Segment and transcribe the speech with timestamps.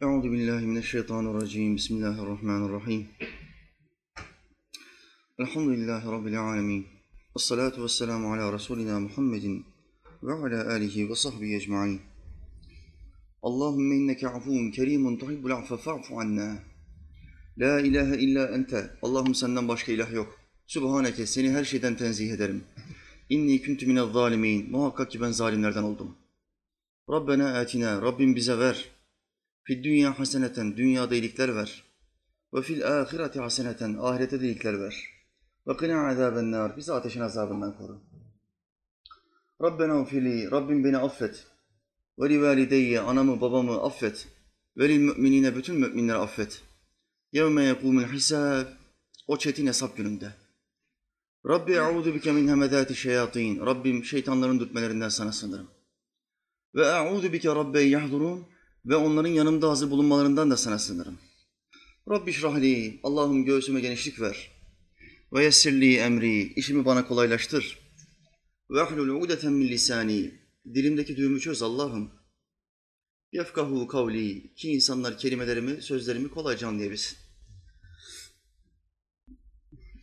[0.00, 1.76] Euzu billahi mineşşeytanirracim.
[1.76, 3.08] Bismillahirrahmanirrahim.
[5.38, 6.86] Elhamdülillahi rabbil alamin.
[7.36, 9.66] Ves salatu vesselamu ala resulina Muhammedin
[10.22, 12.00] ve ala alihi ve sahbihi ecmaîn.
[13.42, 16.58] Allahümme inneke afuvun kerimun tuhibbul affe fa'fu anna.
[17.58, 18.90] La ilahe illa ente.
[19.02, 20.40] Allah'ım senden başka ilah yok.
[20.66, 22.64] Sübhaneke seni her şeyden tenzih ederim.
[23.28, 24.70] İnni kuntu minez zalimin.
[24.70, 26.16] Muhakkak ki ben zalimlerden oldum.
[27.10, 28.02] Rabbena atina.
[28.02, 28.95] Rabbim bize ver.
[29.66, 30.76] Fid dünya haseneten.
[30.76, 31.84] Dünyada iyilikler ver.
[32.54, 33.96] Ve fil ahireti haseneten.
[34.00, 35.04] Ahirete de iyilikler ver.
[35.66, 36.76] Ve kına azaben nar.
[36.76, 38.00] Bizi ateşin azabından koru.
[39.62, 40.50] Rabbena ufili.
[40.50, 41.46] Rabbim beni affet.
[42.18, 43.00] Ve li valideyye.
[43.00, 44.28] Anamı babamı affet.
[44.76, 45.56] Ve lil müminine.
[45.56, 46.62] Bütün müminleri affet.
[47.32, 48.66] Yevme yekumul hisab.
[49.26, 50.32] O çetin hesap gününde.
[51.48, 53.66] Rabbi e'udu bike min hemedati şeyatin.
[53.66, 55.68] Rabbim şeytanların dürtmelerinden sana sığınırım.
[56.74, 58.55] Ve e'udu bike rabbe yahdurun.
[58.86, 61.18] Ve onların yanımda hazır bulunmalarından da sana sığınırım.
[62.10, 63.00] Rabbi şrahli.
[63.02, 64.50] Allah'ım göğsüme genişlik ver.
[65.32, 66.52] Ve yessirli emri.
[66.52, 67.78] işimi bana kolaylaştır.
[68.70, 70.34] Ve ahlul udeten min lisani.
[70.74, 72.10] Dilimdeki düğümü çöz Allah'ım.
[73.32, 74.54] Yefkahu kavli.
[74.54, 77.18] Ki insanlar kelimelerimi, sözlerimi kolayca anlayabilsin.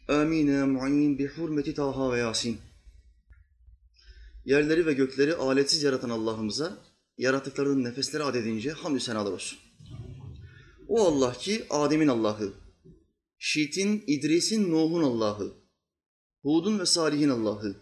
[0.08, 2.58] Amin ya mu'in bi hurmeti Taha ve Yasin.
[4.46, 9.60] Yerleri ve gökleri aletsiz yaratan Allah'ımıza yaratıklarının nefesleri adedince hamdü senalar olsun.
[10.88, 12.54] O Allah ki Adem'in Allah'ı,
[13.38, 15.54] Şit'in, İdris'in, Nuh'un Allah'ı,
[16.42, 17.76] Hud'un ve Salih'in Allah'ı,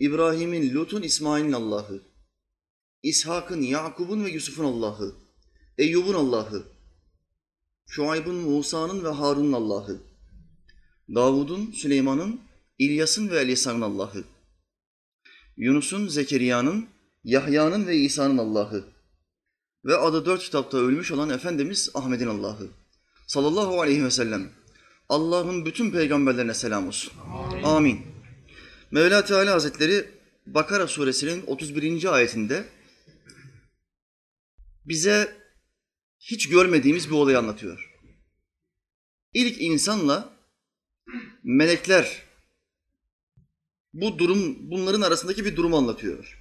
[0.00, 2.02] İbrahim'in, Lut'un, İsmail'in Allah'ı,
[3.02, 5.14] İshak'ın, Yakub'un ve Yusuf'un Allah'ı,
[5.78, 6.66] Eyyub'un Allah'ı,
[7.86, 10.00] Şuayb'ın, Musa'nın ve Harun'un Allah'ı,
[11.14, 12.40] Davud'un, Süleyman'ın,
[12.78, 14.24] İlyas'ın ve Elisa'nın Allah'ı,
[15.56, 16.88] Yunus'un, Zekeriya'nın,
[17.24, 18.84] Yahya'nın ve İsa'nın Allah'ı
[19.84, 22.68] ve adı dört kitapta ölmüş olan Efendimiz Ahmet'in Allah'ı
[23.26, 24.50] sallallahu aleyhi ve sellem.
[25.08, 27.12] Allah'ın bütün peygamberlerine selam olsun.
[27.34, 27.62] Amin.
[27.64, 28.00] Amin.
[28.90, 30.10] Mevla Teala Hazretleri
[30.46, 32.14] Bakara suresinin 31.
[32.14, 32.64] ayetinde
[34.84, 35.36] bize
[36.18, 37.94] hiç görmediğimiz bir olayı anlatıyor.
[39.34, 40.32] İlk insanla
[41.44, 42.22] melekler
[43.94, 46.39] bu durum bunların arasındaki bir durumu anlatıyor.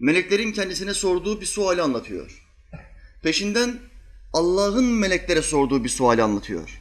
[0.00, 2.46] Meleklerin kendisine sorduğu bir suali anlatıyor.
[3.22, 3.78] Peşinden
[4.32, 6.80] Allah'ın meleklere sorduğu bir suali anlatıyor.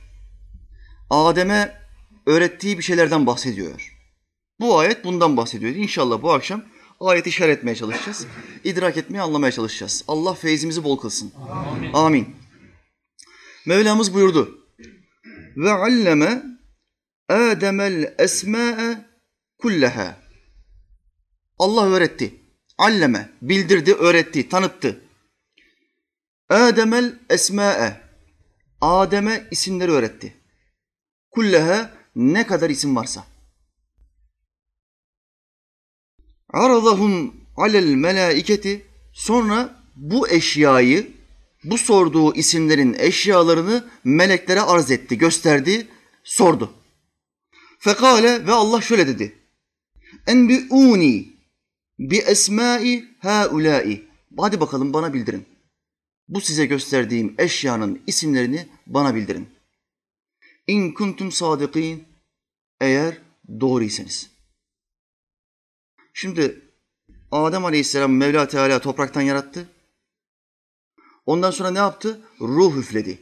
[1.10, 1.82] Adem'e
[2.26, 3.96] öğrettiği bir şeylerden bahsediyor.
[4.60, 5.76] Bu ayet bundan bahsediyor.
[5.76, 6.64] İnşallah bu akşam
[7.00, 8.28] ayeti şer etmeye çalışacağız.
[8.64, 10.04] İdrak etmeye, anlamaya çalışacağız.
[10.08, 11.32] Allah feyzimizi bol kılsın.
[11.50, 11.94] Amin.
[11.94, 12.36] Amin.
[13.66, 14.66] Mevlamız buyurdu.
[15.58, 16.44] Ve alleme
[17.30, 19.06] Adem'el esma'e
[19.58, 20.18] kulleha.
[21.60, 22.39] Allah öğretti.
[22.80, 25.02] Alleme, bildirdi, öğretti, tanıttı.
[26.50, 28.02] Adem'el esma'e.
[28.82, 30.34] Adem'e isimleri öğretti.
[31.32, 33.26] Kulleha ne kadar isim varsa.
[36.50, 41.12] Aradahum alel melaiketi sonra bu eşyayı,
[41.64, 45.88] bu sorduğu isimlerin eşyalarını meleklere arz etti, gösterdi,
[46.24, 46.74] sordu.
[47.80, 49.36] Fekale ve Allah şöyle dedi.
[50.28, 51.39] Enbi'uni
[52.00, 54.10] bi esmai haulai.
[54.38, 55.46] Hadi bakalım bana bildirin.
[56.28, 59.50] Bu size gösterdiğim eşyanın isimlerini bana bildirin.
[60.68, 62.04] İn kuntum sadikin.
[62.82, 63.18] Eğer
[63.60, 64.30] doğruysanız.
[66.14, 66.62] Şimdi
[67.32, 69.70] Adem Aleyhisselam Mevla Teala topraktan yarattı.
[71.26, 72.22] Ondan sonra ne yaptı?
[72.42, 73.20] Ruh üfledi.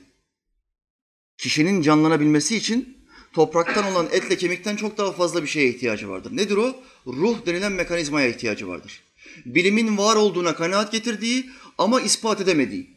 [1.38, 2.97] Kişinin canlanabilmesi için
[3.38, 6.38] topraktan olan etle kemikten çok daha fazla bir şeye ihtiyacı vardır.
[6.38, 6.76] Nedir o?
[7.08, 9.04] Ruh denilen mekanizmaya ihtiyacı vardır.
[9.46, 12.90] Bilimin var olduğuna kanaat getirdiği ama ispat edemediği.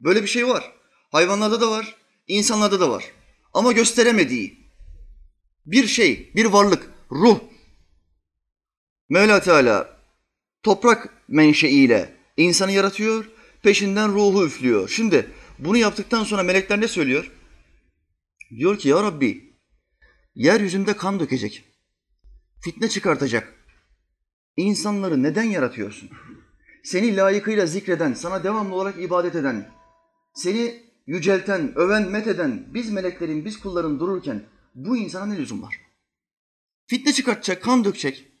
[0.00, 0.72] Böyle bir şey var.
[1.10, 1.94] Hayvanlarda da var,
[2.28, 3.04] insanlarda da var.
[3.54, 4.56] Ama gösteremediği
[5.66, 7.38] bir şey, bir varlık, ruh.
[9.08, 9.98] Mevla Teala
[10.62, 13.24] toprak menşeiyle insanı yaratıyor,
[13.62, 14.88] peşinden ruhu üflüyor.
[14.88, 17.32] Şimdi bunu yaptıktan sonra melekler ne söylüyor?
[18.50, 19.45] Diyor ki ya Rabbi
[20.36, 21.64] yeryüzünde kan dökecek,
[22.60, 23.54] fitne çıkartacak.
[24.56, 26.10] İnsanları neden yaratıyorsun?
[26.84, 29.70] Seni layıkıyla zikreden, sana devamlı olarak ibadet eden,
[30.34, 34.44] seni yücelten, öven, metheden biz meleklerin, biz kulların dururken
[34.74, 35.80] bu insana ne lüzum var?
[36.86, 38.32] Fitne çıkartacak, kan dökecek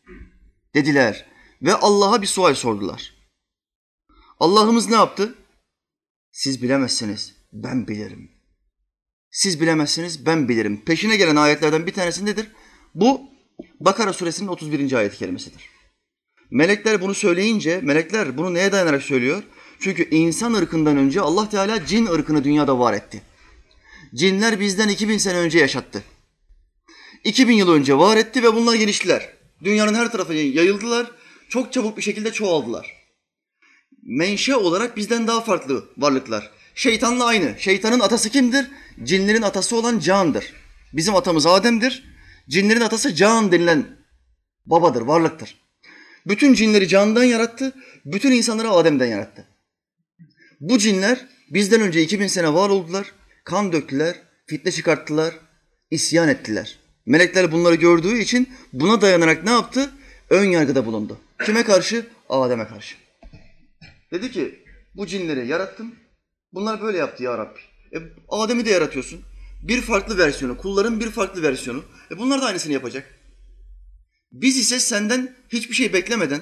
[0.74, 1.26] dediler
[1.62, 3.14] ve Allah'a bir sual sordular.
[4.40, 5.34] Allah'ımız ne yaptı?
[6.32, 8.35] Siz bilemezsiniz, ben bilirim.
[9.36, 10.82] Siz bilemezsiniz, ben bilirim.
[10.84, 12.46] Peşine gelen ayetlerden bir tanesi nedir?
[12.94, 13.20] Bu
[13.80, 14.92] Bakara suresinin 31.
[14.92, 15.70] ayet-i kerimesidir.
[16.50, 19.42] Melekler bunu söyleyince, melekler bunu neye dayanarak söylüyor?
[19.80, 23.22] Çünkü insan ırkından önce Allah Teala cin ırkını dünyada var etti.
[24.14, 26.02] Cinler bizden 2000 sene önce yaşattı.
[27.24, 29.32] 2000 yıl önce var etti ve bunlar geliştiler.
[29.64, 31.10] Dünyanın her tarafına yayıldılar.
[31.48, 32.92] Çok çabuk bir şekilde çoğaldılar.
[34.02, 36.55] Menşe olarak bizden daha farklı varlıklar.
[36.76, 37.54] Şeytanla aynı.
[37.58, 38.70] Şeytanın atası kimdir?
[39.02, 40.52] Cinlerin atası olan Can'dır.
[40.92, 42.04] Bizim atamız Adem'dir.
[42.48, 43.86] Cinlerin atası Can denilen
[44.66, 45.56] babadır, varlıktır.
[46.26, 47.72] Bütün cinleri Can'dan yarattı,
[48.04, 49.44] bütün insanları Adem'den yarattı.
[50.60, 53.12] Bu cinler bizden önce 2000 sene var oldular,
[53.44, 55.34] kan döktüler, fitne çıkarttılar,
[55.90, 56.78] isyan ettiler.
[57.06, 59.90] Melekler bunları gördüğü için buna dayanarak ne yaptı?
[60.30, 61.18] Ön yargıda bulundu.
[61.44, 62.06] Kime karşı?
[62.28, 62.96] Adem'e karşı.
[64.12, 64.64] Dedi ki
[64.94, 65.94] bu cinleri yarattım.
[66.56, 67.58] Bunlar böyle yaptı ya Rabbi.
[67.94, 67.98] E,
[68.28, 69.20] Adem'i de yaratıyorsun.
[69.62, 71.84] Bir farklı versiyonu, kulların bir farklı versiyonu.
[72.10, 73.14] E, bunlar da aynısını yapacak.
[74.32, 76.40] Biz ise senden hiçbir şey beklemeden,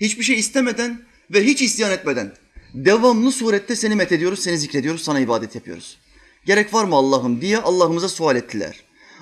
[0.00, 2.32] hiçbir şey istemeden ve hiç isyan etmeden
[2.74, 5.98] devamlı surette seni methediyoruz, seni zikrediyoruz, sana ibadet yapıyoruz.
[6.46, 8.80] Gerek var mı Allah'ım diye Allah'ımıza sual ettiler.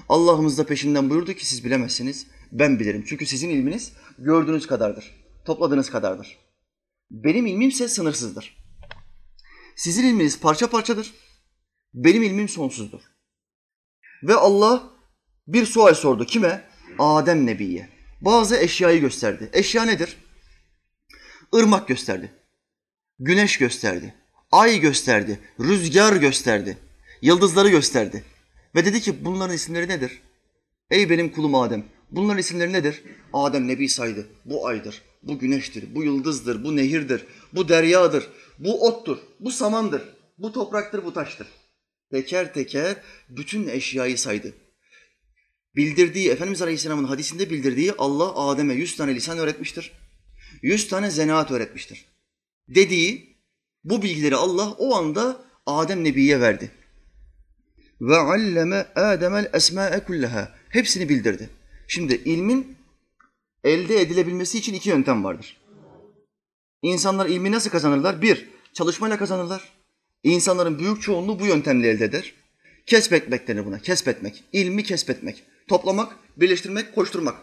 [0.08, 3.05] Allah'ımız da peşinden buyurdu ki siz bilemezsiniz, ben bilirim.
[3.08, 5.05] Çünkü sizin ilminiz gördüğünüz kadardır,
[5.44, 6.38] topladığınız kadardır.
[7.11, 8.55] Benim ilmimse sınırsızdır.
[9.76, 11.14] Sizin ilminiz parça parçadır.
[11.94, 13.00] Benim ilmim sonsuzdur.
[14.23, 14.90] Ve Allah
[15.46, 16.26] bir sual sordu.
[16.26, 16.69] Kime?
[16.99, 17.88] Adem Nebi'ye.
[18.20, 19.50] Bazı eşyayı gösterdi.
[19.52, 20.17] Eşya nedir?
[21.55, 22.32] Irmak gösterdi.
[23.19, 24.14] Güneş gösterdi.
[24.52, 25.40] Ay gösterdi.
[25.61, 26.78] Rüzgar gösterdi.
[27.23, 28.25] Yıldızları gösterdi.
[28.75, 30.23] Ve dedi ki bunların isimleri nedir?
[30.90, 31.84] Ey benim kulum Adem.
[32.11, 33.02] Bunların isimleri nedir?
[33.32, 34.26] Adem Nebi saydı.
[34.44, 38.28] Bu aydır, bu güneştir, bu yıldızdır, bu nehirdir, bu deryadır,
[38.58, 40.02] bu ottur, bu samandır,
[40.38, 41.46] bu topraktır, bu taştır.
[42.10, 42.96] Teker teker
[43.28, 44.54] bütün eşyayı saydı.
[45.76, 49.92] Bildirdiği, Efendimiz Aleyhisselam'ın hadisinde bildirdiği Allah Adem'e yüz tane lisan öğretmiştir.
[50.62, 52.04] Yüz tane zenaat öğretmiştir.
[52.68, 53.36] Dediği
[53.84, 56.70] bu bilgileri Allah o anda Adem Nebi'ye verdi.
[58.00, 60.54] Ve alleme Adem'el esma'e kullaha.
[60.68, 61.50] Hepsini bildirdi.
[61.88, 62.75] Şimdi ilmin
[63.66, 65.56] elde edilebilmesi için iki yöntem vardır.
[66.82, 68.22] İnsanlar ilmi nasıl kazanırlar?
[68.22, 69.72] Bir, çalışmayla kazanırlar.
[70.22, 72.34] İnsanların büyük çoğunluğu bu yöntemle elde eder.
[72.86, 73.78] Kesbetmek denir buna.
[73.78, 74.44] Kesbetmek.
[74.52, 75.44] İlmi kesbetmek.
[75.68, 77.36] Toplamak, birleştirmek, koşturmak.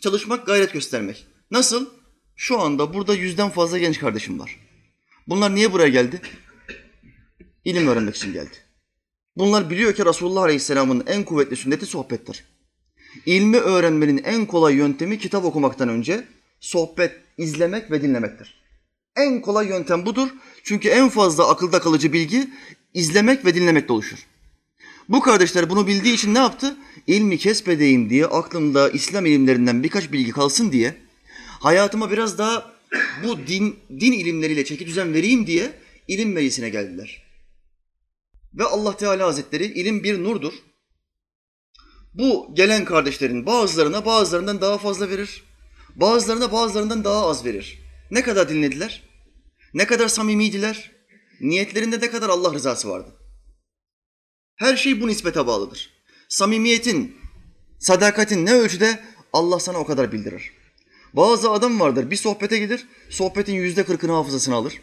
[0.00, 1.26] Çalışmak, gayret göstermek.
[1.50, 1.90] Nasıl?
[2.36, 4.56] Şu anda burada yüzden fazla genç kardeşim var.
[5.26, 6.20] Bunlar niye buraya geldi?
[7.64, 8.56] İlim öğrenmek için geldi.
[9.36, 12.44] Bunlar biliyor ki Resulullah Aleyhisselam'ın en kuvvetli sünneti sohbettir.
[13.26, 16.24] İlmi öğrenmenin en kolay yöntemi kitap okumaktan önce
[16.60, 18.60] sohbet, izlemek ve dinlemektir.
[19.16, 20.28] En kolay yöntem budur.
[20.64, 22.48] Çünkü en fazla akılda kalıcı bilgi
[22.94, 24.18] izlemek ve dinlemekle oluşur.
[25.08, 26.76] Bu kardeşler bunu bildiği için ne yaptı?
[27.06, 30.94] İlmi kesbedeyim diye aklımda İslam ilimlerinden birkaç bilgi kalsın diye
[31.60, 32.72] hayatıma biraz daha
[33.24, 35.72] bu din, din ilimleriyle çeki düzen vereyim diye
[36.08, 37.22] ilim meclisine geldiler.
[38.54, 40.52] Ve Allah Teala Hazretleri ilim bir nurdur.
[42.14, 45.44] Bu gelen kardeşlerin bazılarına bazılarından daha fazla verir.
[45.96, 47.78] Bazılarına bazılarından daha az verir.
[48.10, 49.02] Ne kadar dinlediler?
[49.74, 50.90] Ne kadar samimiydiler?
[51.40, 53.16] Niyetlerinde ne kadar Allah rızası vardı?
[54.56, 55.90] Her şey bu nispete bağlıdır.
[56.28, 57.16] Samimiyetin,
[57.78, 59.00] sadakatin ne ölçüde
[59.32, 60.52] Allah sana o kadar bildirir.
[61.12, 64.80] Bazı adam vardır bir sohbete gelir, sohbetin yüzde kırkını hafızasını alır.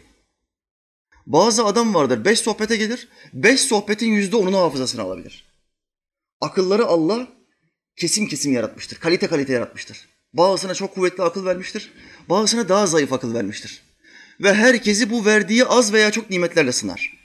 [1.26, 5.47] Bazı adam vardır beş sohbete gelir, beş sohbetin yüzde onunu hafızasını alabilir.
[6.40, 7.28] Akılları Allah
[7.96, 10.08] kesim kesim yaratmıştır, kalite kalite yaratmıştır.
[10.32, 11.92] Bazısına çok kuvvetli akıl vermiştir,
[12.28, 13.82] bazısına daha zayıf akıl vermiştir.
[14.40, 17.18] Ve herkesi bu verdiği az veya çok nimetlerle sınar.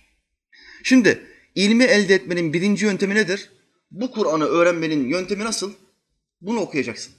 [0.84, 1.24] Şimdi
[1.56, 3.52] ilmi elde etmenin birinci yöntemi nedir?
[3.92, 5.74] Bu Kur'an'ı öğrenmenin yöntemi nasıl?
[6.42, 7.14] Bunu okuyacaksın.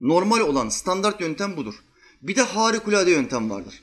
[0.00, 1.74] Normal olan standart yöntem budur.
[2.22, 3.82] Bir de harikulade yöntem vardır.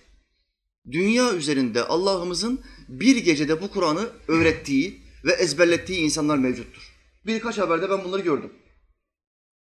[0.92, 6.89] Dünya üzerinde Allah'ımızın bir gecede bu Kur'an'ı öğrettiği ve ezberlettiği insanlar mevcuttur.
[7.26, 8.54] Birkaç haberde ben bunları gördüm.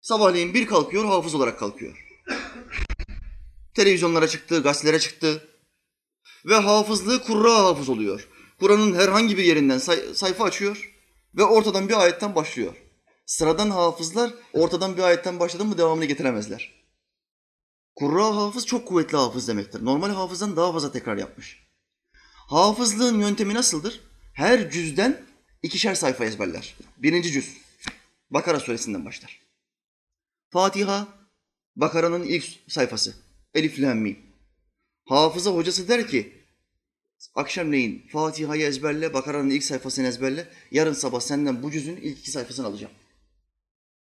[0.00, 2.04] Sabahleyin bir kalkıyor, hafız olarak kalkıyor.
[3.74, 5.48] Televizyonlara çıktı, gazetelere çıktı.
[6.44, 8.28] Ve hafızlığı kurra hafız oluyor.
[8.60, 10.94] Kur'an'ın herhangi bir yerinden say- sayfa açıyor
[11.34, 12.74] ve ortadan bir ayetten başlıyor.
[13.26, 16.72] Sıradan hafızlar ortadan bir ayetten başladı mı devamını getiremezler.
[17.96, 19.84] Kurra hafız çok kuvvetli hafız demektir.
[19.84, 21.68] Normal hafızdan daha fazla tekrar yapmış.
[22.48, 24.00] Hafızlığın yöntemi nasıldır?
[24.34, 25.27] Her cüzden
[25.62, 26.76] ikişer sayfa ezberler.
[26.96, 27.56] Birinci cüz.
[28.30, 29.40] Bakara suresinden başlar.
[30.50, 31.08] Fatiha,
[31.76, 33.14] Bakara'nın ilk sayfası.
[33.54, 34.18] Elif, Lam, Mim.
[35.04, 36.32] Hafıza hocası der ki,
[37.34, 40.48] akşamleyin Fatiha'yı ezberle, Bakara'nın ilk sayfasını ezberle.
[40.70, 42.92] Yarın sabah senden bu cüzün ilk iki sayfasını alacağım.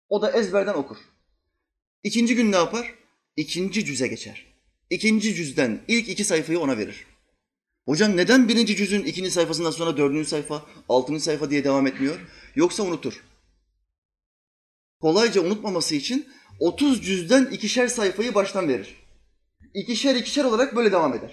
[0.09, 0.97] O da ezberden okur.
[2.03, 2.93] İkinci gün ne yapar?
[3.35, 4.53] İkinci cüze geçer.
[4.89, 7.05] ikinci cüzden ilk iki sayfayı ona verir.
[7.85, 12.19] Hocam neden birinci cüzün ikinci sayfasından sonra dördüncü sayfa, altıncı sayfa diye devam etmiyor?
[12.55, 13.23] Yoksa unutur.
[15.01, 16.27] Kolayca unutmaması için
[16.59, 18.95] 30 cüzden ikişer sayfayı baştan verir.
[19.73, 21.31] İkişer ikişer olarak böyle devam eder.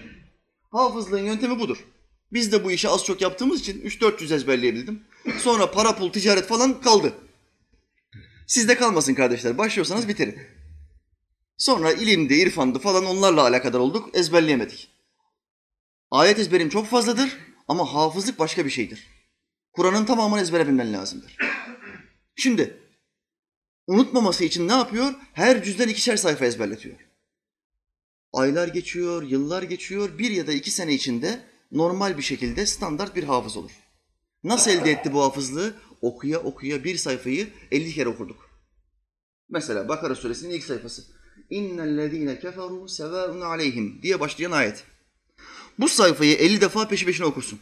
[0.71, 1.85] Hafızlığın yöntemi budur.
[2.33, 5.03] Biz de bu işi az çok yaptığımız için 3-400 ezberleyebildim.
[5.39, 7.13] Sonra para, pul, ticaret falan kaldı.
[8.47, 9.59] Sizde kalmasın kardeşler.
[9.59, 10.39] Başlıyorsanız bitirin.
[11.57, 14.11] Sonra ilimdi, irfandı falan onlarla alakadar olduk.
[14.15, 14.90] Ezberleyemedik.
[16.11, 17.39] Ayet ezberim çok fazladır
[17.69, 19.07] ama hafızlık başka bir şeydir.
[19.73, 21.37] Kur'an'ın tamamını ezbere bilmen lazımdır.
[22.37, 22.81] Şimdi
[23.87, 25.15] unutmaması için ne yapıyor?
[25.33, 26.97] Her cüzden ikişer sayfa ezberletiyor.
[28.33, 30.19] Aylar geçiyor, yıllar geçiyor.
[30.19, 31.41] Bir ya da iki sene içinde
[31.73, 33.71] normal bir şekilde standart bir hafız olur.
[34.45, 35.75] Nasıl elde etti bu hafızlığı?
[36.01, 38.51] Okuya okuya bir sayfayı 50 kere okurduk.
[39.49, 41.03] Mesela Bakara suresinin ilk sayfası.
[41.51, 44.85] İnnellezîne keferû sevâun aleyhim diye başlayan ayet.
[45.81, 47.59] Bu sayfayı 50 defa peşi peşine okursun.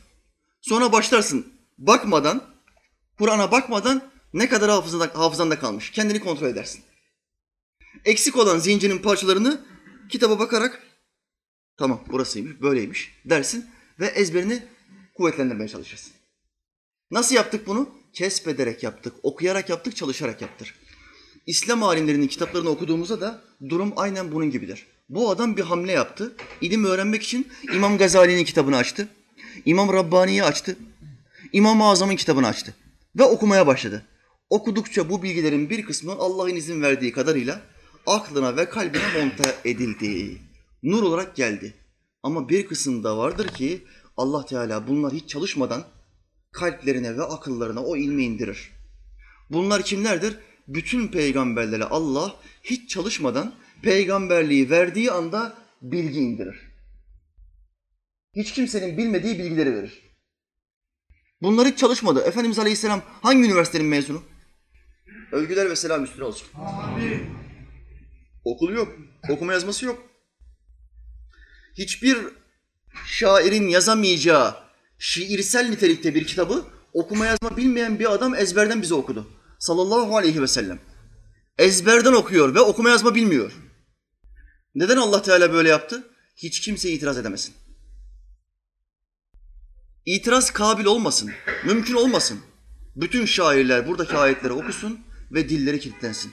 [0.61, 2.45] Sonra başlarsın bakmadan,
[3.19, 5.91] Kur'an'a bakmadan ne kadar hafızanda, hafızanda kalmış.
[5.91, 6.83] Kendini kontrol edersin.
[8.05, 9.65] Eksik olan zincirin parçalarını
[10.09, 10.83] kitaba bakarak
[11.77, 13.67] tamam burasıymış, böyleymiş dersin
[14.01, 14.63] ve ezberini
[15.15, 16.13] kuvvetlendirmeye çalışırsın.
[17.11, 17.89] Nasıl yaptık bunu?
[18.13, 20.75] Kesbederek yaptık, okuyarak yaptık, çalışarak yaptık.
[21.47, 24.87] İslam alimlerinin kitaplarını okuduğumuzda da durum aynen bunun gibidir.
[25.09, 26.37] Bu adam bir hamle yaptı.
[26.61, 29.09] İlim öğrenmek için İmam Gazali'nin kitabını açtı.
[29.65, 30.77] İmam Rabbani'yi açtı.
[31.53, 32.75] İmam-ı Azam'ın kitabını açtı.
[33.19, 34.07] Ve okumaya başladı.
[34.51, 37.61] Okudukça bu bilgilerin bir kısmı Allah'ın izin verdiği kadarıyla
[38.07, 40.39] aklına ve kalbine monte edildi.
[40.83, 41.75] Nur olarak geldi.
[42.23, 43.85] Ama bir kısım da vardır ki
[44.17, 45.85] Allah Teala bunlar hiç çalışmadan
[46.53, 48.71] kalplerine ve akıllarına o ilmi indirir.
[49.51, 50.39] Bunlar kimlerdir?
[50.69, 56.57] Bütün peygamberlere Allah hiç çalışmadan peygamberliği verdiği anda bilgi indirir.
[58.37, 60.03] Hiç kimsenin bilmediği bilgileri verir.
[61.43, 62.21] Bunlar hiç çalışmadı.
[62.21, 64.23] Efendimiz Aleyhisselam hangi üniversitenin mezunu?
[65.33, 66.49] Övgüler ve selam üstüne olsun.
[66.55, 67.27] Amin.
[68.45, 68.97] Okulu yok.
[69.29, 70.03] Okuma yazması yok.
[71.79, 72.19] Hiçbir
[73.07, 74.55] şairin yazamayacağı
[74.99, 79.31] şiirsel nitelikte bir kitabı okuma yazma bilmeyen bir adam ezberden bize okudu.
[79.59, 80.79] Sallallahu aleyhi ve sellem.
[81.59, 83.53] Ezberden okuyor ve okuma yazma bilmiyor.
[84.79, 86.09] Neden Allah Teala böyle yaptı?
[86.37, 87.55] Hiç kimse itiraz edemesin.
[90.07, 91.31] İtiraz kabil olmasın,
[91.65, 92.41] mümkün olmasın.
[92.97, 95.01] Bütün şairler buradaki ayetleri okusun
[95.33, 96.33] ve dilleri kilitlensin.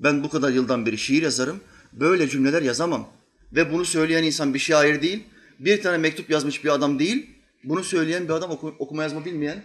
[0.00, 1.60] Ben bu kadar yıldan beri şiir yazarım,
[1.92, 3.08] böyle cümleler yazamam.
[3.52, 5.24] Ve bunu söyleyen insan bir şair değil,
[5.58, 7.30] bir tane mektup yazmış bir adam değil,
[7.64, 9.64] bunu söyleyen bir adam oku, okuma yazma bilmeyen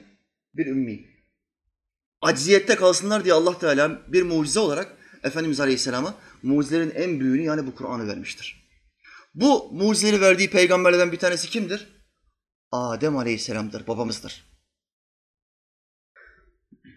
[0.53, 1.05] bir ümmi.
[2.21, 7.74] Acziyette kalsınlar diye Allah Teala bir mucize olarak Efendimiz Aleyhisselam'a mucizelerin en büyüğünü yani bu
[7.74, 8.66] Kur'an'ı vermiştir.
[9.34, 11.88] Bu mucizeleri verdiği peygamberlerden bir tanesi kimdir?
[12.72, 14.46] Adem Aleyhisselam'dır, babamızdır.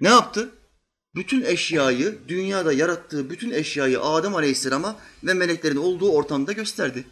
[0.02, 0.50] Ne yaptı?
[1.16, 7.06] Bütün eşyayı, dünyada yarattığı bütün eşyayı Adem Aleyhisselam'a ve meleklerin olduğu ortamda gösterdi.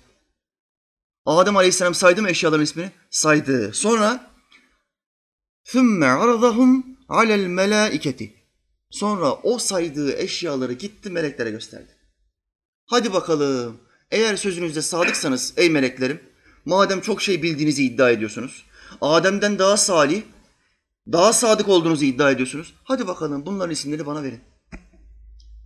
[1.25, 2.91] Adem Aleyhisselam saydı mı eşyaların ismini?
[3.09, 3.73] Saydı.
[3.73, 4.31] Sonra
[5.65, 8.31] ثُمَّ عَرَضَهُمْ عَلَى الْمَلَائِكَةِ
[8.89, 11.95] Sonra o saydığı eşyaları gitti meleklere gösterdi.
[12.86, 16.20] Hadi bakalım, eğer sözünüzde sadıksanız ey meleklerim,
[16.64, 18.66] madem çok şey bildiğinizi iddia ediyorsunuz,
[19.00, 20.22] Adem'den daha salih,
[21.12, 22.74] daha sadık olduğunuzu iddia ediyorsunuz.
[22.84, 24.40] Hadi bakalım bunların isimleri bana verin.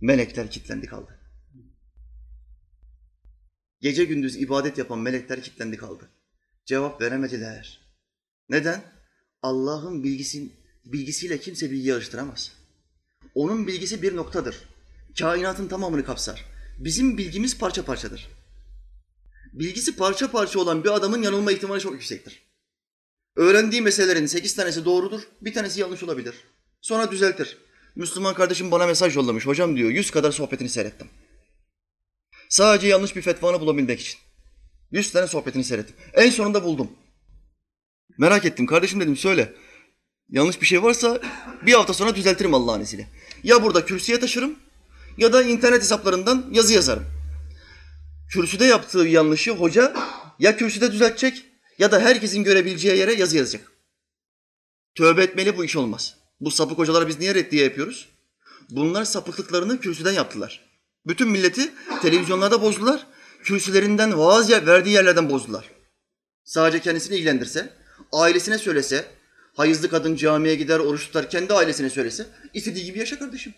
[0.01, 1.19] Melekler kilitlendi kaldı.
[3.81, 6.09] Gece gündüz ibadet yapan melekler kilitlendi kaldı.
[6.65, 7.81] Cevap veremediler.
[8.49, 8.81] Neden?
[9.41, 10.51] Allah'ın bilgisi,
[10.85, 12.51] bilgisiyle kimse bilgi yarıştıramaz.
[13.35, 14.55] Onun bilgisi bir noktadır.
[15.19, 16.45] Kainatın tamamını kapsar.
[16.77, 18.27] Bizim bilgimiz parça parçadır.
[19.53, 22.47] Bilgisi parça parça olan bir adamın yanılma ihtimali çok yüksektir.
[23.35, 26.35] Öğrendiği meselelerin sekiz tanesi doğrudur, bir tanesi yanlış olabilir.
[26.81, 27.57] Sonra düzeltir.
[27.95, 29.45] Müslüman kardeşim bana mesaj yollamış.
[29.45, 31.07] Hocam diyor, yüz kadar sohbetini seyrettim.
[32.49, 34.19] Sadece yanlış bir fetvanı bulabilmek için.
[34.91, 35.95] Yüz tane sohbetini seyrettim.
[36.13, 36.91] En sonunda buldum.
[38.17, 38.65] Merak ettim.
[38.65, 39.53] Kardeşim dedim söyle.
[40.29, 41.21] Yanlış bir şey varsa
[41.65, 43.07] bir hafta sonra düzeltirim Allah'ın izniyle.
[43.43, 44.55] Ya burada kürsüye taşırım
[45.17, 47.05] ya da internet hesaplarından yazı yazarım.
[48.29, 49.93] Kürsüde yaptığı yanlışı hoca
[50.39, 51.45] ya kürsüde düzeltecek
[51.79, 53.71] ya da herkesin görebileceği yere yazı yazacak.
[54.95, 56.15] Tövbe etmeli bu iş olmaz.
[56.39, 58.09] Bu sapık hocalara biz niye reddiye yapıyoruz?
[58.69, 60.65] Bunlar sapıklıklarını kürsüden yaptılar.
[61.07, 63.07] Bütün milleti televizyonlarda bozdular.
[63.43, 65.69] Kürsülerinden vaaz verdiği yerlerden bozdular.
[66.43, 67.73] Sadece kendisini ilgilendirse,
[68.11, 69.05] ailesine söylese,
[69.53, 73.53] hayızlı kadın camiye gider, oruç tutar, kendi ailesine söylese, istediği gibi yaşa kardeşim.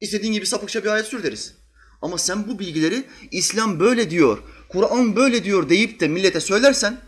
[0.00, 1.54] İstediğin gibi sapıkça bir hayat sür deriz.
[2.02, 4.38] Ama sen bu bilgileri İslam böyle diyor.
[4.68, 7.00] Kur'an böyle diyor deyip de millete söylersen,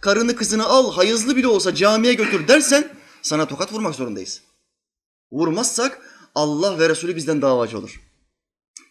[0.00, 2.92] karını kızını al hayızlı bile olsa camiye götür dersen
[3.22, 4.42] sana tokat vurmak zorundayız.
[5.32, 6.00] Vurmazsak
[6.34, 8.00] Allah ve Resulü bizden davacı olur.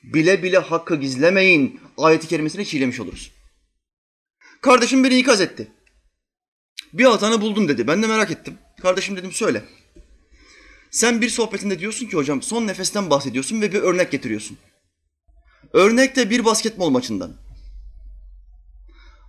[0.03, 3.32] Bile bile hakkı gizlemeyin ayeti kerimesini çiğlemiş oluruz.
[4.62, 5.72] Kardeşim beni ikaz etti.
[6.94, 7.88] Bir hatanı buldum dedi.
[7.88, 8.58] Ben de merak ettim.
[8.82, 9.63] Kardeşim dedim söyle.
[10.91, 14.58] Sen bir sohbetinde diyorsun ki hocam son nefesten bahsediyorsun ve bir örnek getiriyorsun.
[15.74, 17.34] Örnek de bir basketbol maçından.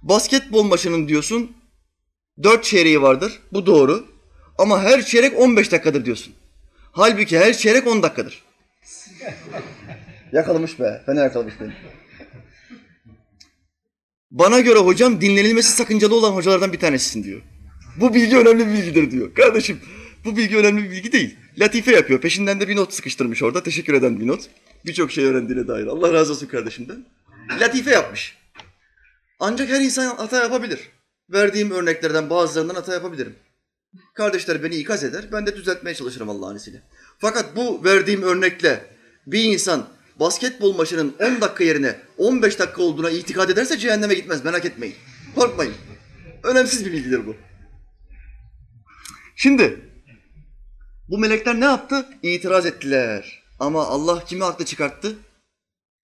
[0.02, 1.56] Basketbol maçının diyorsun
[2.42, 3.40] dört çeyreği vardır.
[3.52, 4.06] Bu doğru.
[4.58, 6.34] Ama her çeyrek 15 dakikadır diyorsun.
[6.92, 8.42] Halbuki her çeyrek 10 dakikadır.
[10.32, 11.02] yakalamış be.
[11.06, 11.72] Fena yakalamış beni.
[14.30, 17.42] Bana göre hocam dinlenilmesi sakıncalı olan hocalardan bir tanesisin diyor.
[17.96, 19.34] Bu bilgi önemli bir bilgidir diyor.
[19.34, 19.80] Kardeşim
[20.24, 21.36] bu bilgi önemli bir bilgi değil.
[21.58, 22.20] Latife yapıyor.
[22.20, 23.62] Peşinden de bir not sıkıştırmış orada.
[23.62, 24.40] Teşekkür eden bir not.
[24.86, 25.86] Birçok şey öğrendiğine dair.
[25.86, 27.06] Allah razı olsun kardeşimden.
[27.60, 28.38] Latife yapmış.
[29.40, 30.80] Ancak her insan hata yapabilir.
[31.30, 33.36] Verdiğim örneklerden bazılarından hata yapabilirim.
[34.14, 35.24] Kardeşler beni ikaz eder.
[35.32, 36.82] Ben de düzeltmeye çalışırım Allah'ın izniyle.
[37.18, 38.84] Fakat bu verdiğim örnekle
[39.26, 39.88] bir insan
[40.20, 44.44] basketbol maçının 10 dakika yerine 15 dakika olduğuna itikad ederse cehenneme gitmez.
[44.44, 44.94] Merak etmeyin.
[45.34, 45.74] Korkmayın.
[46.42, 47.36] Önemsiz bir bilgidir bu.
[49.36, 49.87] Şimdi
[51.08, 52.06] bu melekler ne yaptı?
[52.22, 53.42] İtiraz ettiler.
[53.58, 55.16] Ama Allah kimi haklı çıkarttı?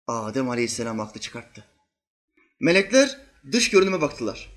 [0.06, 1.64] Adem Aleyhisselam haklı çıkarttı.
[2.60, 3.20] Melekler
[3.52, 4.50] dış görünüme baktılar.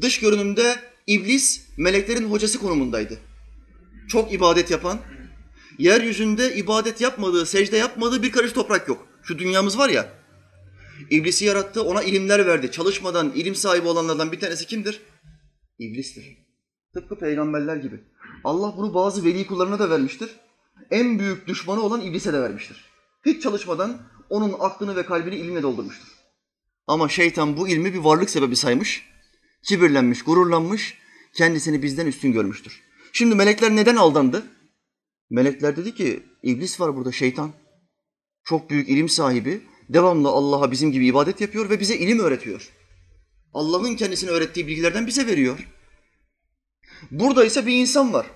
[0.00, 3.18] Dış görünümde iblis meleklerin hocası konumundaydı.
[4.08, 4.98] Çok ibadet yapan,
[5.78, 9.06] yeryüzünde ibadet yapmadığı, secde yapmadığı bir karış toprak yok.
[9.22, 10.20] Şu dünyamız var ya,
[11.10, 12.70] İblisi yarattı, ona ilimler verdi.
[12.70, 15.00] Çalışmadan ilim sahibi olanlardan bir tanesi kimdir?
[15.78, 16.24] İblistir.
[16.94, 18.00] Tıpkı peygamberler gibi.
[18.44, 20.30] Allah bunu bazı veli kullarına da vermiştir.
[20.90, 22.84] En büyük düşmanı olan iblise de vermiştir.
[23.26, 26.08] Hiç çalışmadan onun aklını ve kalbini ilimle doldurmuştur.
[26.86, 29.06] Ama şeytan bu ilmi bir varlık sebebi saymış,
[29.62, 30.98] kibirlenmiş, gururlanmış,
[31.34, 32.80] kendisini bizden üstün görmüştür.
[33.12, 34.42] Şimdi melekler neden aldandı?
[35.30, 37.52] Melekler dedi ki, iblis var burada, şeytan.
[38.44, 42.70] Çok büyük ilim sahibi, devamlı Allah'a bizim gibi ibadet yapıyor ve bize ilim öğretiyor.
[43.54, 45.68] Allah'ın kendisine öğrettiği bilgilerden bize veriyor.
[47.10, 48.26] Burada ise bir insan var.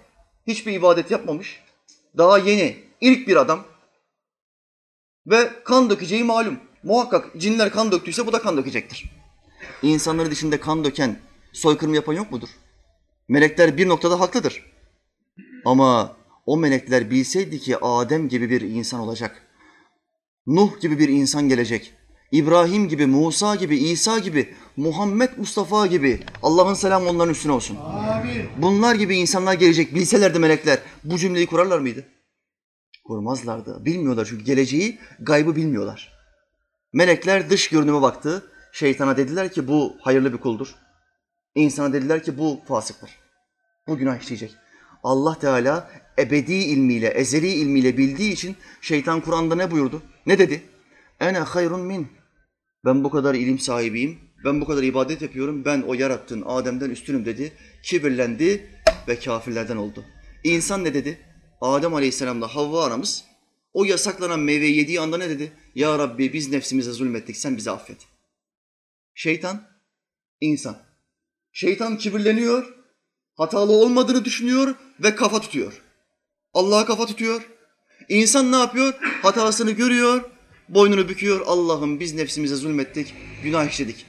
[0.47, 1.61] Hiçbir ibadet yapmamış.
[2.19, 3.65] Daha yeni, ilk bir adam.
[5.27, 6.59] Ve kan dökeceği malum.
[6.83, 9.11] Muhakkak cinler kan döktüyse bu da kan dökecektir.
[9.83, 11.17] İnsanların dışında kan döken,
[11.53, 12.49] soykırım yapan yok mudur?
[13.29, 14.73] Melekler bir noktada haklıdır.
[15.65, 19.43] Ama o melekler bilseydi ki Adem gibi bir insan olacak.
[20.47, 21.95] Nuh gibi bir insan gelecek.
[22.33, 27.77] İbrahim gibi, Musa gibi, İsa gibi, Muhammed Mustafa gibi Allah'ın selamı onların üstüne olsun.
[27.77, 28.49] Amin.
[28.59, 32.05] Bunlar gibi insanlar gelecek bilselerdi melekler bu cümleyi kurarlar mıydı?
[33.05, 33.85] Kurmazlardı.
[33.85, 36.13] Bilmiyorlar çünkü geleceği, gaybı bilmiyorlar.
[36.93, 38.51] Melekler dış görünüme baktı.
[38.73, 40.75] Şeytana dediler ki bu hayırlı bir kuldur.
[41.55, 43.11] İnsana dediler ki bu fasıktır.
[43.89, 44.55] Bu günah işleyecek.
[45.03, 50.03] Allah Teala ebedi ilmiyle, ezeli ilmiyle bildiği için şeytan Kur'an'da ne buyurdu?
[50.27, 50.63] Ne dedi?
[51.21, 52.09] Ene hayrun min.
[52.85, 54.24] Ben bu kadar ilim sahibiyim.
[54.45, 55.65] Ben bu kadar ibadet yapıyorum.
[55.65, 57.53] Ben o yarattığın Adem'den üstünüm dedi.
[57.83, 58.71] Kibirlendi
[59.09, 60.05] ve kafirlerden oldu.
[60.45, 61.19] İnsan ne dedi?
[61.61, 63.25] Adem Aleyhisselam'la Havva anamız
[63.73, 65.53] o yasaklanan meyveyi yediği anda ne dedi?
[65.75, 67.99] Ya Rabbi biz nefsimize zulmettik sen bizi affet.
[69.15, 69.63] Şeytan,
[70.41, 70.79] insan.
[71.53, 72.75] Şeytan kibirleniyor,
[73.37, 75.83] hatalı olmadığını düşünüyor ve kafa tutuyor.
[76.53, 77.49] Allah'a kafa tutuyor.
[78.09, 78.95] İnsan ne yapıyor?
[79.23, 80.31] Hatasını görüyor,
[80.69, 81.41] boynunu büküyor.
[81.47, 84.07] Allah'ım biz nefsimize zulmettik, günah işledik.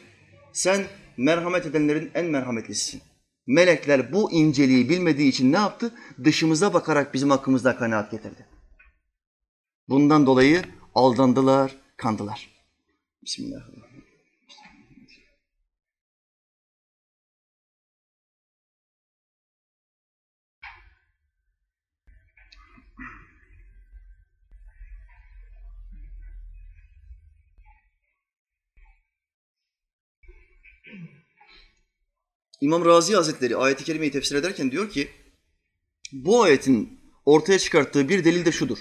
[0.55, 0.85] Sen
[1.17, 3.01] merhamet edenlerin en merhametlisisin.
[3.47, 5.91] Melekler bu inceliği bilmediği için ne yaptı?
[6.23, 8.45] Dışımıza bakarak bizim hakkımızda kanaat getirdi.
[9.89, 10.61] Bundan dolayı
[10.93, 12.49] aldandılar, kandılar.
[13.23, 13.94] Bismillahirrahmanirrahim.
[32.61, 35.07] İmam Razi Hazretleri ayeti kerimeyi tefsir ederken diyor ki
[36.11, 38.77] bu ayetin ortaya çıkarttığı bir delil de şudur.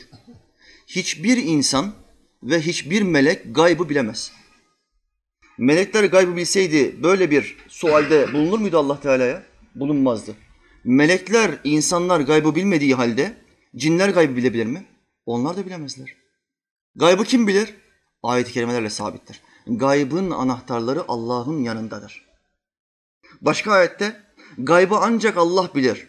[0.87, 1.93] Hiçbir insan
[2.43, 4.33] ve hiçbir melek gaybı bilemez.
[5.59, 9.43] Melekler gaybı bilseydi böyle bir sualde bulunur muydu Allah Teala'ya?
[9.75, 10.35] Bulunmazdı.
[10.85, 13.37] Melekler, insanlar gaybı bilmediği halde
[13.77, 14.87] cinler gaybı bilebilir mi?
[15.27, 16.17] Onlar da bilemezler.
[16.97, 17.75] Gaybı kim bilir?
[18.23, 19.41] Ayet-i kerimelerle sabittir.
[19.67, 22.25] Gaybın anahtarları Allah'ın yanındadır.
[23.45, 24.23] Başka ayette
[24.59, 26.09] gaybı ancak Allah bilir.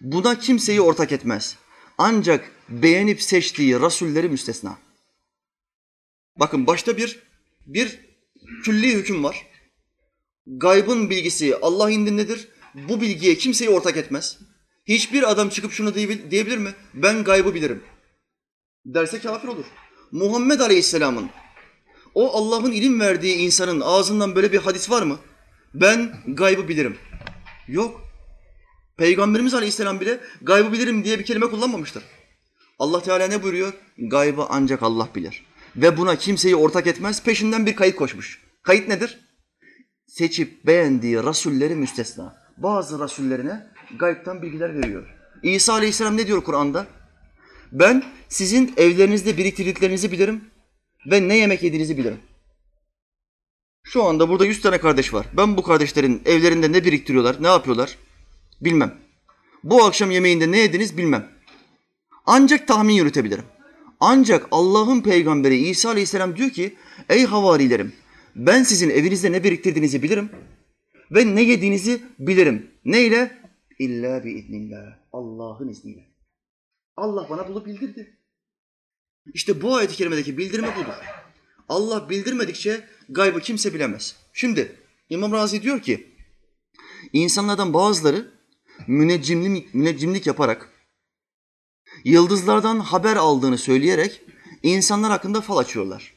[0.00, 1.56] Buna kimseyi ortak etmez.
[1.98, 4.78] Ancak beğenip seçtiği rasulleri müstesna.
[6.36, 7.18] Bakın başta bir
[7.66, 8.00] bir
[8.64, 9.46] külli hüküm var.
[10.46, 12.48] Gaybın bilgisi Allah indindedir.
[12.74, 14.38] Bu bilgiye kimseyi ortak etmez.
[14.86, 16.74] Hiçbir adam çıkıp şunu diyebilir mi?
[16.94, 17.82] Ben gaybı bilirim.
[18.84, 19.64] Derse kafir olur.
[20.12, 21.30] Muhammed Aleyhisselam'ın
[22.14, 25.18] o Allah'ın ilim verdiği insanın ağzından böyle bir hadis var mı?
[25.74, 26.96] Ben gaybı bilirim.
[27.68, 28.00] Yok.
[28.96, 32.02] Peygamberimiz Aleyhisselam bile gaybı bilirim diye bir kelime kullanmamıştır.
[32.78, 33.72] Allah Teala ne buyuruyor?
[33.98, 35.46] Gaybı ancak Allah bilir.
[35.76, 37.22] Ve buna kimseyi ortak etmez.
[37.22, 38.40] Peşinden bir kayıt koşmuş.
[38.62, 39.20] Kayıt nedir?
[40.06, 42.36] Seçip beğendiği rasulleri müstesna.
[42.56, 43.66] Bazı rasullerine
[43.98, 45.06] gaybtan bilgiler veriyor.
[45.42, 46.86] İsa Aleyhisselam ne diyor Kur'an'da?
[47.72, 50.44] Ben sizin evlerinizde biriktirdiklerinizi bilirim
[51.10, 52.20] ve ne yemek yediğinizi bilirim.
[53.84, 55.26] Şu anda burada yüz tane kardeş var.
[55.36, 57.98] Ben bu kardeşlerin evlerinde ne biriktiriyorlar, ne yapıyorlar
[58.60, 58.94] bilmem.
[59.64, 61.28] Bu akşam yemeğinde ne yediniz bilmem.
[62.26, 63.44] Ancak tahmin yürütebilirim.
[64.00, 66.74] Ancak Allah'ın peygamberi İsa Aleyhisselam diyor ki
[67.08, 67.92] ey havarilerim
[68.36, 70.30] ben sizin evinizde ne biriktirdiğinizi bilirim
[71.10, 72.70] ve ne yediğinizi bilirim.
[72.84, 73.38] Neyle?
[73.78, 74.98] İlla biiznillah.
[75.12, 76.14] Allah'ın izniyle.
[76.96, 78.18] Allah bana bunu bildirdi.
[79.34, 80.94] İşte bu ayet-i kerimedeki bildirme budur.
[81.68, 84.16] Allah bildirmedikçe gaybı kimse bilemez.
[84.32, 84.76] Şimdi
[85.10, 86.06] İmam Razi diyor ki
[87.12, 88.30] insanlardan bazıları
[88.86, 90.70] müneccimlik, müneccimlik yaparak
[92.04, 94.20] yıldızlardan haber aldığını söyleyerek
[94.62, 96.14] insanlar hakkında fal açıyorlar.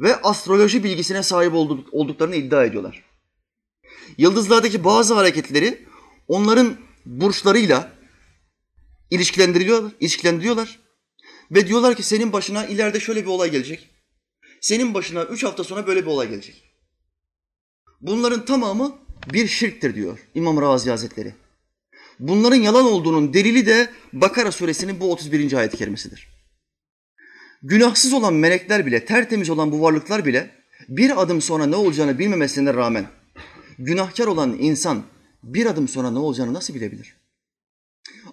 [0.00, 1.54] Ve astroloji bilgisine sahip
[1.92, 3.04] olduklarını iddia ediyorlar.
[4.18, 5.86] Yıldızlardaki bazı hareketleri
[6.28, 7.92] onların burçlarıyla
[9.10, 10.78] ilişkilendiriyorlar, ilişkilendiriyorlar.
[11.50, 13.89] Ve diyorlar ki senin başına ileride şöyle bir olay gelecek.
[14.60, 16.62] Senin başına üç hafta sonra böyle bir olay gelecek.
[18.00, 18.96] Bunların tamamı
[19.32, 21.34] bir şirktir diyor İmam Razi Hazretleri.
[22.20, 25.52] Bunların yalan olduğunun delili de Bakara suresinin bu 31.
[25.52, 26.28] ayet-i kerimesidir.
[27.62, 30.50] Günahsız olan melekler bile, tertemiz olan bu varlıklar bile
[30.88, 33.06] bir adım sonra ne olacağını bilmemesine rağmen
[33.78, 35.02] günahkar olan insan
[35.42, 37.16] bir adım sonra ne olacağını nasıl bilebilir?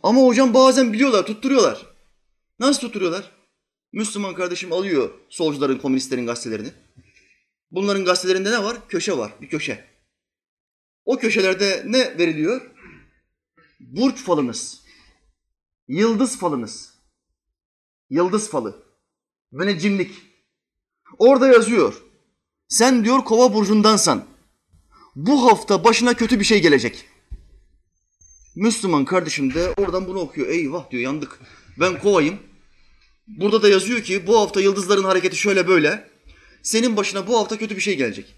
[0.04, 1.86] Ama hocam bazen biliyorlar, tutturuyorlar.
[2.60, 3.37] Nasıl tutturuyorlar?
[3.94, 6.72] Müslüman kardeşim alıyor solcuların, komünistlerin gazetelerini.
[7.72, 8.88] Bunların gazetelerinde ne var?
[8.88, 9.86] Köşe var, bir köşe.
[11.06, 12.62] O köşelerde ne veriliyor?
[13.80, 14.82] burç falınız,
[15.88, 16.94] yıldız falınız,
[18.10, 18.84] yıldız falı,
[19.52, 20.12] müneccimlik.
[21.18, 22.04] Orada yazıyor.
[22.68, 24.26] Sen diyor kova burcundansan
[25.16, 27.06] bu hafta başına kötü bir şey gelecek.
[28.56, 30.48] Müslüman kardeşim de oradan bunu okuyor.
[30.48, 31.40] Eyvah diyor yandık.
[31.80, 32.40] Ben kovayım.
[33.28, 36.08] Burada da yazıyor ki bu hafta yıldızların hareketi şöyle böyle.
[36.64, 38.36] Senin başına bu hafta kötü bir şey gelecek.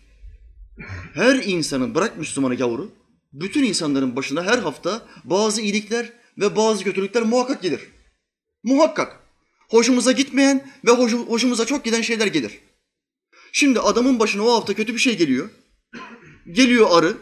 [1.14, 2.92] Her insanın bırak Müslümanı gavuru
[3.34, 7.82] bütün insanların başına her hafta bazı iyilikler ve bazı kötülükler muhakkak gelir.
[8.64, 9.20] Muhakkak.
[9.70, 12.60] Hoşumuza gitmeyen ve hoş, hoşumuza çok giden şeyler gelir.
[13.52, 15.50] Şimdi adamın başına o hafta kötü bir şey geliyor.
[16.52, 17.18] Geliyor arı.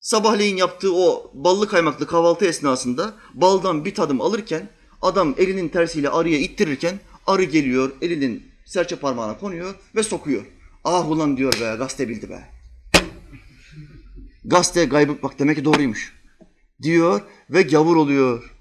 [0.00, 4.70] Sabahleyin yaptığı o ballı kaymaklı kahvaltı esnasında baldan bir tadım alırken
[5.02, 10.42] adam elinin tersiyle arıya ittirirken arı geliyor elinin serçe parmağına konuyor ve sokuyor.
[10.84, 12.48] Ah ulan diyor be gazete bildi be.
[14.44, 16.12] Gazete gaybı bak demek ki doğruymuş.
[16.82, 18.54] Diyor ve gavur oluyor.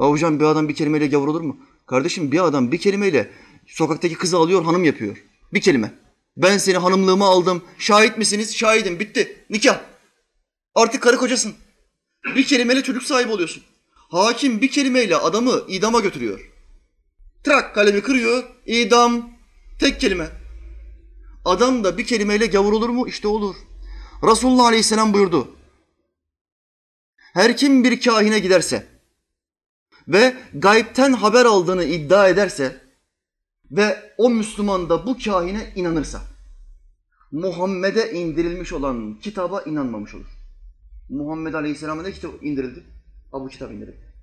[0.00, 1.60] Ya hocam bir adam bir kelimeyle gavur olur mu?
[1.86, 3.30] Kardeşim bir adam bir kelimeyle
[3.66, 5.24] sokaktaki kızı alıyor hanım yapıyor.
[5.52, 5.92] Bir kelime.
[6.36, 7.62] Ben seni hanımlığıma aldım.
[7.78, 8.56] Şahit misiniz?
[8.56, 9.00] Şahidim.
[9.00, 9.44] Bitti.
[9.50, 9.80] Nikah.
[10.74, 11.54] Artık karı kocasın.
[12.36, 13.62] Bir kelimeyle çocuk sahibi oluyorsun.
[14.10, 16.50] Hakim bir kelimeyle adamı idama götürüyor.
[17.44, 18.44] Trak kalemi kırıyor.
[18.66, 19.30] idam.
[19.78, 20.28] Tek kelime.
[21.44, 23.08] Adam da bir kelimeyle gavur olur mu?
[23.08, 23.56] İşte olur.
[24.22, 25.48] Resulullah Aleyhisselam buyurdu.
[27.16, 28.86] Her kim bir kahine giderse
[30.08, 32.80] ve gaybten haber aldığını iddia ederse
[33.70, 36.20] ve o Müslüman da bu kahine inanırsa
[37.32, 40.26] Muhammed'e indirilmiş olan kitaba inanmamış olur.
[41.08, 42.99] Muhammed Aleyhisselam'a ne kitap indirildi?
[43.50, 44.14] Kitap indirildi.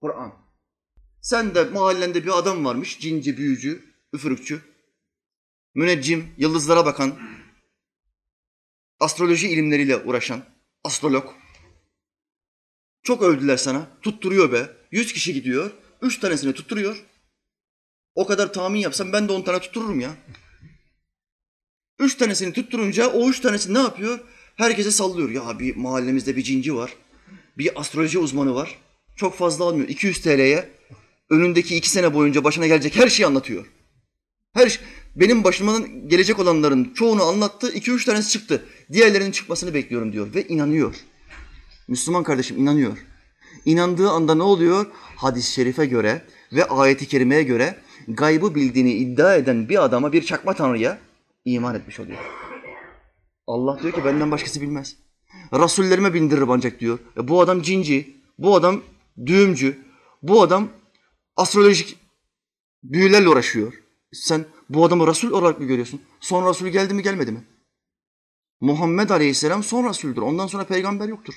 [0.00, 0.34] Kur'an.
[1.20, 4.62] Sen de mahallende bir adam varmış, cinci, büyücü, üfürükçü,
[5.74, 7.18] müneccim, yıldızlara bakan,
[9.00, 10.44] astroloji ilimleriyle uğraşan
[10.84, 11.34] astrolog.
[13.02, 13.86] Çok övdüler sana.
[14.02, 14.70] Tutturuyor be.
[14.90, 15.70] Yüz kişi gidiyor.
[16.02, 17.04] Üç tanesini tutturuyor.
[18.14, 20.16] O kadar tahmin yapsam ben de on tane tuttururum ya.
[21.98, 24.18] Üç tanesini tutturunca o üç tanesi ne yapıyor?
[24.56, 25.30] Herkese sallıyor.
[25.30, 26.96] Ya bir mahallemizde bir cinci var.
[27.58, 28.78] Bir astroloji uzmanı var.
[29.16, 29.88] Çok fazla almıyor.
[29.88, 30.68] 200 TL'ye
[31.30, 33.66] önündeki iki sene boyunca başına gelecek her şeyi anlatıyor.
[34.54, 34.82] Her şey,
[35.16, 37.72] benim başıma gelecek olanların çoğunu anlattı.
[37.72, 38.64] iki üç tanesi çıktı.
[38.92, 40.94] Diğerlerinin çıkmasını bekliyorum diyor ve inanıyor.
[41.88, 42.98] Müslüman kardeşim inanıyor.
[43.64, 44.86] İnandığı anda ne oluyor?
[45.16, 50.54] Hadis-i şerife göre ve ayeti kerimeye göre gaybı bildiğini iddia eden bir adama, bir çakma
[50.54, 50.98] tanrıya
[51.44, 52.18] iman etmiş oluyor.
[53.46, 54.96] Allah diyor ki benden başkası bilmez.
[55.52, 56.98] Rasullerime bindiririm ancak diyor.
[57.16, 58.82] E, bu adam cinci, bu adam
[59.26, 59.78] düğümcü,
[60.22, 60.68] bu adam
[61.36, 61.98] astrolojik
[62.82, 63.82] büyülerle uğraşıyor.
[64.12, 66.02] Sen bu adamı Resul olarak mı görüyorsun?
[66.20, 67.44] Son Resul geldi mi gelmedi mi?
[68.60, 70.22] Muhammed Aleyhisselam son Resul'dür.
[70.22, 71.34] Ondan sonra peygamber yoktur.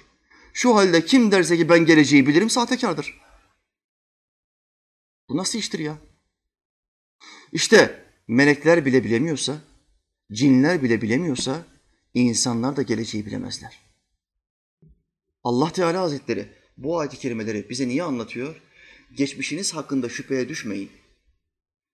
[0.53, 3.21] Şu halde kim derse ki ben geleceği bilirim sahtekardır.
[5.29, 5.97] Bu nasıl iştir ya?
[7.51, 9.61] İşte melekler bile bilemiyorsa,
[10.31, 11.65] cinler bile bilemiyorsa
[12.13, 13.90] insanlar da geleceği bilemezler.
[15.43, 18.55] Allah Teala Hazretleri bu ayet-i kerimeleri bize niye anlatıyor?
[19.17, 20.89] Geçmişiniz hakkında şüpheye düşmeyin.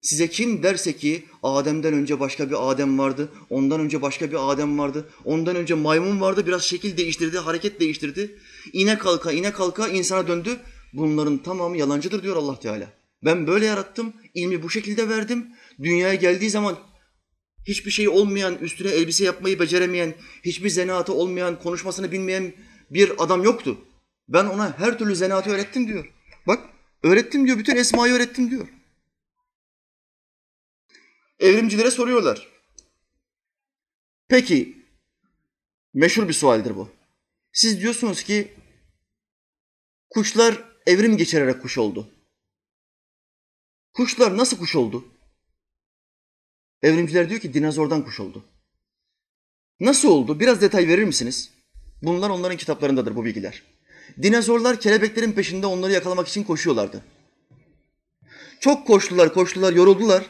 [0.02, 4.80] Size kim derse ki Adem'den önce başka bir Adem vardı, ondan önce başka bir Adem
[4.80, 8.40] vardı, ondan önce maymun vardı, biraz şekil değiştirdi, hareket değiştirdi.
[8.74, 10.60] İne kalka, ine kalka insana döndü.
[10.94, 12.94] Bunların tamamı yalancıdır diyor Allah Teala.
[13.26, 15.48] Ben böyle yarattım, ilmi bu şekilde verdim.
[15.84, 16.78] Dünyaya geldiği zaman
[17.68, 20.14] hiçbir şey olmayan, üstüne elbise yapmayı beceremeyen,
[20.46, 22.54] hiçbir zanaatı olmayan, konuşmasını bilmeyen
[22.90, 23.86] bir adam yoktu.
[24.28, 26.14] Ben ona her türlü zanaatı öğrettim diyor.
[26.48, 26.70] Bak
[27.04, 28.68] öğrettim diyor, bütün esmayı öğrettim diyor.
[31.40, 32.48] Evrimcilere soruyorlar.
[34.28, 34.86] Peki,
[35.94, 36.90] meşhur bir sualdir bu.
[37.52, 38.54] Siz diyorsunuz ki
[40.10, 42.12] kuşlar evrim geçirerek kuş oldu.
[43.94, 45.06] Kuşlar nasıl kuş oldu?
[46.82, 48.46] Evrimciler diyor ki dinozordan kuş oldu.
[49.80, 50.40] Nasıl oldu?
[50.40, 51.57] Biraz detay verir misiniz?
[52.02, 53.64] Bunlar onların kitaplarındadır bu bilgiler.
[54.22, 57.02] Dinozorlar kelebeklerin peşinde onları yakalamak için koşuyorlardı.
[58.60, 60.24] Çok koştular, koştular, yoruldular.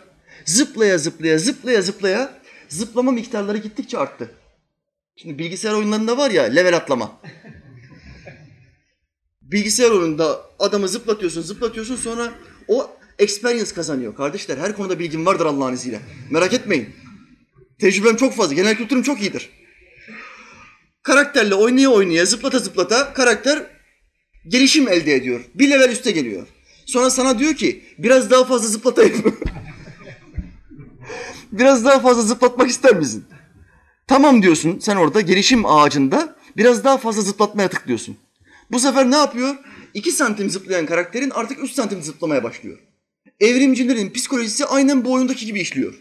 [0.46, 4.32] Zıplaya zıplaya, zıplaya zıplaya zıplama miktarları gittikçe arttı.
[5.16, 7.22] Şimdi bilgisayar oyunlarında var ya level atlama.
[9.42, 12.34] Bilgisayar oyununda adamı zıplatıyorsun, zıplatıyorsun sonra
[12.68, 14.16] o experience kazanıyor.
[14.16, 16.00] Kardeşler her konuda bilgim vardır Allah'ın izniyle.
[16.32, 16.90] Merak etmeyin.
[17.80, 19.50] Tecrübem çok fazla, genel kültürüm çok iyidir.
[21.08, 23.64] Karakterle oynaya oynaya, zıplata zıplata karakter
[24.48, 25.42] gelişim elde ediyor.
[25.56, 26.48] Bir level üste geliyor.
[26.86, 29.40] Sonra sana diyor ki biraz daha fazla zıplatayım.
[31.52, 33.26] biraz daha fazla zıplatmak ister misin?
[34.08, 38.18] Tamam diyorsun sen orada gelişim ağacında biraz daha fazla zıplatmaya tıklıyorsun.
[38.72, 39.56] Bu sefer ne yapıyor?
[39.94, 42.78] 2 santim zıplayan karakterin artık 3 santim zıplamaya başlıyor.
[43.40, 45.94] Evrimcilerin psikolojisi aynen bu oyundaki gibi işliyor.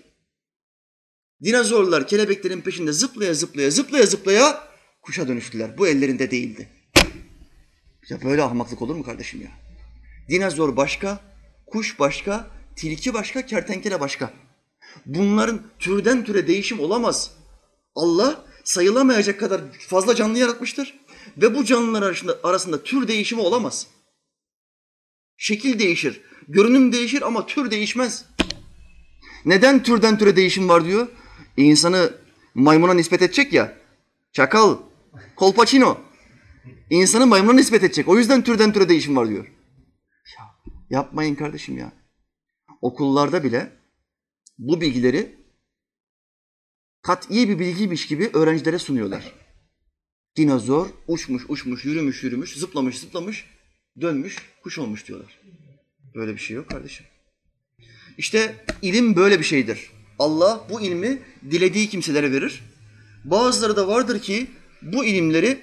[1.45, 4.66] Dinozorlar kelebeklerin peşinde zıplaya zıplaya zıplaya zıplaya
[5.07, 5.79] kuşa dönüştüler.
[5.79, 6.69] Bu ellerinde değildi.
[8.09, 9.51] Ya böyle ahmaklık olur mu kardeşim ya?
[10.29, 11.21] Dinozor başka,
[11.67, 14.33] kuş başka, tilki başka, kertenkele başka.
[15.07, 17.31] Bunların türden türe değişim olamaz.
[17.95, 20.95] Allah sayılamayacak kadar fazla canlı yaratmıştır
[21.37, 23.87] ve bu canlılar arasında, arasında tür değişimi olamaz.
[25.37, 28.25] Şekil değişir, görünüm değişir ama tür değişmez.
[29.45, 31.09] Neden türden türe değişim var diyor?
[31.57, 32.13] İnsanı
[32.55, 33.79] maymuna nispet edecek ya.
[34.33, 34.77] Çakal,
[35.37, 36.01] kolpaçino.
[36.91, 38.09] İnsanı maymuna nispet edecek.
[38.09, 39.47] O yüzden türden türe değişim var diyor.
[40.39, 40.45] Ya,
[40.91, 41.93] yapmayın kardeşim ya.
[42.81, 43.73] Okullarda bile
[44.59, 45.37] bu bilgileri
[47.03, 49.33] kat'i bir bilgiymiş gibi öğrencilere sunuyorlar.
[50.37, 53.45] Dinozor uçmuş, uçmuş, yürümüş, yürümüş, zıplamış, zıplamış,
[54.01, 55.41] dönmüş, kuş olmuş diyorlar.
[56.15, 57.07] Böyle bir şey yok kardeşim.
[58.19, 59.91] İşte ilim böyle bir şeydir.
[60.19, 61.19] Allah bu ilmi
[61.51, 62.63] dilediği kimselere verir.
[63.25, 64.47] Bazıları da vardır ki
[64.83, 65.59] bu ilimleri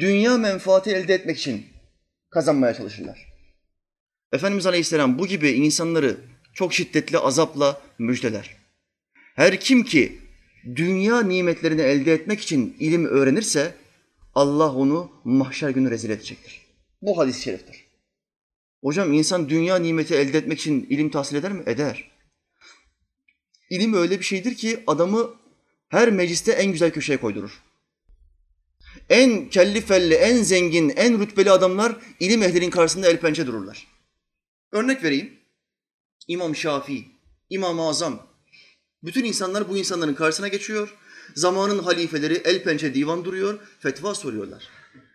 [0.00, 1.66] dünya menfaati elde etmek için
[2.30, 3.30] kazanmaya çalışırlar.
[4.32, 6.16] Efendimiz Aleyhisselam bu gibi insanları
[6.54, 8.56] çok şiddetli azapla müjdeler.
[9.36, 10.18] Her kim ki
[10.76, 13.74] dünya nimetlerini elde etmek için ilim öğrenirse
[14.34, 16.60] Allah onu mahşer günü rezil edecektir.
[17.02, 17.84] Bu hadis-i şeriftir.
[18.82, 21.62] Hocam insan dünya nimeti elde etmek için ilim tahsil eder mi?
[21.66, 22.10] Eder.
[23.70, 25.34] İlim öyle bir şeydir ki adamı
[25.88, 27.62] her mecliste en güzel köşeye koydurur.
[29.10, 33.86] En kelli felli, en zengin, en rütbeli adamlar ilim ehlinin karşısında el pençe dururlar.
[34.72, 35.40] Örnek vereyim.
[36.28, 37.08] İmam Şafii,
[37.50, 38.26] İmam-ı Azam.
[39.02, 40.94] Bütün insanlar bu insanların karşısına geçiyor.
[41.34, 44.68] Zamanın halifeleri el pençe divan duruyor, fetva soruyorlar.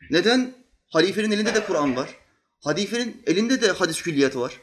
[0.09, 0.53] Neden?
[0.87, 2.15] Halifenin elinde de Kur'an var.
[2.59, 4.61] Halifenin elinde de hadis külliyatı var.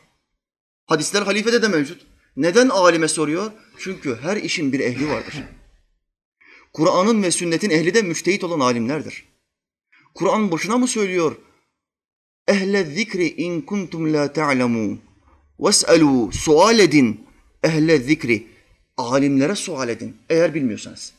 [0.86, 2.02] Hadisler halifede de mevcut.
[2.36, 3.52] Neden alime soruyor?
[3.78, 5.34] Çünkü her işin bir ehli vardır.
[6.72, 9.24] Kur'an'ın ve sünnetin ehli de müştehit olan alimlerdir.
[10.14, 11.37] Kur'an boşuna mı söylüyor?
[12.48, 15.00] Ehle zikri in kuntum la ta'lemun.
[15.61, 17.26] Ves'elu sual edin.
[17.62, 18.46] Ehle zikri.
[18.96, 21.12] Alimlere sual edin eğer bilmiyorsanız.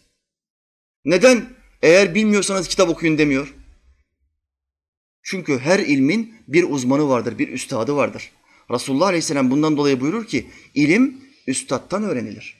[1.05, 1.49] Neden?
[1.81, 3.53] Eğer bilmiyorsanız kitap okuyun demiyor.
[5.23, 8.31] Çünkü her ilmin bir uzmanı vardır, bir üstadı vardır.
[8.71, 12.57] Resulullah Aleyhisselam bundan dolayı buyurur ki ilim üstattan öğrenilir.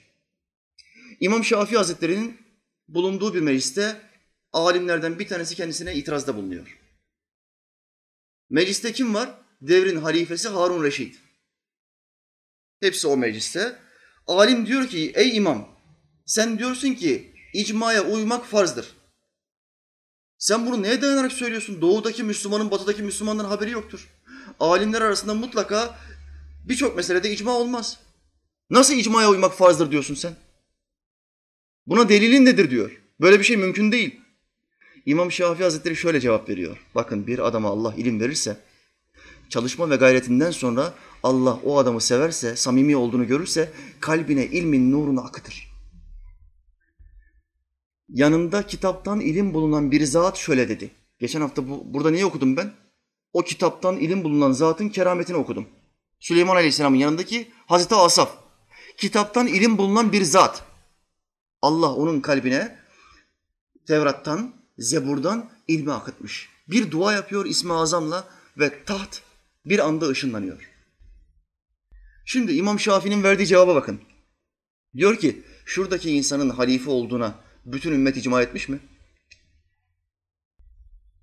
[1.20, 2.43] İmam Şafii Hazretleri'nin
[2.88, 4.00] bulunduğu bir mecliste
[4.52, 6.78] alimlerden bir tanesi kendisine itirazda bulunuyor.
[8.50, 9.30] Mecliste kim var?
[9.60, 11.20] Devrin halifesi Harun Reşit.
[12.80, 13.78] Hepsi o mecliste.
[14.26, 15.68] Alim diyor ki ey imam
[16.26, 18.94] sen diyorsun ki icmaya uymak farzdır.
[20.38, 21.80] Sen bunu neye dayanarak söylüyorsun?
[21.80, 24.08] Doğudaki Müslümanın batıdaki Müslümanların haberi yoktur.
[24.60, 25.98] Alimler arasında mutlaka
[26.64, 28.00] birçok meselede icma olmaz.
[28.70, 30.36] Nasıl icmaya uymak farzdır diyorsun sen?
[31.86, 33.00] Buna delilin nedir diyor.
[33.20, 34.20] Böyle bir şey mümkün değil.
[35.06, 36.76] İmam Şafii Hazretleri şöyle cevap veriyor.
[36.94, 38.56] Bakın bir adama Allah ilim verirse,
[39.48, 43.70] çalışma ve gayretinden sonra Allah o adamı severse, samimi olduğunu görürse
[44.00, 45.74] kalbine ilmin nurunu akıtır.
[48.08, 50.90] Yanında kitaptan ilim bulunan bir zat şöyle dedi.
[51.18, 52.72] Geçen hafta bu, burada niye okudum ben?
[53.32, 55.66] O kitaptan ilim bulunan zatın kerametini okudum.
[56.20, 58.36] Süleyman Aleyhisselam'ın yanındaki Hazreti Asaf.
[58.96, 60.64] Kitaptan ilim bulunan bir zat.
[61.64, 62.78] Allah onun kalbine
[63.86, 66.48] Tevrat'tan, Zebur'dan ilmi akıtmış.
[66.68, 69.22] Bir dua yapıyor ismi azamla ve taht
[69.66, 70.70] bir anda ışınlanıyor.
[72.24, 74.00] Şimdi İmam Şafii'nin verdiği cevaba bakın.
[74.96, 78.78] Diyor ki şuradaki insanın halife olduğuna bütün ümmet icma etmiş mi?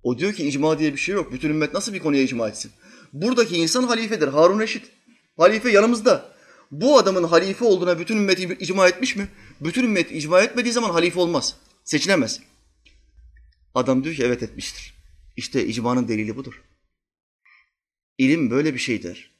[0.02, 1.32] O diyor ki icma diye bir şey yok.
[1.32, 2.72] Bütün ümmet nasıl bir konuya icma etsin?
[3.12, 4.28] Buradaki insan halifedir.
[4.28, 4.90] Harun Reşit.
[5.36, 6.31] Halife yanımızda.
[6.72, 9.28] Bu adamın halife olduğuna bütün ümmet icma etmiş mi?
[9.60, 11.56] Bütün ümmet icma etmediği zaman halife olmaz.
[11.84, 12.40] Seçilemez.
[13.74, 14.94] Adam diyor ki evet etmiştir.
[15.36, 16.62] İşte icmanın delili budur.
[18.18, 19.32] İlim böyle bir şeydir.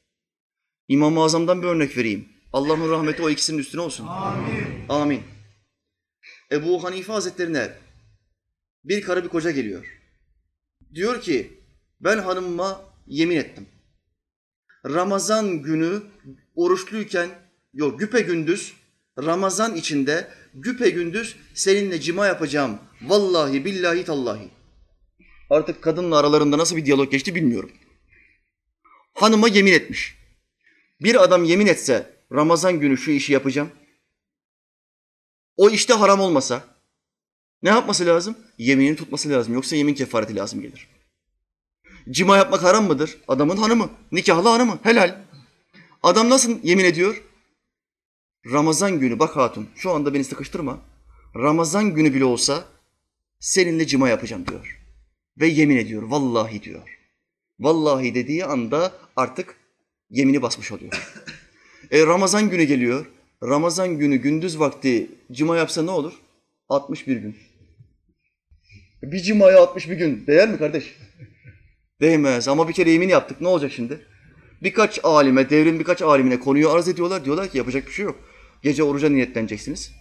[0.88, 2.28] İmam-ı Azam'dan bir örnek vereyim.
[2.52, 4.06] Allah'ın rahmeti o ikisinin üstüne olsun.
[4.06, 4.88] Amin.
[4.88, 5.22] Amin.
[6.52, 7.72] Ebu Hanife Hazretlerine
[8.84, 10.00] bir karı bir koca geliyor.
[10.94, 11.60] Diyor ki
[12.00, 13.68] ben hanımıma yemin ettim.
[14.86, 16.02] Ramazan günü
[16.54, 17.28] oruçluyken
[17.74, 18.72] yok güpe gündüz
[19.18, 22.78] Ramazan içinde güpe gündüz seninle cima yapacağım.
[23.02, 24.48] Vallahi billahi tallahi.
[25.50, 27.70] Artık kadınla aralarında nasıl bir diyalog geçti bilmiyorum.
[29.14, 30.18] Hanıma yemin etmiş.
[31.00, 33.70] Bir adam yemin etse Ramazan günü şu işi yapacağım.
[35.56, 36.64] O işte haram olmasa
[37.62, 38.36] ne yapması lazım?
[38.58, 39.54] Yeminini tutması lazım.
[39.54, 40.88] Yoksa yemin kefareti lazım gelir.
[42.10, 43.18] Cima yapmak haram mıdır?
[43.28, 45.18] Adamın hanımı, nikahlı hanımı, helal.
[46.02, 47.22] Adam nasıl yemin ediyor?
[48.52, 50.80] Ramazan günü bak hatun şu anda beni sıkıştırma.
[51.36, 52.64] Ramazan günü bile olsa
[53.40, 54.80] seninle cima yapacağım diyor.
[55.40, 56.98] Ve yemin ediyor vallahi diyor.
[57.58, 59.56] Vallahi dediği anda artık
[60.10, 60.92] yemini basmış oluyor.
[61.90, 63.06] E, Ramazan günü geliyor.
[63.42, 66.12] Ramazan günü gündüz vakti cima yapsa ne olur?
[66.68, 67.36] 61 gün.
[69.02, 70.96] Bir cimaya 61 gün değer mi kardeş?
[72.00, 74.06] Değmez ama bir kere yemin yaptık ne olacak şimdi?
[74.62, 77.24] Birkaç alime, devrin birkaç alimine konuyu arz ediyorlar.
[77.24, 78.20] Diyorlar ki yapacak bir şey yok.
[78.62, 79.92] Gece oruca niyetleneceksiniz.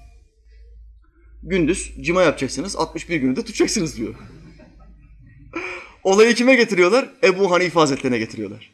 [1.43, 2.75] Gündüz cima yapacaksınız.
[2.75, 4.15] 61 günü de tutacaksınız diyor.
[6.03, 7.09] Olayı kime getiriyorlar?
[7.23, 8.71] Ebu Hanife Hazretlerine getiriyorlar.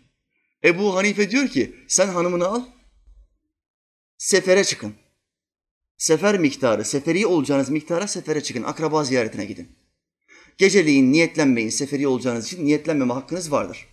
[0.64, 2.64] Ebu Hanife diyor ki sen hanımını al,
[4.18, 4.94] sefere çıkın.
[5.98, 8.64] Sefer miktarı, seferi olacağınız miktara sefere çıkın.
[8.64, 9.68] Akraba ziyaretine gidin.
[10.58, 13.88] Geceliğin niyetlenmeyin, seferi olacağınız için niyetlenmeme hakkınız vardır.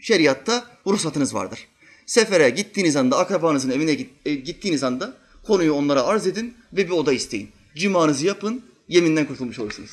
[0.00, 1.68] Şeriatta ruhsatınız vardır.
[2.06, 7.12] Sefere gittiğiniz anda, akrabanızın evine e, gittiğiniz anda konuyu onlara arz edin ve bir oda
[7.12, 7.50] isteyin.
[7.76, 9.90] Cimanızı yapın, yeminden kurtulmuş olursunuz.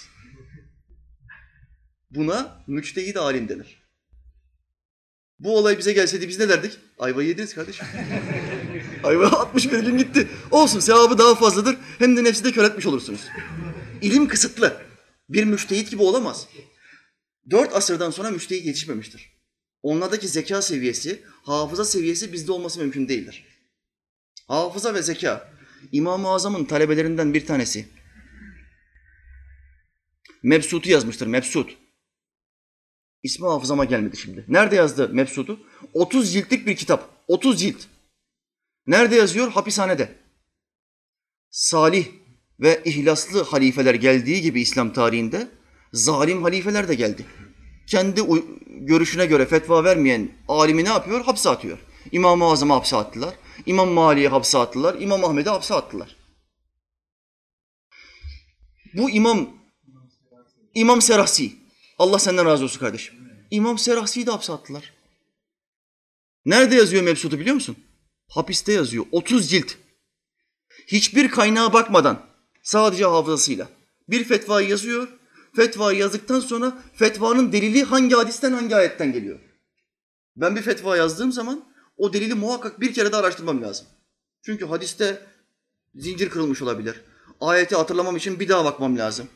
[2.11, 3.83] Buna müçtehid alim denir.
[5.39, 6.79] Bu olay bize gelseydi biz ne derdik?
[6.99, 7.85] Ayvayı yediniz kardeşim.
[9.03, 10.27] Ayva 61 gün gitti.
[10.51, 11.77] Olsun sevabı daha fazladır.
[11.99, 13.21] Hem de nefsi de kör etmiş olursunuz.
[14.01, 14.77] İlim kısıtlı.
[15.29, 16.47] Bir müştehit gibi olamaz.
[17.49, 19.32] Dört asırdan sonra müştehit yetişmemiştir.
[19.83, 23.45] Onlardaki zeka seviyesi, hafıza seviyesi bizde olması mümkün değildir.
[24.47, 25.53] Hafıza ve zeka.
[25.91, 27.87] İmam-ı Azam'ın talebelerinden bir tanesi.
[30.43, 31.77] Mebsut'u yazmıştır, Mebsut.
[33.23, 34.45] İsmi hafızama gelmedi şimdi.
[34.47, 35.59] Nerede yazdı Mebsut'u?
[35.93, 37.23] 30 ciltlik bir kitap.
[37.27, 37.83] 30 cilt.
[38.87, 39.51] Nerede yazıyor?
[39.51, 40.15] Hapishanede.
[41.49, 42.07] Salih
[42.59, 45.47] ve ihlaslı halifeler geldiği gibi İslam tarihinde
[45.93, 47.25] zalim halifeler de geldi.
[47.87, 48.21] Kendi
[48.67, 51.25] görüşüne göre fetva vermeyen alimi ne yapıyor?
[51.25, 51.77] Hapse atıyor.
[52.11, 53.33] İmam-ı Azam'ı hapse attılar.
[53.65, 54.95] İmam Mali'yi hapse attılar.
[55.01, 56.15] İmam Ahmet'i hapse attılar.
[58.93, 59.49] Bu imam,
[60.75, 61.53] İmam Serasi.
[61.99, 63.15] Allah senden razı olsun kardeşim.
[63.51, 64.93] İmam Serasi'yi de hapse attılar.
[66.45, 67.77] Nerede yazıyor Mebsut'u biliyor musun?
[68.29, 69.05] Hapiste yazıyor.
[69.11, 69.73] 30 cilt.
[70.87, 72.25] Hiçbir kaynağa bakmadan
[72.63, 73.69] sadece hafızasıyla
[74.09, 75.07] bir fetvayı yazıyor.
[75.55, 79.39] Fetvayı yazdıktan sonra fetvanın delili hangi hadisten hangi ayetten geliyor?
[80.35, 81.65] Ben bir fetva yazdığım zaman
[81.97, 83.87] o delili muhakkak bir kere de araştırmam lazım.
[84.41, 85.21] Çünkü hadiste
[85.95, 87.01] zincir kırılmış olabilir.
[87.39, 89.27] Ayeti hatırlamam için bir daha bakmam lazım.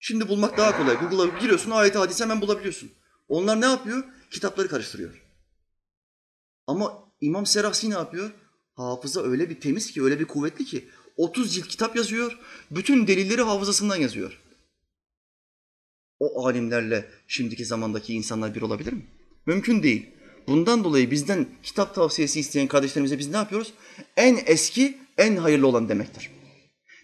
[0.00, 0.96] Şimdi bulmak daha kolay.
[0.96, 2.90] Google'a giriyorsun, ayeti hadisi hemen bulabiliyorsun.
[3.28, 4.04] Onlar ne yapıyor?
[4.30, 5.22] Kitapları karıştırıyor.
[6.66, 8.30] Ama İmam Serahsi ne yapıyor?
[8.74, 12.38] Hafıza öyle bir temiz ki, öyle bir kuvvetli ki 30 cilt kitap yazıyor,
[12.70, 14.41] bütün delilleri hafızasından yazıyor.
[16.22, 19.02] O alimlerle şimdiki zamandaki insanlar bir olabilir mi?
[19.46, 20.10] Mümkün değil.
[20.48, 23.72] Bundan dolayı bizden kitap tavsiyesi isteyen kardeşlerimize biz ne yapıyoruz?
[24.16, 26.30] En eski, en hayırlı olan demektir.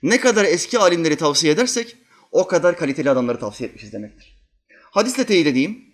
[0.03, 1.97] Ne kadar eski alimleri tavsiye edersek
[2.33, 4.37] o kadar kaliteli adamları tavsiye etmişiz demektir.
[4.91, 5.85] Hadisle teyit edeyim.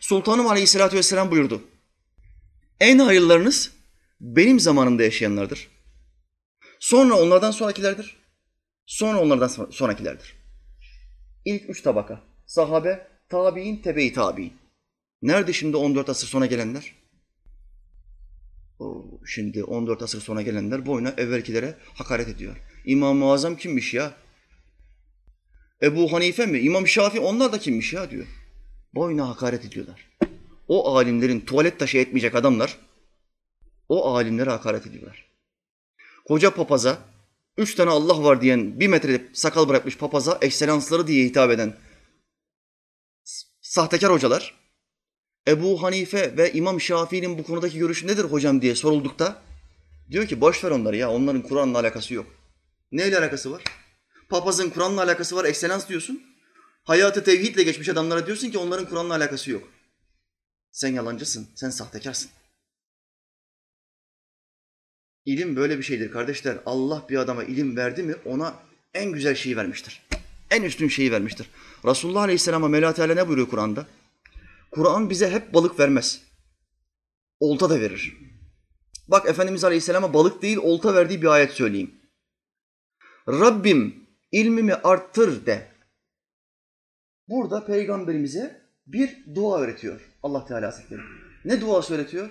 [0.00, 1.62] Sultanım Aleyhisselatü Vesselam buyurdu.
[2.80, 3.72] En hayırlarınız
[4.20, 5.68] benim zamanımda yaşayanlardır.
[6.80, 8.16] Sonra onlardan sonrakilerdir.
[8.86, 10.36] Sonra onlardan sonrakilerdir.
[11.44, 12.35] İlk üç tabaka.
[12.46, 14.52] Sahabe, tabi'in, tebe-i tabi'in.
[15.22, 16.94] Nerede şimdi 14 asır sonra gelenler?
[18.78, 22.56] Oo, şimdi 14 asır sonra gelenler boyuna evvelkilere hakaret ediyor.
[22.84, 24.14] İmam-ı kimmiş ya?
[25.82, 26.58] Ebu Hanife mi?
[26.58, 28.26] İmam Şafii onlar da kimmiş ya diyor.
[28.94, 30.10] Boyuna hakaret ediyorlar.
[30.68, 32.78] O alimlerin tuvalet taşı etmeyecek adamlar
[33.88, 35.26] o alimlere hakaret ediyorlar.
[36.24, 36.98] Koca papaza,
[37.56, 41.76] üç tane Allah var diyen bir metre sakal bırakmış papaza ekselansları diye hitap eden
[43.76, 44.54] sahtekar hocalar,
[45.48, 49.42] Ebu Hanife ve İmam Şafii'nin bu konudaki görüşü nedir hocam diye soruldukta
[50.10, 52.26] diyor ki boş ver onları ya onların Kur'an'la alakası yok.
[52.92, 53.62] Neyle alakası var?
[54.28, 56.22] Papazın Kur'an'la alakası var, ekselans diyorsun.
[56.84, 59.68] Hayatı tevhidle geçmiş adamlara diyorsun ki onların Kur'an'la alakası yok.
[60.72, 62.30] Sen yalancısın, sen sahtekarsın.
[65.24, 66.58] İlim böyle bir şeydir kardeşler.
[66.66, 68.54] Allah bir adama ilim verdi mi ona
[68.94, 70.02] en güzel şeyi vermiştir.
[70.50, 71.50] En üstün şeyi vermiştir.
[71.84, 73.86] Resulullah Aleyhisselam'a Mevla ne buyuruyor Kur'an'da?
[74.70, 76.22] Kur'an bize hep balık vermez.
[77.40, 78.16] Olta da verir.
[79.08, 81.94] Bak Efendimiz Aleyhisselam'a balık değil olta verdiği bir ayet söyleyeyim.
[83.28, 83.94] Rabbim
[84.32, 85.68] ilmimi arttır de.
[87.28, 91.00] Burada peygamberimize bir dua öğretiyor Allah Teala Hazretleri.
[91.44, 92.30] Ne dua öğretiyor?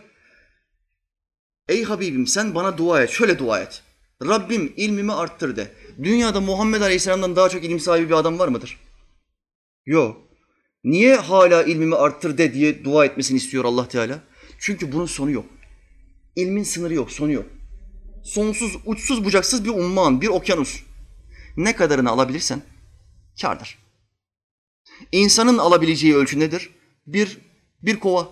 [1.68, 3.84] Ey Habibim sen bana dua et, şöyle dua et.
[4.22, 5.72] Rabbim ilmimi arttır de.
[6.04, 8.80] Dünyada Muhammed Aleyhisselam'dan daha çok ilim sahibi bir adam var mıdır?
[9.86, 10.18] Yok.
[10.84, 14.20] Niye hala ilmimi arttır de diye dua etmesini istiyor Allah Teala?
[14.60, 15.46] Çünkü bunun sonu yok.
[16.36, 17.46] İlmin sınırı yok, sonu yok.
[18.24, 20.84] Sonsuz, uçsuz bucaksız bir umman, bir okyanus.
[21.58, 22.62] Ne kadarını alabilirsen
[23.42, 23.78] kârdır.
[25.12, 26.70] İnsanın alabileceği ölçü nedir?
[27.08, 27.38] Bir,
[27.82, 28.30] bir kova,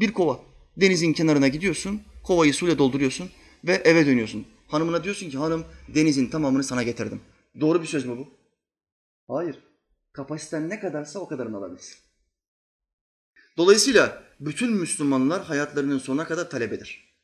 [0.00, 0.40] bir kova.
[0.76, 3.30] Denizin kenarına gidiyorsun, kovayı suyla dolduruyorsun
[3.64, 4.46] ve eve dönüyorsun.
[4.68, 7.20] Hanımına diyorsun ki hanım denizin tamamını sana getirdim.
[7.60, 8.28] Doğru bir söz mü bu?
[9.34, 9.58] Hayır.
[10.12, 11.96] Kapasiten ne kadarsa o kadarını alabilirsin.
[13.56, 17.16] Dolayısıyla bütün Müslümanlar hayatlarının sonuna kadar talebedir.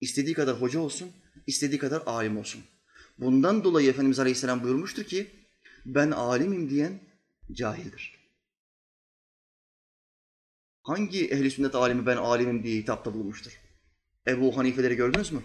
[0.00, 1.12] İstediği kadar hoca olsun,
[1.46, 2.62] istediği kadar alim olsun.
[3.18, 5.30] Bundan dolayı Efendimiz Aleyhisselam buyurmuştur ki
[5.86, 7.00] ben alimim diyen
[7.52, 8.16] cahildir.
[10.82, 13.60] Hangi ehli sünnet alimi ben alimim diye hitapta bulunmuştur?
[14.26, 15.42] Ebu Hanife'leri gördünüz mü?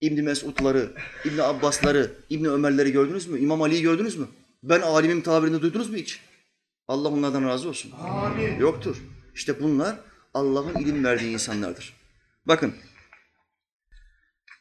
[0.00, 0.92] İbni Mesud'ları,
[1.24, 3.40] İbni Abbas'ları, İbni Ömer'leri gördünüz mü?
[3.40, 4.28] İmam Ali'yi gördünüz mü?
[4.62, 6.20] Ben alimim tabirini duydunuz mu hiç?
[6.88, 7.90] Allah onlardan razı olsun.
[7.90, 8.56] Amin.
[8.56, 8.96] Yoktur.
[9.34, 10.00] İşte bunlar
[10.34, 11.96] Allah'ın ilim verdiği insanlardır.
[12.46, 12.74] Bakın,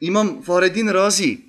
[0.02, 1.46] İmam Fahreddin Razi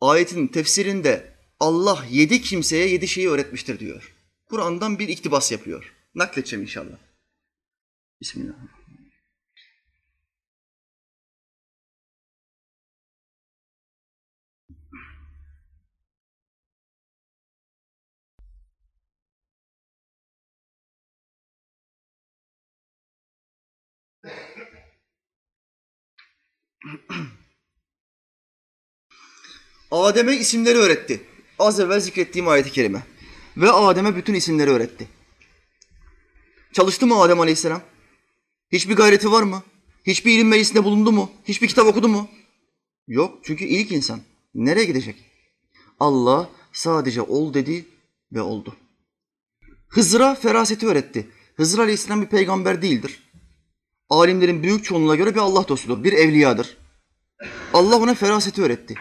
[0.00, 4.14] ayetin tefsirinde Allah yedi kimseye yedi şeyi öğretmiştir diyor.
[4.46, 5.92] Kur'an'dan bir iktibas yapıyor.
[6.14, 6.96] Nakledeceğim inşallah.
[8.20, 8.79] Bismillahirrahmanirrahim.
[29.90, 31.22] Adem'e isimleri öğretti.
[31.58, 33.02] Az evvel zikrettiğim ayet-i kerime.
[33.56, 35.08] Ve Adem'e bütün isimleri öğretti.
[36.72, 37.82] Çalıştı mı Adem Aleyhisselam?
[38.72, 39.62] Hiçbir gayreti var mı?
[40.06, 41.30] Hiçbir ilim meclisinde bulundu mu?
[41.44, 42.28] Hiçbir kitap okudu mu?
[43.08, 44.20] Yok çünkü ilk insan.
[44.54, 45.16] Nereye gidecek?
[46.00, 47.86] Allah sadece ol dedi
[48.32, 48.76] ve oldu.
[49.88, 51.28] Hızır'a feraseti öğretti.
[51.56, 53.29] Hızır Aleyhisselam bir peygamber değildir.
[54.10, 56.76] Alimlerin büyük çoğunluğuna göre bir Allah dostudur, bir evliyadır.
[57.72, 58.94] Allah ona feraseti öğretti.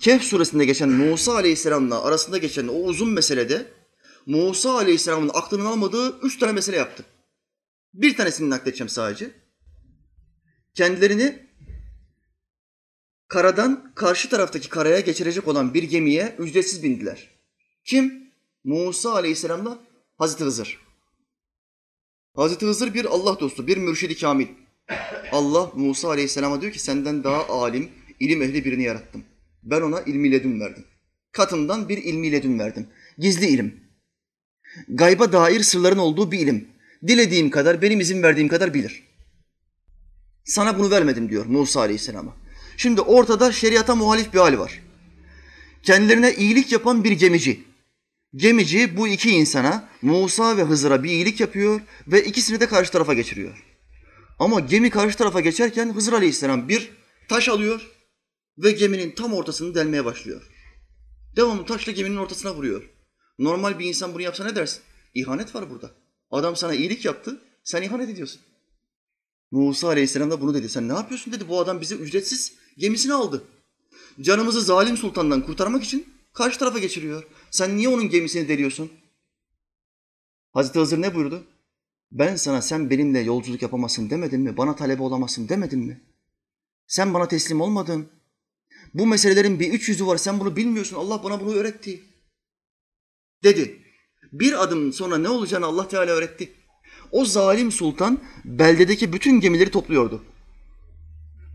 [0.00, 3.66] Kehf suresinde geçen Musa Aleyhisselam'la arasında geçen o uzun meselede
[4.26, 7.04] Musa Aleyhisselam'ın aklının almadığı üç tane mesele yaptı.
[7.94, 9.30] Bir tanesini nakledeceğim sadece.
[10.74, 11.46] Kendilerini
[13.28, 17.30] karadan karşı taraftaki karaya geçirecek olan bir gemiye ücretsiz bindiler.
[17.84, 18.32] Kim?
[18.64, 19.78] Musa Aleyhisselam'la
[20.18, 20.81] Hazreti Hızır.
[22.36, 24.46] Hazreti Hızır bir Allah dostu, bir mürşidi kamil.
[25.32, 27.88] Allah Musa Aleyhisselam'a diyor ki senden daha alim,
[28.20, 29.24] ilim ehli birini yarattım.
[29.62, 30.84] Ben ona ilmi ledün verdim.
[31.32, 32.86] Katımdan bir ilmi ledün verdim.
[33.18, 33.80] Gizli ilim.
[34.88, 36.68] Gayba dair sırların olduğu bir ilim.
[37.06, 39.02] Dilediğim kadar, benim izin verdiğim kadar bilir.
[40.44, 42.36] Sana bunu vermedim diyor Musa Aleyhisselam'a.
[42.76, 44.82] Şimdi ortada şeriata muhalif bir hal var.
[45.82, 47.64] Kendilerine iyilik yapan bir gemici.
[48.34, 53.14] Gemici bu iki insana Musa ve Hızır'a bir iyilik yapıyor ve ikisini de karşı tarafa
[53.14, 53.64] geçiriyor.
[54.38, 56.90] Ama gemi karşı tarafa geçerken Hızır Aleyhisselam bir
[57.28, 57.90] taş alıyor
[58.58, 60.42] ve geminin tam ortasını delmeye başlıyor.
[61.36, 62.90] Devamlı taşla geminin ortasına vuruyor.
[63.38, 64.80] Normal bir insan bunu yapsa ne dersin?
[65.14, 65.90] İhanet var burada.
[66.30, 68.40] Adam sana iyilik yaptı, sen ihanet ediyorsun.
[69.50, 70.68] Musa Aleyhisselam da bunu dedi.
[70.68, 71.48] Sen ne yapıyorsun dedi.
[71.48, 73.44] Bu adam bizi ücretsiz gemisine aldı.
[74.20, 77.24] Canımızı zalim sultandan kurtarmak için karşı tarafa geçiriyor.
[77.52, 78.92] Sen niye onun gemisini deliyorsun?
[80.52, 81.46] Hazreti Hızır ne buyurdu?
[82.12, 84.56] Ben sana sen benimle yolculuk yapamazsın demedim mi?
[84.56, 86.00] Bana talebe olamazsın demedim mi?
[86.86, 88.08] Sen bana teslim olmadın.
[88.94, 90.16] Bu meselelerin bir üç yüzü var.
[90.16, 90.96] Sen bunu bilmiyorsun.
[90.96, 92.00] Allah bana bunu öğretti.
[93.44, 93.78] Dedi.
[94.32, 96.52] Bir adım sonra ne olacağını Allah Teala öğretti.
[97.10, 100.24] O zalim sultan beldedeki bütün gemileri topluyordu.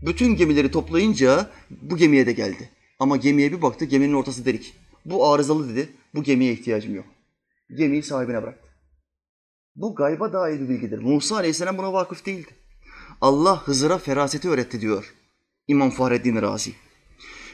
[0.06, 2.70] Bütün gemileri toplayınca bu gemiye de geldi.
[2.98, 4.74] Ama gemiye bir baktı, geminin ortası delik.
[5.04, 7.06] Bu arızalı dedi, bu gemiye ihtiyacım yok.
[7.78, 8.68] Gemiyi sahibine bıraktı.
[9.76, 10.98] Bu gayba dair bir bilgidir.
[10.98, 12.50] Musa Aleyhisselam buna vakıf değildi.
[13.20, 15.14] Allah Hızır'a feraseti öğretti diyor
[15.68, 16.72] İmam Fahreddin Razi.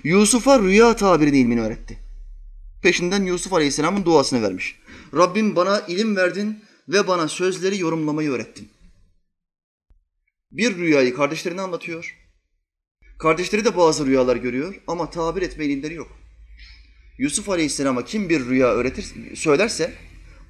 [0.04, 1.98] Yusuf'a rüya tabirinin ilmini öğretti.
[2.82, 4.80] Peşinden Yusuf Aleyhisselam'ın duasını vermiş.
[5.14, 8.68] Rabbim bana ilim verdin ve bana sözleri yorumlamayı öğrettin.
[10.50, 12.16] Bir rüyayı kardeşlerine anlatıyor.
[13.18, 16.08] Kardeşleri de bazı rüyalar görüyor ama tabir etme ilimleri yok.
[17.18, 19.94] Yusuf Aleyhisselam'a kim bir rüya öğretir, söylerse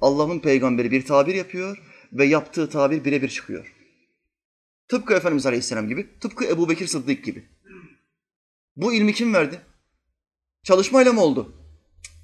[0.01, 1.77] Allah'ın peygamberi bir tabir yapıyor
[2.13, 3.73] ve yaptığı tabir birebir çıkıyor.
[4.87, 7.45] Tıpkı Efendimiz Aleyhisselam gibi, tıpkı Ebu Bekir Sıddık gibi.
[8.75, 9.61] Bu ilmi kim verdi?
[10.63, 11.55] Çalışmayla mı oldu?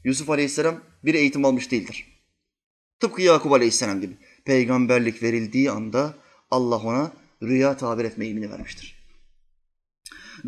[0.04, 2.06] Yusuf Aleyhisselam bir eğitim almış değildir.
[3.00, 4.18] Tıpkı Yakup Aleyhisselam gibi.
[4.46, 6.14] Peygamberlik verildiği anda
[6.52, 7.14] Allah ona
[7.44, 9.02] rüya tabir etme ilmini vermiştir.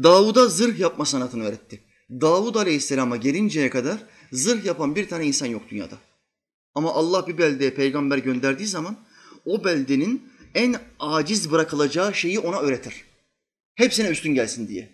[0.03, 1.83] Davud'a zırh yapma sanatını öğretti.
[2.21, 3.97] Davud Aleyhisselam'a gelinceye kadar
[4.31, 5.97] zırh yapan bir tane insan yok dünyada.
[6.75, 8.97] Ama Allah bir beldeye peygamber gönderdiği zaman
[9.45, 13.05] o beldenin en aciz bırakılacağı şeyi ona öğretir.
[13.75, 14.89] Hepsine üstün gelsin diye.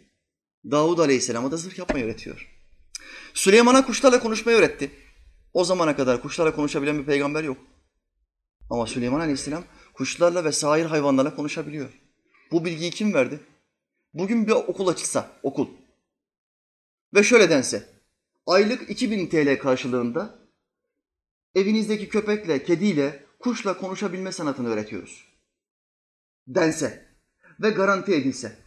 [0.72, 2.50] Davud Aleyhisselam'a da zırh yapmayı öğretiyor.
[3.34, 4.92] Süleyman'a kuşlarla konuşmayı öğretti.
[5.54, 7.58] O zamana kadar kuşlarla konuşabilen bir peygamber yok.
[8.70, 9.64] Ama Süleyman Aleyhisselam
[9.94, 11.90] kuşlarla ve sair hayvanlarla konuşabiliyor.
[12.52, 13.40] Bu bilgiyi kim verdi?
[14.14, 15.68] Bugün bir okul açılsa, okul.
[17.14, 17.90] Ve şöyle dense,
[18.46, 20.40] aylık 2000 TL karşılığında
[21.56, 25.26] evinizdeki köpekle, kediyle, kuşla konuşabilme sanatını öğretiyoruz.
[26.48, 27.06] Dense
[27.60, 28.58] ve garanti edilse,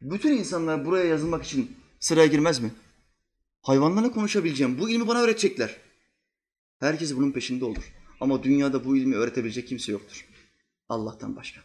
[0.00, 2.72] bütün insanlar buraya yazılmak için sıraya girmez mi?
[3.62, 5.76] Hayvanlarla konuşabileceğim, bu ilmi bana öğretecekler.
[6.80, 7.92] Herkes bunun peşinde olur.
[8.20, 10.26] Ama dünyada bu ilmi öğretebilecek kimse yoktur.
[10.88, 11.60] Allah'tan başka.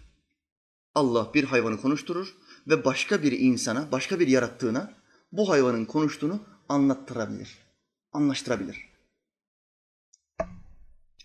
[0.95, 2.35] Allah bir hayvanı konuşturur
[2.67, 4.96] ve başka bir insana, başka bir yarattığına
[5.31, 7.57] bu hayvanın konuştuğunu anlattırabilir,
[8.13, 8.87] anlaştırabilir.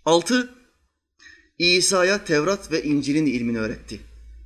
[0.05, 0.55] Altı,
[1.59, 4.01] İsa'ya Tevrat ve İncil'in ilmini öğretti.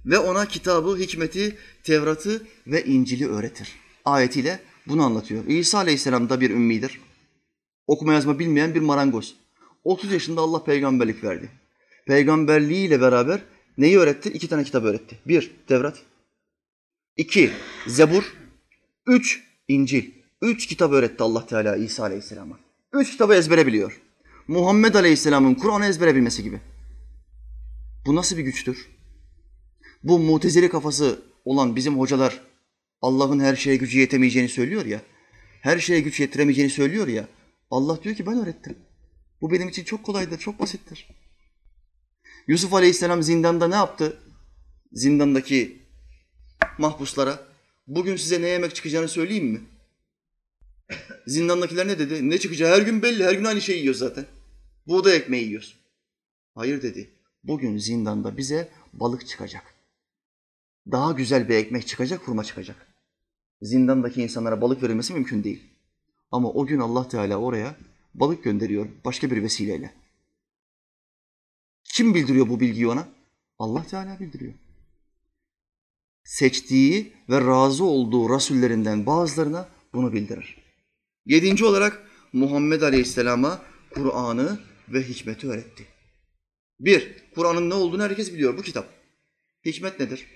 [0.07, 3.73] Ve ona kitabı, hikmeti, Tevrat'ı ve İncil'i öğretir.
[4.05, 5.47] Ayetiyle bunu anlatıyor.
[5.47, 7.01] İsa Aleyhisselam da bir ümmidir.
[7.87, 9.37] Okuma yazma bilmeyen bir marangoz.
[9.85, 11.51] 30 yaşında Allah peygamberlik verdi.
[12.07, 13.41] Peygamberliğiyle beraber
[13.79, 14.31] neyi öğretti?
[14.31, 15.19] İki tane kitap öğretti.
[15.27, 16.03] Bir, Tevrat.
[17.17, 17.53] İki,
[17.87, 18.37] Zebur.
[19.07, 20.11] Üç, İncil.
[20.43, 22.59] Üç kitap öğretti Allah Teala İsa Aleyhisselam'a.
[22.93, 24.01] Üç kitabı ezbere biliyor.
[24.49, 26.61] Muhammed Aleyhisselam'ın Kur'an'ı ezbere bilmesi gibi.
[28.07, 28.89] Bu nasıl bir güçtür?
[30.03, 32.41] Bu mutezili kafası olan bizim hocalar
[33.03, 35.03] Allah'ın her şeye gücü yetemeyeceğini söylüyor ya.
[35.61, 37.29] Her şeye güç yetiremeyeceğini söylüyor ya.
[37.71, 38.77] Allah diyor ki ben öğrettim.
[39.41, 41.09] Bu benim için çok kolaydır, çok basittir.
[42.49, 44.21] Yusuf Aleyhisselam zindanda ne yaptı?
[44.93, 45.83] Zindandaki
[46.79, 47.46] mahpuslara
[47.87, 49.61] bugün size ne yemek çıkacağını söyleyeyim mi?
[51.27, 52.31] Zindandakiler ne dedi?
[52.31, 53.25] Ne çıkacağı her gün belli.
[53.25, 54.27] Her gün aynı şeyi yiyoruz zaten.
[54.87, 55.77] Buğday ekmeği yiyoruz.
[56.55, 57.11] Hayır dedi.
[57.45, 59.75] Bugün zindanda bize balık çıkacak.
[60.93, 62.87] Daha güzel bir ekmek çıkacak, hurma çıkacak.
[63.63, 65.63] Zindandaki insanlara balık verilmesi mümkün değil.
[66.31, 67.77] Ama o gün Allah Teala oraya
[68.15, 69.95] balık gönderiyor başka bir vesileyle.
[71.85, 73.09] Kim bildiriyor bu bilgiyi ona?
[73.59, 74.55] Allah Teala bildiriyor.
[76.27, 80.57] Seçtiği ve razı olduğu rasullerinden bazılarına bunu bildirir.
[81.27, 83.63] Yedinci olarak Muhammed Aleyhisselam'a
[83.95, 85.87] Kur'an'ı ve hikmeti öğretti.
[86.81, 88.89] Bir, Kur'an'ın ne olduğunu herkes biliyor bu kitap.
[89.65, 90.27] Hikmet nedir?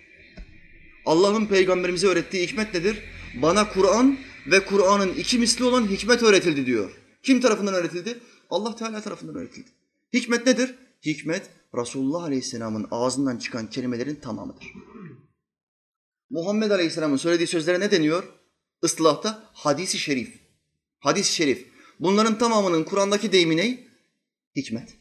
[1.06, 3.02] Allah'ın peygamberimize öğrettiği hikmet nedir?
[3.42, 6.90] Bana Kur'an ve Kur'an'ın iki misli olan hikmet öğretildi diyor.
[7.22, 8.18] Kim tarafından öğretildi?
[8.50, 9.68] Allah Teala tarafından öğretildi.
[10.12, 10.74] Hikmet nedir?
[11.06, 14.66] Hikmet Resulullah Aleyhisselam'ın ağzından çıkan kelimelerin tamamıdır.
[16.30, 18.24] Muhammed Aleyhisselam'ın söylediği sözlere ne deniyor?
[18.82, 20.40] Islahta hadisi şerif.
[20.98, 21.66] Hadis-i şerif.
[22.00, 23.78] Bunların tamamının Kur'an'daki deyimi ne?
[24.56, 24.96] Hikmet.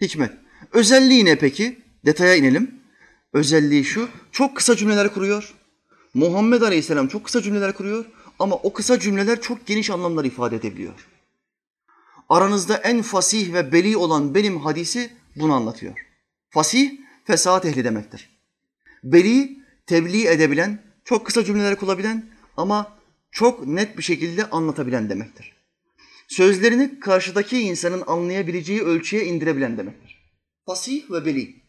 [0.00, 0.32] Hikmet.
[0.72, 1.78] Özelliği ne peki?
[2.06, 2.80] Detaya inelim.
[3.32, 5.54] Özelliği şu, çok kısa cümleler kuruyor.
[6.14, 8.04] Muhammed Aleyhisselam çok kısa cümleler kuruyor
[8.38, 11.08] ama o kısa cümleler çok geniş anlamlar ifade edebiliyor.
[12.28, 15.94] Aranızda en fasih ve beli olan benim hadisi bunu anlatıyor.
[16.50, 18.37] Fasih, fesahat ehli demektir.
[19.04, 22.98] Beli, tebliğ edebilen, çok kısa cümleler kurabilen ama
[23.30, 25.52] çok net bir şekilde anlatabilen demektir.
[26.28, 30.18] Sözlerini karşıdaki insanın anlayabileceği ölçüye indirebilen demektir.
[30.66, 31.62] Fasih ve beli.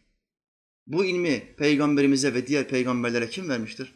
[0.87, 3.93] Bu ilmi peygamberimize ve diğer peygamberlere kim vermiştir?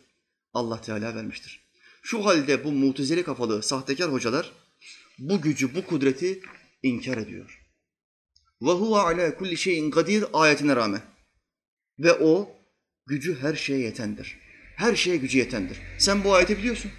[0.53, 1.63] Allah Teala vermiştir.
[2.01, 4.51] Şu halde bu mutezili kafalı sahtekar hocalar
[5.19, 6.41] bu gücü, bu kudreti
[6.83, 7.59] inkar ediyor.
[8.61, 11.01] Ve huve ala kulli şeyin kadir ayetine rağmen.
[11.99, 12.49] Ve o
[13.05, 14.37] gücü her şeye yetendir.
[14.75, 15.77] Her şeye gücü yetendir.
[15.97, 16.91] Sen bu ayeti biliyorsun.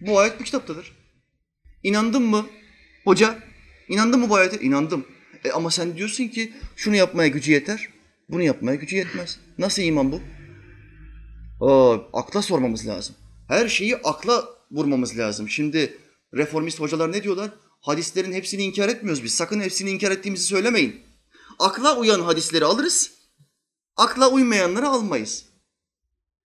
[0.00, 0.92] Bu ayet bu kitaptadır.
[1.82, 2.46] İnandın mı?
[3.04, 3.38] Hoca,
[3.88, 4.60] inandın mı bu ayete?
[4.60, 5.06] İnandım.
[5.44, 7.88] E ama sen diyorsun ki şunu yapmaya gücü yeter,
[8.28, 9.38] bunu yapmaya gücü yetmez.
[9.58, 10.20] Nasıl iman bu?
[11.66, 13.14] Aa, akla sormamız lazım.
[13.48, 15.48] Her şeyi akla vurmamız lazım.
[15.48, 15.98] Şimdi
[16.34, 17.50] reformist hocalar ne diyorlar?
[17.80, 19.34] Hadislerin hepsini inkar etmiyoruz biz.
[19.34, 21.00] Sakın hepsini inkar ettiğimizi söylemeyin.
[21.58, 23.10] Akla uyan hadisleri alırız.
[23.96, 25.51] Akla uymayanları almayız.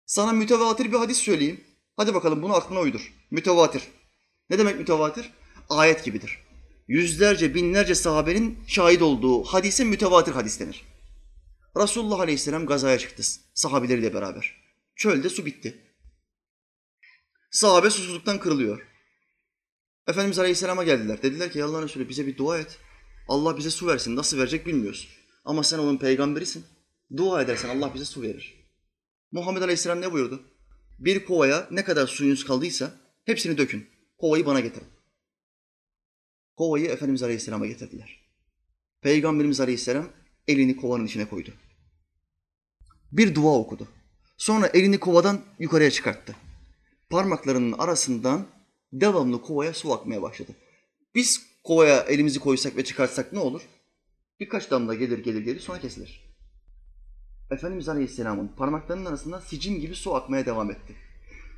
[0.06, 1.64] Sana mütevatir bir hadis söyleyeyim.
[1.96, 3.12] Hadi bakalım bunu aklına uydur.
[3.30, 3.82] Mütevatir.
[4.50, 5.30] Ne demek mütevatir?
[5.68, 6.38] Ayet gibidir.
[6.88, 10.84] Yüzlerce, binlerce sahabenin şahit olduğu hadise mütevatir hadis denir.
[11.76, 13.22] Resulullah Aleyhisselam gazaya çıktı
[13.54, 14.54] sahabileriyle beraber.
[14.96, 15.76] Çölde su bitti.
[17.50, 18.86] Sahabe susuzluktan kırılıyor.
[20.08, 21.22] Efendimiz Aleyhisselam'a geldiler.
[21.22, 22.78] Dediler ki Allah'ın Resulü bize bir dua et.
[23.28, 24.16] Allah bize su versin.
[24.16, 25.08] Nasıl verecek bilmiyoruz.
[25.44, 26.66] Ama sen onun peygamberisin.
[27.16, 28.55] Dua edersen Allah bize su verir.
[29.36, 30.42] Muhammed Aleyhisselam ne buyurdu?
[30.98, 32.90] Bir kovaya ne kadar suyunuz kaldıysa
[33.24, 33.86] hepsini dökün.
[34.18, 34.86] Kovayı bana getirin.
[36.56, 38.20] Kovayı Efendimiz Aleyhisselam'a getirdiler.
[39.00, 40.08] Peygamberimiz Aleyhisselam
[40.48, 41.50] elini kovanın içine koydu.
[43.12, 43.88] Bir dua okudu.
[44.36, 46.36] Sonra elini kovadan yukarıya çıkarttı.
[47.10, 48.46] Parmaklarının arasından
[48.92, 50.52] devamlı kovaya su akmaya başladı.
[51.14, 53.62] Biz kovaya elimizi koysak ve çıkartsak ne olur?
[54.40, 56.25] Birkaç damla gelir gelir gelir sonra kesilir.
[57.50, 60.96] Efendimiz Aleyhisselam'ın parmaklarının arasından sicim gibi su akmaya devam etti.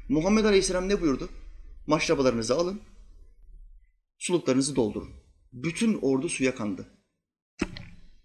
[0.09, 1.29] Muhammed Aleyhisselam ne buyurdu?
[1.87, 2.81] Maşrabalarınızı alın,
[4.19, 5.11] suluklarınızı doldurun.
[5.53, 6.87] Bütün ordu suya kandı.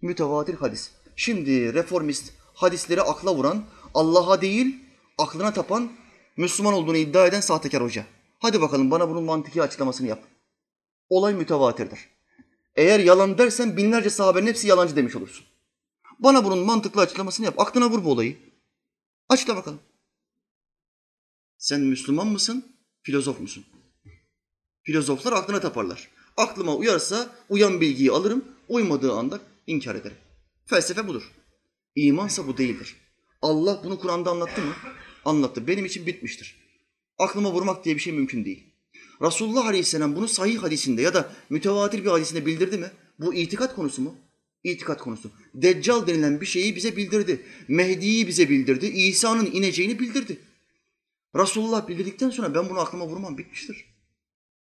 [0.01, 0.91] Mütevatir hadis.
[1.15, 4.75] Şimdi reformist hadisleri akla vuran, Allah'a değil
[5.17, 5.91] aklına tapan,
[6.37, 8.05] Müslüman olduğunu iddia eden sahtekar hoca.
[8.39, 10.23] Hadi bakalım bana bunun mantıki açıklamasını yap.
[11.09, 11.99] Olay mütevatirdir.
[12.75, 15.45] Eğer yalan dersen binlerce sahabenin hepsi yalancı demiş olursun.
[16.23, 17.59] Bana bunun mantıklı açıklamasını yap.
[17.59, 18.37] Aklına vur bu olayı.
[19.29, 19.79] Açıkla bakalım.
[21.57, 22.65] Sen Müslüman mısın,
[23.01, 23.65] filozof musun?
[24.83, 26.09] Filozoflar aklına taparlar.
[26.37, 30.17] Aklıma uyarsa uyan bilgiyi alırım, uymadığı anda inkar ederim.
[30.65, 31.31] Felsefe budur.
[31.95, 32.95] İmansa bu değildir.
[33.41, 34.73] Allah bunu Kur'an'da anlattı mı?
[35.25, 35.67] Anlattı.
[35.67, 36.55] Benim için bitmiştir.
[37.17, 38.73] Aklıma vurmak diye bir şey mümkün değil.
[39.21, 42.91] Resulullah Aleyhisselam bunu sahih hadisinde ya da mütevatir bir hadisinde bildirdi mi?
[43.19, 44.15] Bu itikat konusu mu?
[44.63, 45.31] İtikat konusu.
[45.53, 47.45] Deccal denilen bir şeyi bize bildirdi.
[47.67, 48.85] Mehdi'yi bize bildirdi.
[48.85, 50.37] İsa'nın ineceğini bildirdi.
[51.35, 53.85] Resulullah bildirdikten sonra ben bunu aklıma vurmam bitmiştir.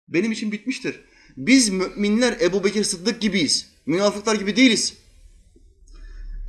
[0.08, 0.99] Benim için bitmiştir.
[1.38, 3.70] Biz müminler Ebu Bekir Sıddık gibiyiz.
[3.86, 4.93] Münafıklar gibi değiliz.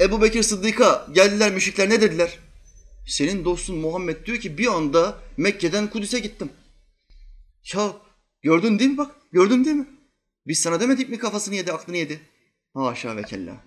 [0.00, 2.38] Ebu Bekir Sıddık'a geldiler müşrikler ne dediler?
[3.06, 6.50] Senin dostun Muhammed diyor ki bir anda Mekke'den Kudüs'e gittim.
[7.74, 7.96] Ya
[8.42, 9.16] gördün değil mi bak?
[9.32, 9.86] Gördün değil mi?
[10.46, 12.20] Biz sana demedik mi kafasını yedi, aklını yedi?
[12.74, 13.64] Haşa ve kella.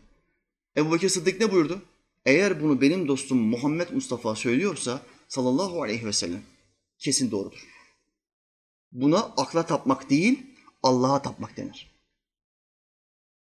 [0.77, 1.81] Ebu Bekir Sıddık ne buyurdu?
[2.25, 6.41] Eğer bunu benim dostum Muhammed Mustafa söylüyorsa sallallahu aleyhi ve sellem
[6.99, 7.67] kesin doğrudur.
[8.91, 10.39] Buna akla tapmak değil,
[10.83, 11.91] Allah'a tapmak denir.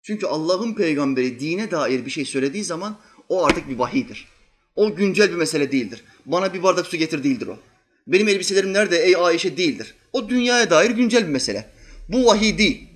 [0.03, 2.99] Çünkü Allah'ın peygamberi dine dair bir şey söylediği zaman
[3.29, 4.29] o artık bir vahiydir.
[4.77, 6.05] O güncel bir mesele değildir.
[6.27, 7.59] Bana bir bardak su getir değildir o.
[8.07, 9.95] Benim elbiselerim nerede ey Ayşe değildir.
[10.13, 11.71] O dünyaya dair güncel bir mesele.
[12.09, 12.90] Bu vahiy değil.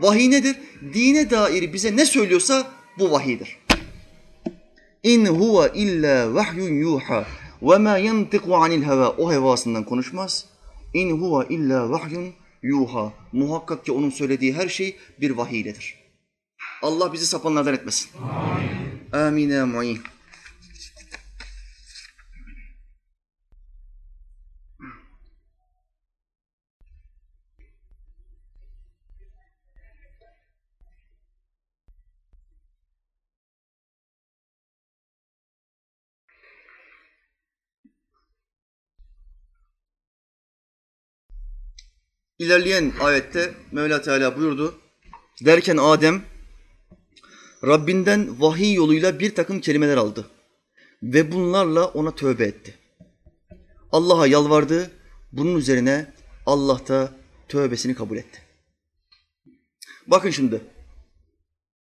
[0.00, 0.56] Vahiy nedir?
[0.94, 3.58] Dine dair bize ne söylüyorsa bu vahiydir.
[5.02, 7.26] İn huve illa vahyun yuha
[7.62, 9.08] ve ma yantiku anil heva.
[9.08, 10.46] O hevasından konuşmaz.
[10.94, 12.28] İn huve illa vahyun
[12.62, 13.12] yuha.
[13.32, 15.94] Muhakkak ki onun söylediği her şey bir vahiyledir.
[16.82, 18.10] Allah bizi sapanlardan etmesin.
[19.12, 19.50] Amin.
[19.50, 19.98] Amin.
[42.40, 44.74] İlerleyen ayette Mevla Teala buyurdu.
[45.44, 46.22] Derken Adem
[47.64, 50.30] Rabbinden vahiy yoluyla bir takım kelimeler aldı
[51.02, 52.74] ve bunlarla ona tövbe etti.
[53.92, 54.90] Allah'a yalvardı.
[55.32, 56.12] Bunun üzerine
[56.46, 57.12] Allah da
[57.48, 58.42] tövbesini kabul etti.
[60.06, 60.60] Bakın şimdi.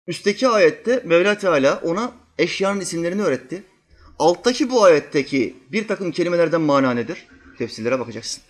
[0.06, 3.62] Üstteki ayette Mevla Teala ona eşyanın isimlerini öğretti.
[4.18, 7.26] Alttaki bu ayetteki bir takım kelimelerden mana nedir?
[7.58, 8.42] Tefsirlere bakacaksın.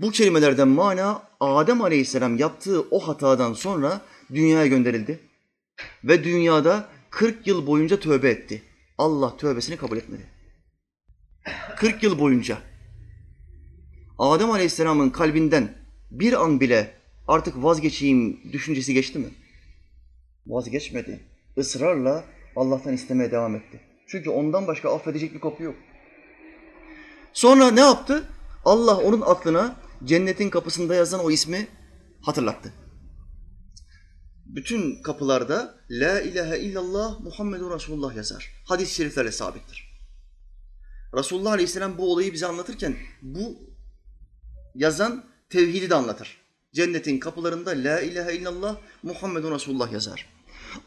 [0.00, 4.00] Bu kelimelerden mana Adem Aleyhisselam yaptığı o hatadan sonra
[4.34, 5.20] dünyaya gönderildi.
[6.04, 8.62] Ve dünyada 40 yıl boyunca tövbe etti.
[8.98, 10.26] Allah tövbesini kabul etmedi.
[11.76, 12.58] 40 yıl boyunca
[14.18, 15.74] Adem Aleyhisselam'ın kalbinden
[16.10, 16.94] bir an bile
[17.28, 19.28] artık vazgeçeyim düşüncesi geçti mi?
[20.46, 21.20] Vazgeçmedi.
[21.56, 22.24] Israrla
[22.56, 23.80] Allah'tan istemeye devam etti.
[24.06, 25.74] Çünkü ondan başka affedecek bir kapı yok.
[27.32, 28.28] Sonra ne yaptı?
[28.64, 31.68] Allah onun aklına cennetin kapısında yazan o ismi
[32.20, 32.72] hatırlattı.
[34.46, 38.50] Bütün kapılarda La ilahe illallah Muhammedun Resulullah yazar.
[38.64, 39.94] Hadis-i şeriflerle sabittir.
[41.16, 43.58] Resulullah Aleyhisselam bu olayı bize anlatırken bu
[44.74, 46.38] yazan tevhidi de anlatır.
[46.74, 50.28] Cennetin kapılarında La ilahe illallah Muhammedun Resulullah yazar.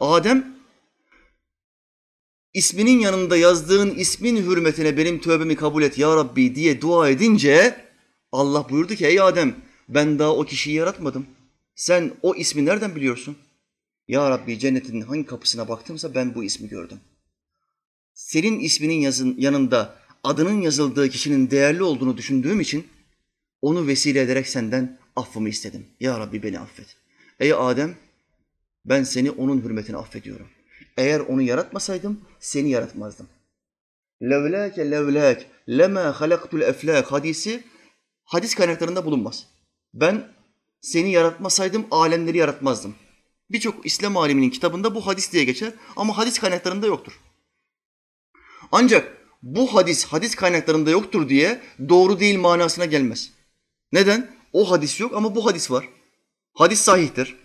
[0.00, 0.58] Adem
[2.54, 7.87] isminin yanında yazdığın ismin hürmetine benim tövbemi kabul et ya Rabbi diye dua edince
[8.32, 9.56] Allah buyurdu ki ey Adem
[9.88, 11.26] ben daha o kişiyi yaratmadım.
[11.74, 13.36] Sen o ismi nereden biliyorsun?
[14.08, 17.00] Ya Rabbi cennetin hangi kapısına baktımsa ben bu ismi gördüm.
[18.14, 22.86] Senin isminin yazın, yanında adının yazıldığı kişinin değerli olduğunu düşündüğüm için
[23.62, 25.86] onu vesile ederek senden affımı istedim.
[26.00, 26.96] Ya Rabbi beni affet.
[27.40, 27.94] Ey Adem
[28.84, 30.46] ben seni onun hürmetine affediyorum.
[30.96, 33.28] Eğer onu yaratmasaydım seni yaratmazdım.
[34.22, 37.64] Levlâke levlâk lemâ halaktul eflâk hadisi
[38.28, 39.46] hadis kaynaklarında bulunmaz.
[39.94, 40.28] Ben
[40.80, 42.94] seni yaratmasaydım alemleri yaratmazdım.
[43.50, 47.20] Birçok İslam aliminin kitabında bu hadis diye geçer ama hadis kaynaklarında yoktur.
[48.72, 53.30] Ancak bu hadis hadis kaynaklarında yoktur diye doğru değil manasına gelmez.
[53.92, 54.30] Neden?
[54.52, 55.88] O hadis yok ama bu hadis var.
[56.54, 57.36] Hadis sahihtir.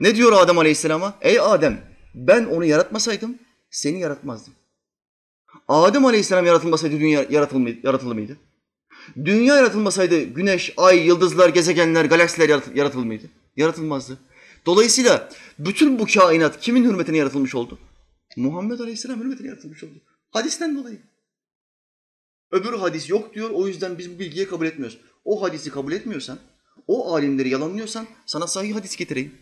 [0.00, 1.18] Ne diyor Adem Aleyhisselam'a?
[1.20, 1.80] Ey Adem
[2.14, 3.38] ben onu yaratmasaydım
[3.70, 4.54] seni yaratmazdım.
[5.68, 8.36] Adem Aleyhisselam yaratılmasaydı dünya yaratılır mıydı?
[9.24, 13.30] Dünya yaratılmasaydı güneş, ay, yıldızlar, gezegenler, galaksiler yaratılır mıydı?
[13.56, 14.18] Yaratılmazdı.
[14.66, 17.78] Dolayısıyla bütün bu kainat kimin hürmetine yaratılmış oldu?
[18.36, 20.02] Muhammed Aleyhisselam hürmetine yaratılmış oldu.
[20.30, 20.98] Hadisten dolayı.
[22.50, 24.98] Öbür hadis yok diyor, o yüzden biz bu bilgiyi kabul etmiyoruz.
[25.24, 26.38] O hadisi kabul etmiyorsan,
[26.86, 29.34] o alimleri yalanlıyorsan sana sahih hadis getireyim.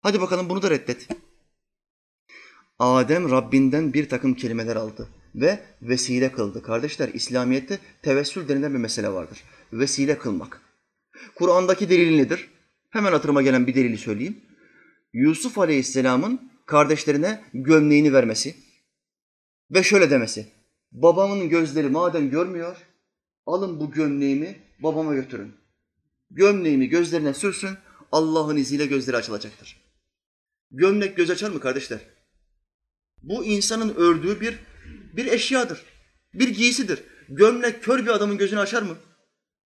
[0.00, 1.08] Hadi bakalım bunu da reddet.
[2.78, 6.62] Adem Rabbinden bir takım kelimeler aldı ve vesile kıldı.
[6.62, 9.44] Kardeşler İslamiyet'te tevessül denilen bir mesele vardır.
[9.72, 10.60] Vesile kılmak.
[11.34, 12.50] Kur'an'daki delil nedir?
[12.90, 14.36] Hemen hatırıma gelen bir delili söyleyeyim.
[15.12, 18.54] Yusuf Aleyhisselam'ın kardeşlerine gömleğini vermesi
[19.70, 20.46] ve şöyle demesi.
[20.92, 22.76] Babamın gözleri madem görmüyor,
[23.46, 25.54] alın bu gömleğimi babama götürün.
[26.30, 27.70] Gömleğimi gözlerine sürsün,
[28.12, 29.80] Allah'ın izniyle gözleri açılacaktır.
[30.70, 32.00] Gömlek göz açar mı kardeşler?
[33.22, 34.58] Bu insanın ördüğü bir
[35.18, 35.82] bir eşyadır.
[36.34, 37.02] Bir giysidir.
[37.28, 38.96] Gömlek kör bir adamın gözünü açar mı?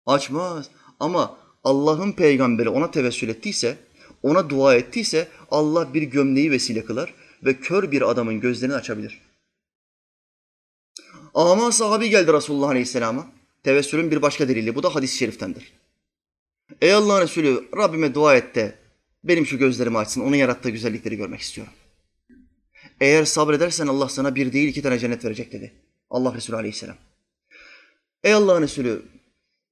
[0.05, 0.69] Açmaz.
[0.99, 3.77] Ama Allah'ın peygamberi ona tevessül ettiyse,
[4.23, 7.13] ona dua ettiyse Allah bir gömleği vesile kılar
[7.45, 9.21] ve kör bir adamın gözlerini açabilir.
[11.33, 13.27] Ama sahabi geldi Resulullah Aleyhisselam'a.
[13.63, 14.75] Tevessülün bir başka delili.
[14.75, 15.73] Bu da hadis-i şeriftendir.
[16.81, 18.75] Ey Allah'ın Resulü Rabbime dua et de
[19.23, 20.21] benim şu gözlerimi açsın.
[20.21, 21.73] Onun yarattığı güzellikleri görmek istiyorum.
[23.01, 25.73] Eğer sabredersen Allah sana bir değil iki tane cennet verecek dedi.
[26.09, 26.95] Allah Resulü Aleyhisselam.
[28.23, 29.05] Ey Allah'ın Resulü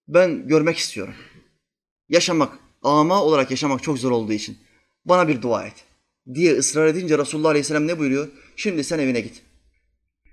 [0.08, 1.14] ben görmek istiyorum.
[2.10, 4.58] Yaşamak, ama olarak yaşamak çok zor olduğu için
[5.06, 5.86] bana bir dua et
[6.34, 8.28] diye ısrar edince Resulullah Aleyhisselam ne buyuruyor?
[8.56, 9.42] Şimdi sen evine git.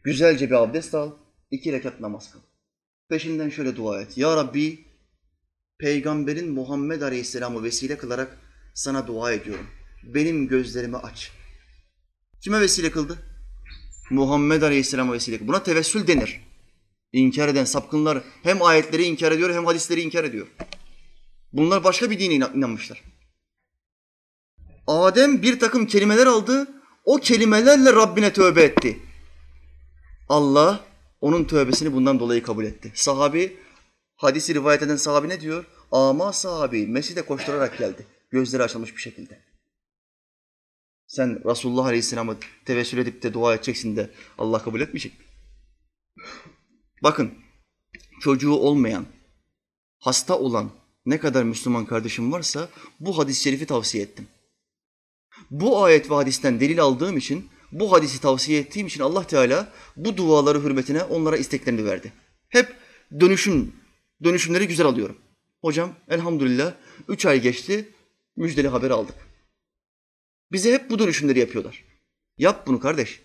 [0.05, 1.11] Güzelce bir abdest al,
[1.51, 2.41] iki rekat namaz kıl.
[3.09, 4.19] Peşinden şöyle dua et.
[4.19, 4.79] Ya Rabbi,
[5.79, 8.39] Peygamberin Muhammed Aleyhisselam'ı vesile kılarak
[8.75, 9.67] sana dua ediyorum.
[10.03, 11.33] Benim gözlerimi aç.
[12.41, 13.19] Kime vesile kıldı?
[14.11, 15.49] Muhammed Aleyhisselam'a vesile kıldı.
[15.49, 16.41] Buna tevessül denir.
[17.13, 20.47] İnkar eden sapkınlar hem ayetleri inkar ediyor hem hadisleri inkar ediyor.
[21.53, 23.03] Bunlar başka bir dine inanmışlar.
[24.87, 26.69] Adem bir takım kelimeler aldı,
[27.05, 28.99] o kelimelerle Rabbine tövbe etti.
[30.29, 30.85] Allah
[31.21, 32.93] onun tövbesini bundan dolayı kabul etti.
[32.95, 33.57] Sahabi,
[34.17, 35.65] hadisi rivayet eden sahabi ne diyor?
[35.93, 38.07] Ama sahabi mescide koşturarak geldi.
[38.31, 39.46] Gözleri açılmış bir şekilde.
[41.07, 45.25] Sen Resulullah Aleyhisselam'ı tevessül edip de dua edeceksin de Allah kabul etmeyecek mi?
[47.03, 47.35] Bakın
[48.21, 49.07] çocuğu olmayan,
[49.99, 50.71] hasta olan,
[51.07, 52.69] ne kadar Müslüman kardeşim varsa
[53.01, 54.29] bu hadis-i şerifi tavsiye ettim.
[55.51, 60.17] Bu ayet ve hadisten delil aldığım için, bu hadisi tavsiye ettiğim için Allah Teala bu
[60.17, 62.13] duaları hürmetine onlara isteklerini verdi.
[62.49, 62.77] Hep
[63.21, 63.73] dönüşüm,
[64.25, 65.19] dönüşümleri güzel alıyorum.
[65.61, 66.75] Hocam elhamdülillah
[67.09, 67.89] üç ay geçti,
[68.37, 69.26] müjdeli haber aldık.
[70.53, 71.85] Bize hep bu dönüşümleri yapıyorlar.
[72.39, 73.23] Yap bunu kardeş.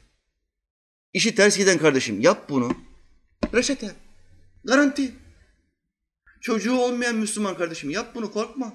[1.14, 2.78] İşi ters giden kardeşim yap bunu.
[3.54, 3.96] Reçete,
[4.64, 5.16] garanti.
[6.42, 8.74] Çocuğu olmayan Müslüman kardeşim yap bunu korkma.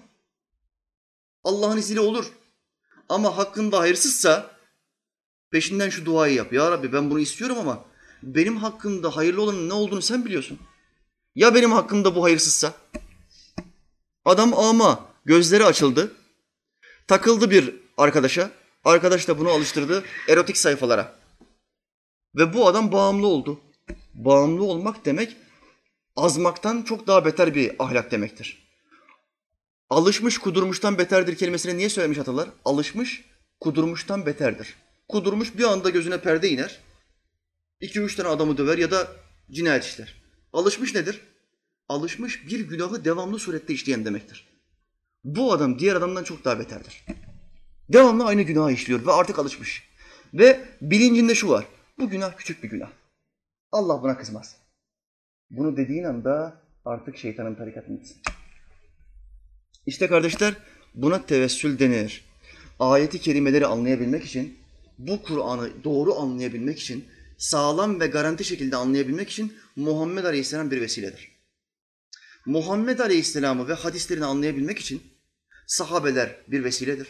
[1.45, 2.33] Allah'ın izniyle olur.
[3.09, 4.51] Ama hakkında hayırsızsa
[5.51, 6.53] peşinden şu duayı yap.
[6.53, 7.85] Ya Rabbi ben bunu istiyorum ama
[8.23, 10.59] benim hakkımda hayırlı olanın ne olduğunu sen biliyorsun.
[11.35, 12.75] Ya benim hakkımda bu hayırsızsa?
[14.25, 16.13] Adam ama gözleri açıldı.
[17.07, 18.51] Takıldı bir arkadaşa.
[18.85, 21.15] Arkadaş da bunu alıştırdı erotik sayfalara.
[22.37, 23.61] Ve bu adam bağımlı oldu.
[24.15, 25.37] Bağımlı olmak demek
[26.17, 28.67] azmaktan çok daha beter bir ahlak demektir.
[29.91, 32.49] Alışmış kudurmuştan beterdir kelimesini niye söylemiş atalar?
[32.65, 33.25] Alışmış
[33.61, 34.75] kudurmuştan beterdir.
[35.09, 36.81] Kudurmuş bir anda gözüne perde iner.
[37.81, 39.09] İki üç tane adamı döver ya da
[39.51, 40.23] cinayet işler.
[40.53, 41.21] Alışmış nedir?
[41.89, 44.49] Alışmış bir günahı devamlı surette işleyen demektir.
[45.25, 47.05] Bu adam diğer adamdan çok daha beterdir.
[47.93, 49.89] Devamlı aynı günahı işliyor ve artık alışmış.
[50.35, 51.67] Ve bilincinde şu var.
[51.99, 52.91] Bu günah küçük bir günah.
[53.73, 54.57] Allah buna kızmaz.
[55.51, 58.17] Bunu dediğin anda artık şeytanın tarikatındasın.
[59.87, 60.55] İşte kardeşler
[60.95, 62.25] buna tevessül denir.
[62.81, 64.59] Ayeti kerimeleri anlayabilmek için,
[64.99, 67.05] bu Kur'an'ı doğru anlayabilmek için,
[67.39, 71.33] sağlam ve garanti şekilde anlayabilmek için Muhammed Aleyhisselam bir vesiledir.
[72.47, 75.03] Muhammed Aleyhisselam'ı ve hadislerini anlayabilmek için
[75.67, 77.09] sahabeler bir vesiledir.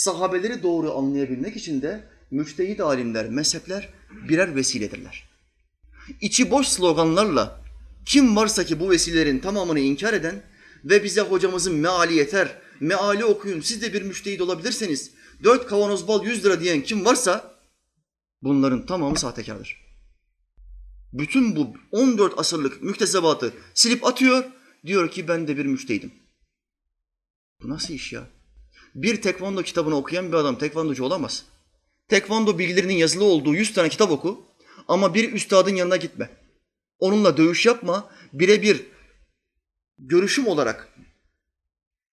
[0.00, 3.88] Sahabeleri doğru anlayabilmek için de müçtehid alimler, mezhepler
[4.28, 5.28] birer vesiledirler.
[6.20, 7.60] İçi boş sloganlarla
[8.06, 10.42] kim varsa ki bu vesilelerin tamamını inkar eden
[10.84, 15.10] ve bize hocamızın meali yeter, meali okuyun, siz de bir müştehid olabilirseniz,
[15.44, 17.54] dört kavanoz bal yüz lira diyen kim varsa
[18.42, 19.76] bunların tamamı sahtekardır.
[21.12, 24.44] Bütün bu 14 asırlık müktesebatı silip atıyor,
[24.86, 26.12] diyor ki ben de bir müştehidim.
[27.62, 28.39] Bu nasıl iş ya?
[28.94, 31.44] Bir tekvando kitabını okuyan bir adam tekvandocu olamaz.
[32.08, 34.46] Tekvando bilgilerinin yazılı olduğu 100 tane kitap oku
[34.88, 36.30] ama bir üstadın yanına gitme.
[36.98, 38.86] Onunla dövüş yapma, birebir
[39.98, 40.88] görüşüm olarak,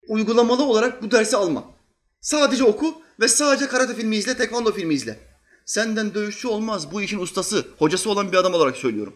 [0.07, 1.75] uygulamalı olarak bu dersi alma.
[2.21, 5.19] Sadece oku ve sadece karate filmi izle, tekvando filmi izle.
[5.65, 6.91] Senden dövüşçü olmaz.
[6.91, 9.15] Bu işin ustası, hocası olan bir adam olarak söylüyorum.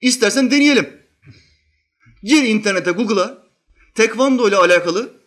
[0.00, 1.00] İstersen deneyelim.
[2.22, 3.38] Gir internete, Google'a
[3.94, 5.23] tekvando ile alakalı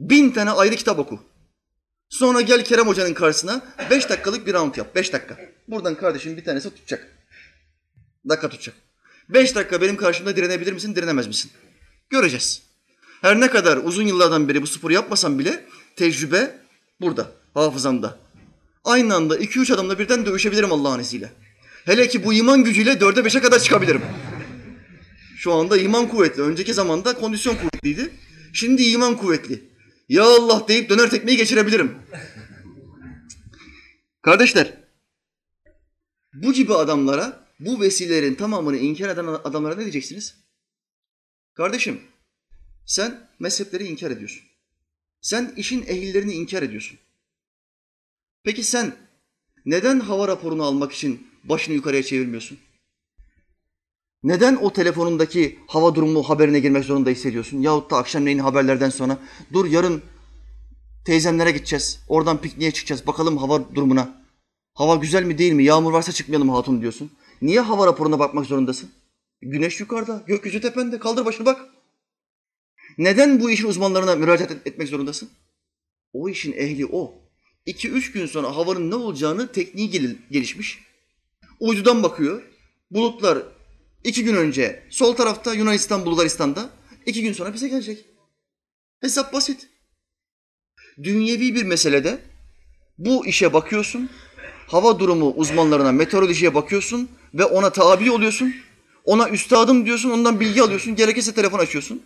[0.00, 1.20] bin tane ayrı kitap oku.
[2.08, 4.94] Sonra gel Kerem Hoca'nın karşısına beş dakikalık bir round yap.
[4.94, 5.38] Beş dakika.
[5.68, 7.06] Buradan kardeşim bir tanesi tutacak.
[8.28, 8.74] Dakika tutacak.
[9.28, 11.50] Beş dakika benim karşımda direnebilir misin, direnemez misin?
[12.10, 12.62] Göreceğiz.
[13.22, 15.64] Her ne kadar uzun yıllardan beri bu sporu yapmasam bile
[15.96, 16.58] tecrübe
[17.00, 18.18] burada, hafızamda.
[18.84, 21.32] Aynı anda iki üç adamla birden dövüşebilirim Allah'ın izniyle.
[21.84, 24.02] Hele ki bu iman gücüyle dörde beşe kadar çıkabilirim.
[25.36, 26.42] Şu anda iman kuvvetli.
[26.42, 28.10] Önceki zamanda kondisyon kuvvetliydi.
[28.52, 29.69] Şimdi iman kuvvetli.
[30.10, 31.98] Ya Allah deyip döner tekmeyi geçirebilirim.
[34.22, 34.74] Kardeşler,
[36.34, 40.36] bu gibi adamlara, bu vesilelerin tamamını inkar eden adamlara ne diyeceksiniz?
[41.54, 42.00] Kardeşim,
[42.86, 44.42] sen mezhepleri inkar ediyorsun.
[45.20, 46.98] Sen işin ehillerini inkar ediyorsun.
[48.42, 48.96] Peki sen
[49.66, 52.58] neden hava raporunu almak için başını yukarıya çevirmiyorsun?
[54.22, 57.60] Neden o telefonundaki hava durumu haberine girmek zorunda hissediyorsun?
[57.60, 59.18] Yahut da akşamleyin haberlerden sonra
[59.52, 60.02] dur yarın
[61.04, 62.00] teyzemlere gideceğiz.
[62.08, 63.06] Oradan pikniğe çıkacağız.
[63.06, 64.24] Bakalım hava durumuna.
[64.74, 65.64] Hava güzel mi değil mi?
[65.64, 67.10] Yağmur varsa çıkmayalım hatun diyorsun.
[67.42, 68.90] Niye hava raporuna bakmak zorundasın?
[69.42, 70.98] Güneş yukarıda, gökyüzü tepende.
[70.98, 71.60] Kaldır başını bak.
[72.98, 75.30] Neden bu işin uzmanlarına müracaat etmek zorundasın?
[76.12, 77.14] O işin ehli o.
[77.66, 79.90] İki üç gün sonra havanın ne olacağını tekniği
[80.30, 80.78] gelişmiş.
[81.60, 82.42] Uydudan bakıyor.
[82.90, 83.38] Bulutlar
[84.04, 86.70] iki gün önce sol tarafta Yunanistan, Bulgaristan'da.
[87.06, 88.06] iki gün sonra bize gelecek.
[89.00, 89.68] Hesap basit.
[91.02, 92.18] Dünyevi bir meselede
[92.98, 94.10] bu işe bakıyorsun.
[94.66, 98.54] Hava durumu uzmanlarına, meteorolojiye bakıyorsun ve ona tabi oluyorsun.
[99.04, 100.94] Ona üstadım diyorsun, ondan bilgi alıyorsun.
[100.94, 102.02] Gerekirse telefon açıyorsun.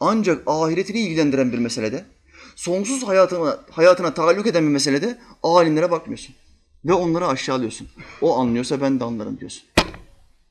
[0.00, 2.04] Ancak ahiretini ilgilendiren bir meselede,
[2.56, 6.34] sonsuz hayatına, hayatına taalluk eden bir meselede alimlere bakmıyorsun.
[6.84, 7.88] Ve onları aşağılıyorsun.
[8.22, 9.62] O anlıyorsa ben de anlarım diyorsun.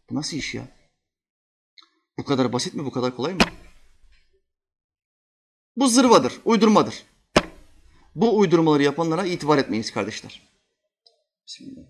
[0.09, 0.67] Bu nasıl iş ya?
[2.17, 2.85] Bu kadar basit mi?
[2.85, 3.39] Bu kadar kolay mı?
[5.75, 7.05] Bu zırvadır, uydurmadır.
[8.15, 10.41] Bu uydurmaları yapanlara itibar etmeyiniz kardeşler.
[11.47, 11.83] Bismillah.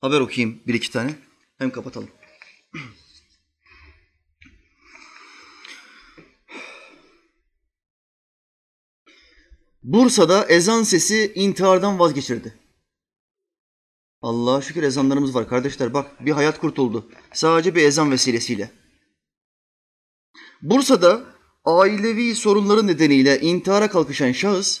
[0.00, 1.14] Haber okuyayım bir iki tane.
[1.58, 2.10] Hem kapatalım.
[9.82, 12.54] Bursa'da ezan sesi intihardan vazgeçirdi.
[14.22, 15.94] Allah'a şükür ezanlarımız var kardeşler.
[15.94, 17.10] Bak bir hayat kurtuldu.
[17.32, 18.70] Sadece bir ezan vesilesiyle.
[20.62, 21.24] Bursa'da
[21.64, 24.80] ailevi sorunları nedeniyle intihara kalkışan şahıs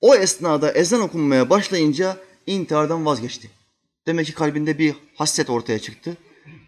[0.00, 2.16] o esnada ezan okunmaya başlayınca
[2.46, 3.50] intihardan vazgeçti.
[4.06, 6.16] Demek ki kalbinde bir hasret ortaya çıktı.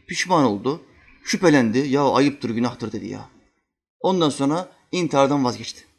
[0.07, 0.83] Pişman oldu.
[1.25, 1.79] Şüphelendi.
[1.79, 3.29] Ya ayıptır, günahtır dedi ya.
[4.01, 5.90] Ondan sonra intihardan vazgeçti.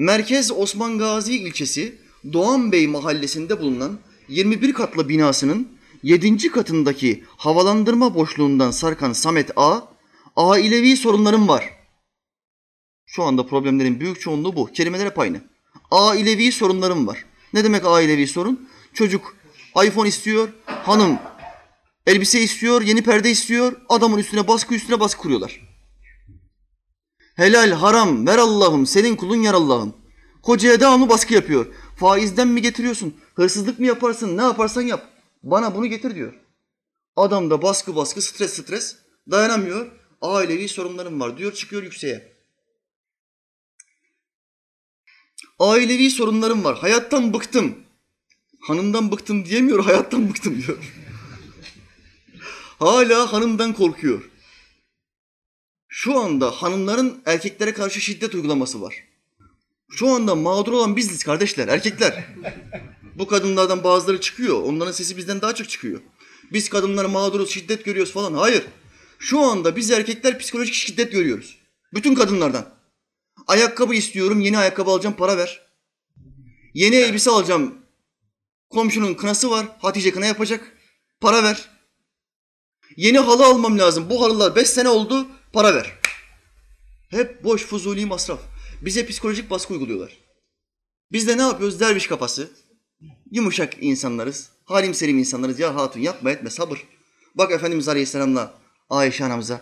[0.00, 1.98] Merkez Osman Gazi ilçesi
[2.32, 3.98] Doğan Bey mahallesinde bulunan
[4.28, 5.68] 21 katlı binasının
[6.02, 6.50] 7.
[6.50, 9.80] katındaki havalandırma boşluğundan sarkan Samet A,
[10.36, 11.70] ailevi sorunlarım var.
[13.06, 14.66] Şu anda problemlerin büyük çoğunluğu bu.
[14.66, 15.40] Kelimeler hep aynı.
[15.90, 17.24] Ailevi sorunlarım var.
[17.52, 18.68] Ne demek ailevi sorun?
[18.94, 19.36] Çocuk
[19.84, 21.18] iPhone istiyor, hanım
[22.06, 23.76] elbise istiyor, yeni perde istiyor.
[23.88, 25.69] Adamın üstüne baskı üstüne baskı kuruyorlar.
[27.34, 29.96] Helal, haram, ver Allah'ım, senin kulun yar Allah'ım.
[30.42, 31.66] Kocaya devamlı baskı yapıyor.
[31.96, 33.14] Faizden mi getiriyorsun?
[33.34, 34.36] Hırsızlık mı yaparsın?
[34.36, 35.08] Ne yaparsan yap.
[35.42, 36.34] Bana bunu getir diyor.
[37.16, 38.96] Adam da baskı baskı, stres stres.
[39.30, 39.90] Dayanamıyor.
[40.20, 42.32] Ailevi sorunlarım var diyor, çıkıyor yükseğe.
[45.58, 46.78] Ailevi sorunlarım var.
[46.78, 47.76] Hayattan bıktım.
[48.60, 50.78] Hanımdan bıktım diyemiyor, hayattan bıktım diyor.
[52.78, 54.30] Hala hanımdan korkuyor.
[55.92, 58.94] Şu anda hanımların erkeklere karşı şiddet uygulaması var.
[59.90, 62.24] Şu anda mağdur olan biziz kardeşler, erkekler.
[63.14, 64.62] Bu kadınlardan bazıları çıkıyor.
[64.62, 66.00] Onların sesi bizden daha çok çıkıyor.
[66.52, 68.34] Biz kadınlar mağduruz, şiddet görüyoruz falan.
[68.34, 68.66] Hayır.
[69.18, 71.58] Şu anda biz erkekler psikolojik şiddet görüyoruz.
[71.94, 72.74] Bütün kadınlardan.
[73.46, 75.66] Ayakkabı istiyorum, yeni ayakkabı alacağım, para ver.
[76.74, 77.74] Yeni elbise alacağım.
[78.68, 80.76] Komşunun kınası var, Hatice kına yapacak.
[81.20, 81.68] Para ver.
[82.96, 84.10] Yeni halı almam lazım.
[84.10, 86.00] Bu halılar beş sene oldu, para ver.
[87.10, 88.40] Hep boş fuzuli masraf.
[88.82, 90.18] Bize psikolojik baskı uyguluyorlar.
[91.12, 91.80] Biz de ne yapıyoruz?
[91.80, 92.50] Derviş kafası.
[93.30, 94.48] Yumuşak insanlarız.
[94.64, 95.58] Halim selim insanlarız.
[95.60, 96.84] Ya hatun yapma etme sabır.
[97.34, 98.54] Bak Efendimiz Aleyhisselam'la
[98.90, 99.60] Ayşe anamıza.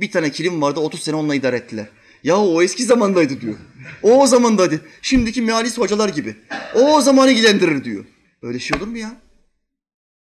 [0.00, 1.86] Bir tane kilim vardı 30 sene onunla idare ettiler.
[2.24, 3.56] Ya o eski zamandaydı diyor.
[4.02, 4.80] O o zamandaydı.
[5.02, 6.36] Şimdiki mealis hocalar gibi.
[6.74, 8.04] O o zamanı ilgilendirir diyor.
[8.42, 9.20] Öyle şey olur mu ya?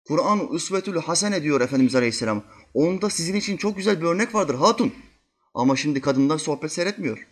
[0.07, 2.43] Kur'an üsvetül hasene diyor Efendimiz Aleyhisselam.
[2.75, 4.93] Onda sizin için çok güzel bir örnek vardır hatun.
[5.53, 7.27] Ama şimdi kadınlar sohbet seyretmiyor.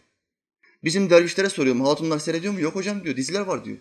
[0.83, 2.59] Bizim dervişlere soruyorum hatunlar seyrediyor mu?
[2.59, 3.77] Yok hocam diyor diziler var diyor.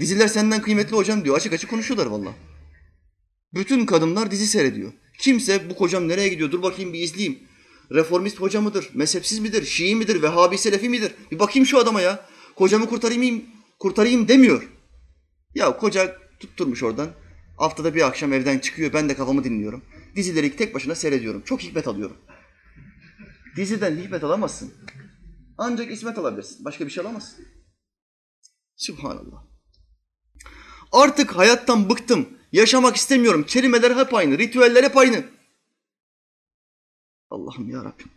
[0.00, 1.36] Diziler senden kıymetli hocam diyor.
[1.36, 2.34] Açık açık konuşuyorlar valla.
[3.54, 4.92] Bütün kadınlar dizi seyrediyor.
[5.18, 6.50] Kimse bu kocam nereye gidiyor?
[6.50, 7.38] Dur bakayım bir izleyeyim.
[7.92, 8.90] Reformist hoca mıdır?
[8.94, 9.64] Mezhepsiz midir?
[9.64, 10.22] Şii midir?
[10.22, 11.12] Vehhabi Selefi midir?
[11.30, 12.26] Bir bakayım şu adama ya.
[12.56, 13.44] Kocamı kurtarayım,
[13.78, 14.68] kurtarayım demiyor.
[15.54, 17.08] Ya koca tutturmuş oradan.
[17.56, 18.92] Haftada bir akşam evden çıkıyor.
[18.92, 19.82] Ben de kafamı dinliyorum.
[20.16, 21.42] Dizileri tek başına seyrediyorum.
[21.44, 22.16] Çok hikmet alıyorum.
[23.56, 24.74] Diziden hikmet alamazsın.
[25.58, 26.64] Ancak ismet alabilirsin.
[26.64, 27.46] Başka bir şey alamazsın.
[28.76, 29.44] Subhanallah.
[30.92, 32.28] Artık hayattan bıktım.
[32.52, 33.44] Yaşamak istemiyorum.
[33.46, 34.38] Kelimeler hep aynı.
[34.38, 35.24] Ritüeller hep aynı.
[37.30, 38.10] Allah'ım ya Rabbim.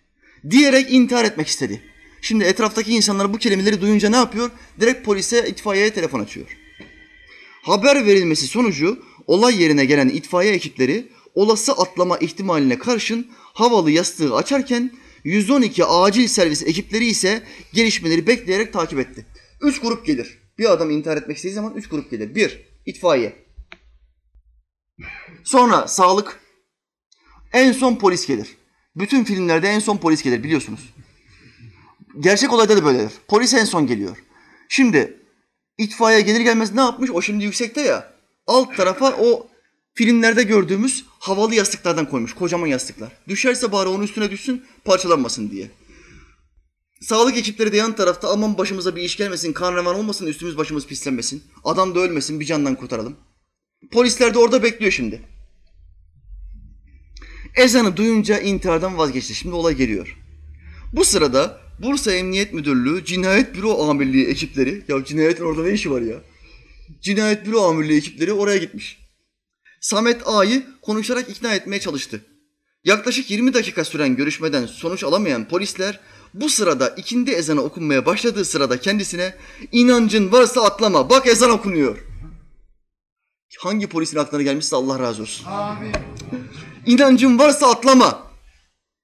[0.50, 1.82] Diyerek intihar etmek istedi.
[2.22, 4.52] Şimdi etraftaki insanlar bu kelimeleri duyunca ne yapıyor?
[4.80, 6.58] Direkt polise, itfaiyeye telefon açıyor.
[7.62, 14.92] Haber verilmesi sonucu olay yerine gelen itfaiye ekipleri olası atlama ihtimaline karşın havalı yastığı açarken
[15.24, 19.26] 112 acil servis ekipleri ise gelişmeleri bekleyerek takip etti.
[19.62, 20.40] Üç grup gelir.
[20.58, 22.36] Bir adam intihar etmek istediği zaman üç grup gelir.
[22.36, 23.36] Bir, itfaiye.
[25.44, 26.40] Sonra sağlık.
[27.54, 28.58] En son polis gelir.
[28.96, 30.94] Bütün filmlerde en son polis gelir biliyorsunuz.
[32.20, 33.12] Gerçek olayda da böyledir.
[33.28, 34.18] Polis en son geliyor.
[34.70, 35.18] Şimdi
[35.78, 37.10] itfaiye gelir gelmez ne yapmış?
[37.12, 38.14] O şimdi yüksekte ya.
[38.48, 39.48] Alt tarafa o
[39.94, 42.34] filmlerde gördüğümüz havalı yastıklardan koymuş.
[42.34, 43.12] Kocaman yastıklar.
[43.28, 45.72] Düşerse bari onun üstüne düşsün parçalanmasın diye.
[47.02, 51.44] Sağlık ekipleri de yan tarafta aman başımıza bir iş gelmesin, kan olmasın, üstümüz başımız pislenmesin.
[51.64, 53.16] Adam da ölmesin, bir candan kurtaralım.
[53.92, 55.22] Polisler de orada bekliyor şimdi.
[57.56, 59.36] Ezanı duyunca intihardan vazgeçti.
[59.36, 60.18] Şimdi olay geliyor.
[60.94, 66.02] Bu sırada Bursa Emniyet Müdürlüğü Cinayet Büro Amirliği ekipleri, ya cinayetin orada ne işi var
[66.02, 66.22] ya?
[67.02, 69.03] Cinayet Büro Amirliği ekipleri oraya gitmiş.
[69.84, 72.26] Samet A'yı konuşarak ikna etmeye çalıştı.
[72.84, 76.00] Yaklaşık 20 dakika süren görüşmeden sonuç alamayan polisler
[76.34, 79.36] bu sırada ikindi ezanı okunmaya başladığı sırada kendisine
[79.72, 81.98] inancın varsa atlama bak ezan okunuyor.
[83.60, 85.46] Hangi polisin aklına gelmişse Allah razı olsun.
[85.46, 85.94] Amin.
[86.86, 88.32] İnancın varsa atlama.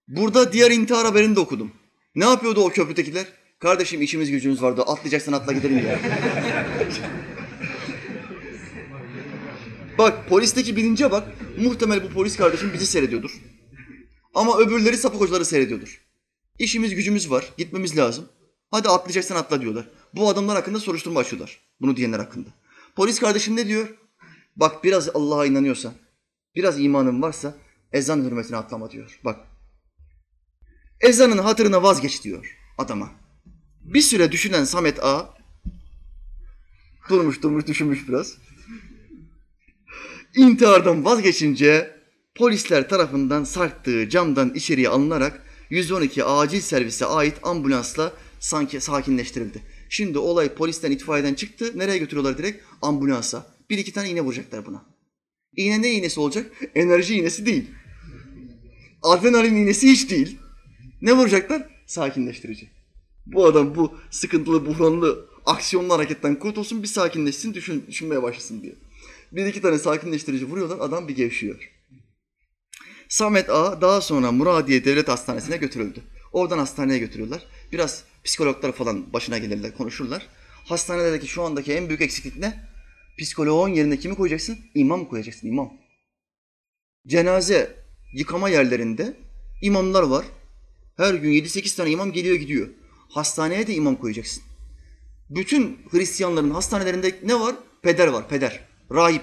[0.07, 1.71] Burada diğer intihar haberini de okudum.
[2.15, 3.25] Ne yapıyordu o köprüdekiler?
[3.59, 4.81] Kardeşim işimiz gücümüz vardı.
[4.81, 5.99] Atlayacaksan atla gidelim ya.
[9.99, 11.27] Bak polisteki bilince bak.
[11.57, 13.41] Muhtemel bu polis kardeşim bizi seyrediyordur.
[14.33, 16.01] Ama öbürleri sapık hocaları seyrediyordur.
[16.59, 17.53] İşimiz gücümüz var.
[17.57, 18.29] Gitmemiz lazım.
[18.71, 19.89] Hadi atlayacaksan atla diyorlar.
[20.15, 21.59] Bu adamlar hakkında soruşturma açıyorlar.
[21.81, 22.49] Bunu diyenler hakkında.
[22.95, 23.87] Polis kardeşim ne diyor?
[24.55, 25.93] Bak biraz Allah'a inanıyorsan,
[26.55, 27.55] biraz imanın varsa
[27.91, 29.19] ezan hürmetine atlama diyor.
[29.25, 29.39] Bak.
[31.01, 33.11] Ezanın hatırına vazgeç diyor adama.
[33.81, 35.37] Bir süre düşünen Samet A
[37.09, 38.37] durmuş durmuş düşünmüş biraz.
[40.35, 41.91] İntihardan vazgeçince
[42.35, 49.61] polisler tarafından sarktığı camdan içeriye alınarak 112 acil servise ait ambulansla sanki sakinleştirildi.
[49.89, 51.71] Şimdi olay polisten itfaiyeden çıktı.
[51.75, 52.63] Nereye götürüyorlar direkt?
[52.81, 53.45] Ambulansa.
[53.69, 54.85] Bir iki tane iğne vuracaklar buna.
[55.57, 56.51] İğne ne iğnesi olacak?
[56.75, 57.65] Enerji iğnesi değil.
[59.01, 60.37] Adrenalin iğnesi hiç değil.
[61.01, 61.69] Ne vuracaklar?
[61.85, 62.69] Sakinleştirici.
[63.25, 68.75] Bu adam bu sıkıntılı, buhranlı, aksiyonlu hareketten kurtulsun, bir sakinleşsin, düşün, düşünmeye başlasın diye.
[69.31, 71.71] Bir iki tane sakinleştirici vuruyorlar, adam bir gevşiyor.
[73.09, 76.01] Samet A daha sonra Muradiye Devlet Hastanesi'ne götürüldü.
[76.31, 77.45] Oradan hastaneye götürüyorlar.
[77.71, 80.27] Biraz psikologlar falan başına gelirler, konuşurlar.
[80.65, 82.69] Hastanedeki şu andaki en büyük eksiklik ne?
[83.19, 84.57] Psikoloğun yerine kimi koyacaksın?
[84.75, 85.73] İmam koyacaksın, imam.
[87.07, 87.75] Cenaze
[88.13, 89.17] yıkama yerlerinde
[89.61, 90.25] imamlar var.
[90.97, 92.67] Her gün 7-8 tane imam geliyor gidiyor.
[93.09, 94.43] Hastaneye de imam koyacaksın.
[95.29, 97.55] Bütün Hristiyanların hastanelerinde ne var?
[97.81, 98.68] Peder var, peder.
[98.91, 99.21] Rahip.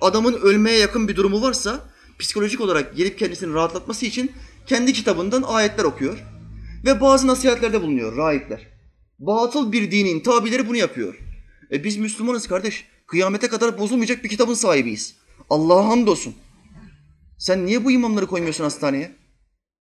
[0.00, 1.80] Adamın ölmeye yakın bir durumu varsa
[2.18, 4.32] psikolojik olarak gelip kendisini rahatlatması için
[4.66, 6.18] kendi kitabından ayetler okuyor.
[6.84, 8.66] Ve bazı nasihatlerde bulunuyor rahipler.
[9.18, 11.18] Batıl bir dinin tabileri bunu yapıyor.
[11.72, 12.84] E biz Müslümanız kardeş.
[13.06, 15.14] Kıyamete kadar bozulmayacak bir kitabın sahibiyiz.
[15.50, 16.34] Allah'a hamdolsun.
[17.38, 19.12] Sen niye bu imamları koymuyorsun hastaneye?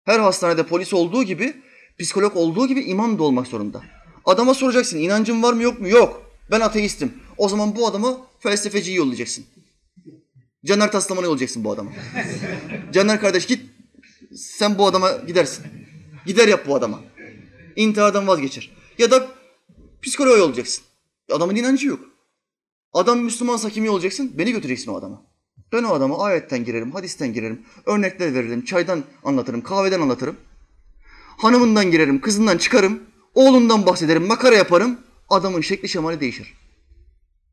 [0.06, 1.54] Her hastanede polis olduğu gibi,
[2.00, 3.82] psikolog olduğu gibi imam da olmak zorunda.
[4.26, 5.88] Adama soracaksın inancın var mı yok mu?
[5.88, 6.32] Yok.
[6.52, 7.14] Ben ateistim.
[7.40, 9.46] O zaman bu adama felsefeciyi yollayacaksın.
[10.66, 11.92] Caner Taslaman'ı yollayacaksın bu adama.
[12.94, 13.66] Caner kardeş git
[14.36, 15.66] sen bu adama gidersin.
[16.26, 17.00] Gider yap bu adama.
[17.76, 18.72] İntihardan vazgeçir.
[18.98, 19.28] Ya da
[20.02, 20.84] psikoloğa yollayacaksın.
[21.32, 22.00] Adamın inancı yok.
[22.94, 24.32] Adam Müslümansa kimi olacaksın?
[24.38, 25.26] Beni götüreceksin o adama.
[25.74, 30.36] Ben o adama ayetten girerim, hadisten girerim, örnekler veririm, çaydan anlatırım, kahveden anlatırım.
[31.38, 33.00] Hanımından girerim, kızından çıkarım,
[33.36, 35.00] oğlundan bahsederim, makara yaparım.
[35.30, 36.54] Adamın şekli şemali değişir.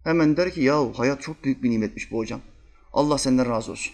[0.07, 2.41] Hemen der ki yahu hayat çok büyük bir nimetmiş bu hocam.
[2.93, 3.93] Allah senden razı olsun.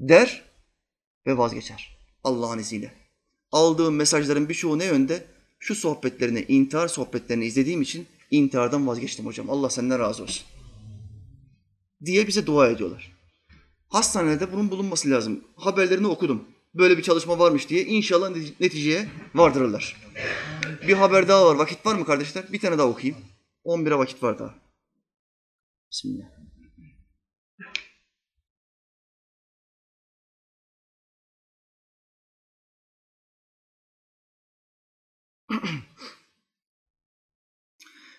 [0.00, 0.44] Der
[1.26, 1.98] ve vazgeçer.
[2.24, 2.92] Allah'ın izniyle.
[3.52, 5.24] Aldığım mesajların birçoğu ne yönde?
[5.58, 9.50] Şu sohbetlerini, intihar sohbetlerini izlediğim için intihardan vazgeçtim hocam.
[9.50, 10.46] Allah senden razı olsun.
[12.04, 13.12] Diye bize dua ediyorlar.
[13.88, 15.44] Hastanede bunun bulunması lazım.
[15.56, 16.44] Haberlerini okudum.
[16.74, 19.96] Böyle bir çalışma varmış diye inşallah neticeye vardırırlar.
[20.88, 21.54] Bir haber daha var.
[21.54, 22.44] Vakit var mı kardeşler?
[22.52, 23.16] Bir tane daha okuyayım.
[23.64, 24.67] 11'e vakit var daha.
[25.90, 26.26] Bismillah.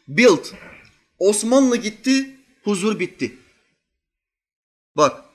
[0.08, 0.46] Build.
[1.20, 3.38] Osmanlı gitti, huzur bitti.
[4.98, 5.26] Bak,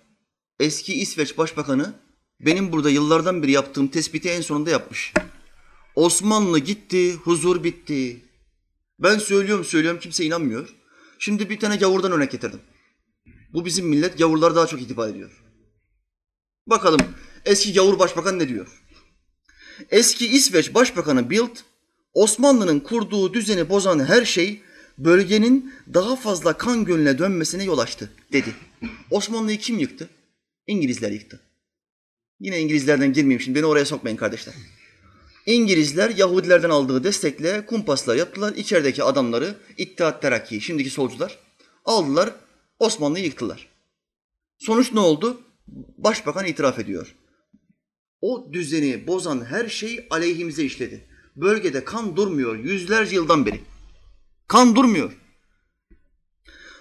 [0.60, 1.94] eski İsveç Başbakanı
[2.40, 5.12] benim burada yıllardan beri yaptığım tespiti en sonunda yapmış.
[5.94, 8.24] Osmanlı gitti, huzur bitti.
[8.98, 10.84] Ben söylüyorum söylüyorum kimse inanmıyor.
[11.18, 12.60] Şimdi bir tane gavurdan örnek getirdim.
[13.52, 15.42] Bu bizim millet gavurlar daha çok itibar ediyor.
[16.66, 17.00] Bakalım
[17.44, 18.80] eski gavur başbakan ne diyor?
[19.90, 21.64] Eski İsveç Başbakanı Bildt,
[22.14, 24.62] Osmanlı'nın kurduğu düzeni bozan her şey
[24.98, 28.54] bölgenin daha fazla kan gölüne dönmesine yol açtı dedi.
[29.10, 30.08] Osmanlı'yı kim yıktı?
[30.66, 31.40] İngilizler yıktı.
[32.40, 34.54] Yine İngilizlerden girmeyeyim şimdi beni oraya sokmayın kardeşler.
[35.46, 38.52] İngilizler Yahudilerden aldığı destekle kumpaslar yaptılar.
[38.56, 41.38] İçerideki adamları İttihat Terakki, şimdiki solcular
[41.84, 42.34] aldılar
[42.78, 43.68] Osmanlı'yı yıktılar.
[44.58, 45.40] Sonuç ne oldu?
[45.98, 47.14] Başbakan itiraf ediyor.
[48.20, 51.08] O düzeni bozan her şey aleyhimize işledi.
[51.36, 53.60] Bölgede kan durmuyor yüzlerce yıldan beri.
[54.48, 55.12] Kan durmuyor.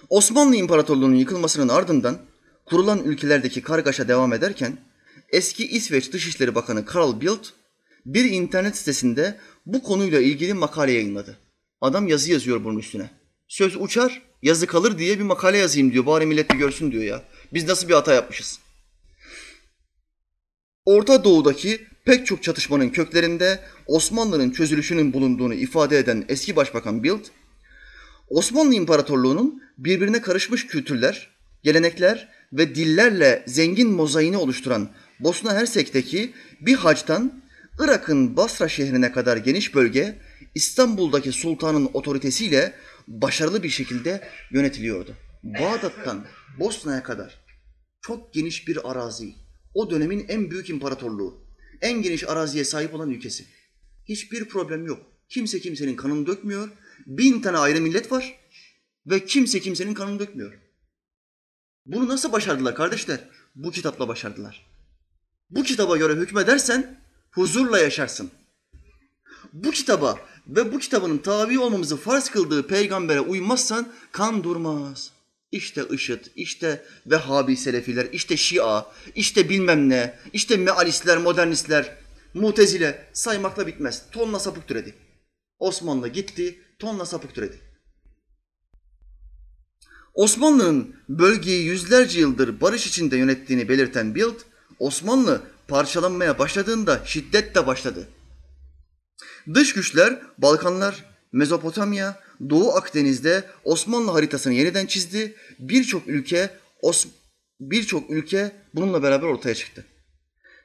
[0.08, 2.18] Osmanlı İmparatorluğu'nun yıkılmasının ardından
[2.66, 4.78] kurulan ülkelerdeki kargaşa devam ederken
[5.28, 7.52] eski İsveç Dışişleri Bakanı Karl Bildt
[8.06, 11.38] bir internet sitesinde bu konuyla ilgili makale yayınladı.
[11.80, 13.10] Adam yazı yazıyor bunun üstüne.
[13.48, 16.06] Söz uçar, yazı kalır diye bir makale yazayım diyor.
[16.06, 17.22] Bari millet bir görsün diyor ya.
[17.52, 18.58] Biz nasıl bir hata yapmışız?
[20.84, 27.24] Orta Doğu'daki pek çok çatışmanın köklerinde Osmanlı'nın çözülüşünün bulunduğunu ifade eden eski başbakan Bild,
[28.28, 31.30] Osmanlı İmparatorluğu'nun birbirine karışmış kültürler,
[31.62, 34.90] gelenekler ve dillerle zengin mozaiğini oluşturan
[35.20, 37.43] Bosna Hersek'teki bir hacdan
[37.78, 40.18] Irak'ın Basra şehrine kadar geniş bölge
[40.54, 42.74] İstanbul'daki sultanın otoritesiyle
[43.08, 45.16] başarılı bir şekilde yönetiliyordu.
[45.42, 46.26] Bağdat'tan
[46.58, 47.44] Bosna'ya kadar
[48.00, 49.34] çok geniş bir arazi.
[49.74, 51.44] O dönemin en büyük imparatorluğu.
[51.80, 53.44] En geniş araziye sahip olan ülkesi.
[54.08, 55.02] Hiçbir problem yok.
[55.28, 56.68] Kimse kimsenin kanını dökmüyor.
[57.06, 58.40] Bin tane ayrı millet var.
[59.06, 60.52] Ve kimse kimsenin kanını dökmüyor.
[61.86, 63.20] Bunu nasıl başardılar kardeşler?
[63.54, 64.66] Bu kitapla başardılar.
[65.50, 67.03] Bu kitaba göre hükmedersen
[67.34, 68.30] huzurla yaşarsın.
[69.52, 75.10] Bu kitaba ve bu kitabının tabi olmamızı farz kıldığı peygambere uymazsan kan durmaz.
[75.52, 81.96] İşte IŞİD, işte Vehhabi Selefiler, işte Şia, işte bilmem ne, işte mealistler, modernistler,
[82.34, 84.02] mutezile saymakla bitmez.
[84.12, 84.94] Tonla sapık türedi.
[85.58, 87.60] Osmanlı gitti, tonla sapık türedi.
[90.14, 94.40] Osmanlı'nın bölgeyi yüzlerce yıldır barış içinde yönettiğini belirten Bild,
[94.78, 98.08] Osmanlı parçalanmaya başladığında şiddetle başladı.
[99.54, 102.20] Dış güçler Balkanlar, Mezopotamya,
[102.50, 105.34] Doğu Akdeniz'de Osmanlı haritasını yeniden çizdi.
[105.58, 106.50] Birçok ülke
[106.82, 107.06] Os
[107.60, 109.84] birçok ülke bununla beraber ortaya çıktı.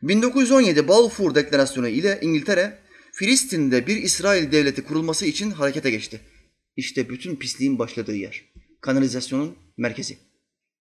[0.01, 2.77] 1917 Balfour Deklarasyonu ile İngiltere
[3.13, 6.21] Filistin'de bir İsrail devleti kurulması için harekete geçti.
[6.75, 8.43] İşte bütün pisliğin başladığı yer.
[8.81, 10.17] Kanalizasyonun merkezi.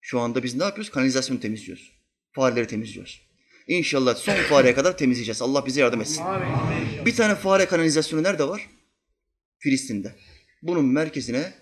[0.00, 0.90] Şu anda biz ne yapıyoruz?
[0.90, 1.92] Kanalizasyonu temizliyoruz.
[2.32, 3.27] Fareleri temizliyoruz.
[3.68, 5.42] İnşallah son fareye kadar temizleyeceğiz.
[5.42, 6.24] Allah bize yardım etsin.
[7.06, 8.70] Bir tane fare kanalizasyonu nerede var?
[9.58, 10.14] Filistin'de.
[10.62, 11.52] Bunun merkezine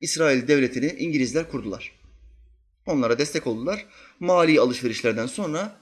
[0.00, 1.92] İsrail devletini İngilizler kurdular.
[2.86, 3.86] Onlara destek oldular.
[4.20, 5.76] Mali alışverişlerden sonra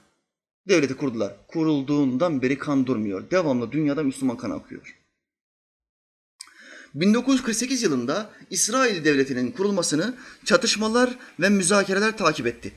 [0.67, 1.35] devleti kurdular.
[1.47, 3.31] Kurulduğundan beri kan durmuyor.
[3.31, 4.97] Devamlı dünyada Müslüman kan akıyor.
[6.93, 12.73] 1948 yılında İsrail devletinin kurulmasını çatışmalar ve müzakereler takip etti.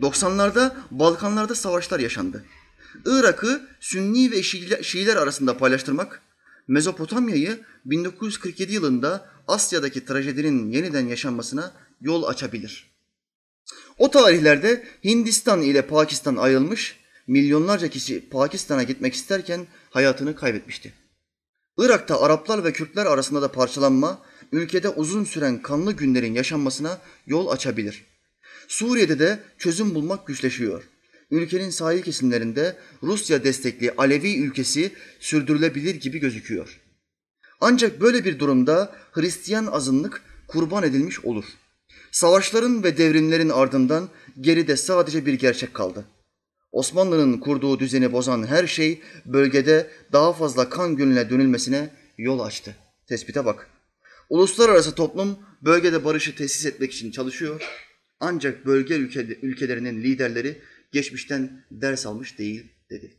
[0.00, 2.44] 90'larda Balkanlarda savaşlar yaşandı.
[3.06, 4.42] Irak'ı Sünni ve
[4.82, 6.22] Şiiler arasında paylaştırmak,
[6.68, 12.92] Mezopotamya'yı 1947 yılında Asya'daki trajedinin yeniden yaşanmasına yol açabilir.
[13.98, 16.96] O tarihlerde Hindistan ile Pakistan ayrılmış,
[17.26, 20.92] milyonlarca kişi Pakistan'a gitmek isterken hayatını kaybetmişti.
[21.78, 28.11] Irak'ta Araplar ve Kürtler arasında da parçalanma, ülkede uzun süren kanlı günlerin yaşanmasına yol açabilir.
[28.68, 30.82] Suriye'de de çözüm bulmak güçleşiyor.
[31.30, 36.80] Ülkenin sahil kesimlerinde Rusya destekli Alevi ülkesi sürdürülebilir gibi gözüküyor.
[37.60, 41.44] Ancak böyle bir durumda Hristiyan azınlık kurban edilmiş olur.
[42.12, 44.08] Savaşların ve devrimlerin ardından
[44.40, 46.04] geride sadece bir gerçek kaldı.
[46.72, 52.76] Osmanlı'nın kurduğu düzeni bozan her şey bölgede daha fazla kan gölüne dönülmesine yol açtı.
[53.08, 53.70] Tespite bak.
[54.30, 57.62] Uluslararası toplum bölgede barışı tesis etmek için çalışıyor.
[58.24, 58.96] Ancak bölge
[59.42, 60.62] ülkelerinin liderleri
[60.92, 63.16] geçmişten ders almış değil dedi.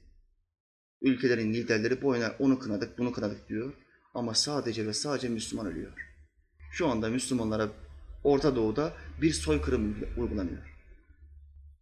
[1.02, 3.74] Ülkelerin liderleri bu oyuna onu kınadık, bunu kınadık diyor.
[4.14, 5.92] Ama sadece ve sadece Müslüman ölüyor.
[6.72, 7.72] Şu anda Müslümanlara
[8.24, 10.78] Orta Doğu'da bir soykırım uygulanıyor.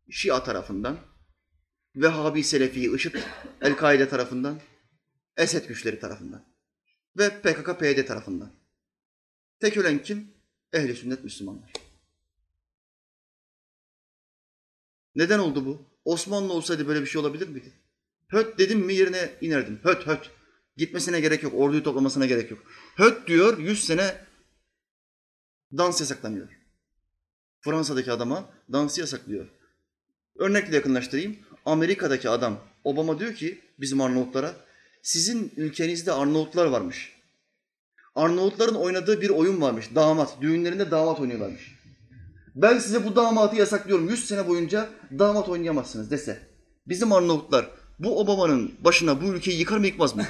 [0.10, 1.00] Şia tarafından,
[1.96, 3.16] Vehhabi Selefi IŞİD,
[3.62, 4.60] El-Kaide tarafından,
[5.38, 6.46] Esed güçleri tarafından
[7.18, 8.52] ve PKK-PYD tarafından.
[9.60, 10.34] Tek ölen kim?
[10.74, 11.91] Ehli sünnet Müslümanlar.
[15.16, 15.86] Neden oldu bu?
[16.06, 17.74] Osmanlı olsaydı böyle bir şey olabilir miydi?
[18.28, 19.80] Höt dedim mi yerine inerdim.
[19.84, 20.30] Höt höt.
[20.78, 21.54] Gitmesine gerek yok.
[21.56, 22.60] Orduyu toplamasına gerek yok.
[22.96, 24.26] Höt diyor 100 sene
[25.78, 26.48] dans yasaklanıyor.
[27.62, 29.48] Fransa'daki adama dansı yasaklıyor.
[30.36, 31.38] Örnekle yakınlaştırayım.
[31.66, 34.56] Amerika'daki adam Obama diyor ki bizim Arnavutlara
[35.02, 37.16] sizin ülkenizde Arnavutlar varmış.
[38.16, 39.96] Arnavutların oynadığı bir oyun varmış.
[39.96, 40.42] Damat.
[40.42, 41.81] Düğünlerinde damat oynuyorlarmış.
[42.56, 44.10] Ben size bu damatı yasaklıyorum.
[44.10, 46.40] 100 sene boyunca damat oynayamazsınız dese.
[46.88, 47.70] Bizim Arnavutlar
[48.00, 50.26] bu Obama'nın başına bu ülkeyi yıkar mı yıkmaz mı?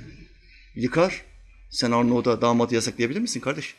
[0.74, 1.24] yıkar.
[1.70, 3.76] Sen Arnavut'a damatı yasaklayabilir misin kardeş?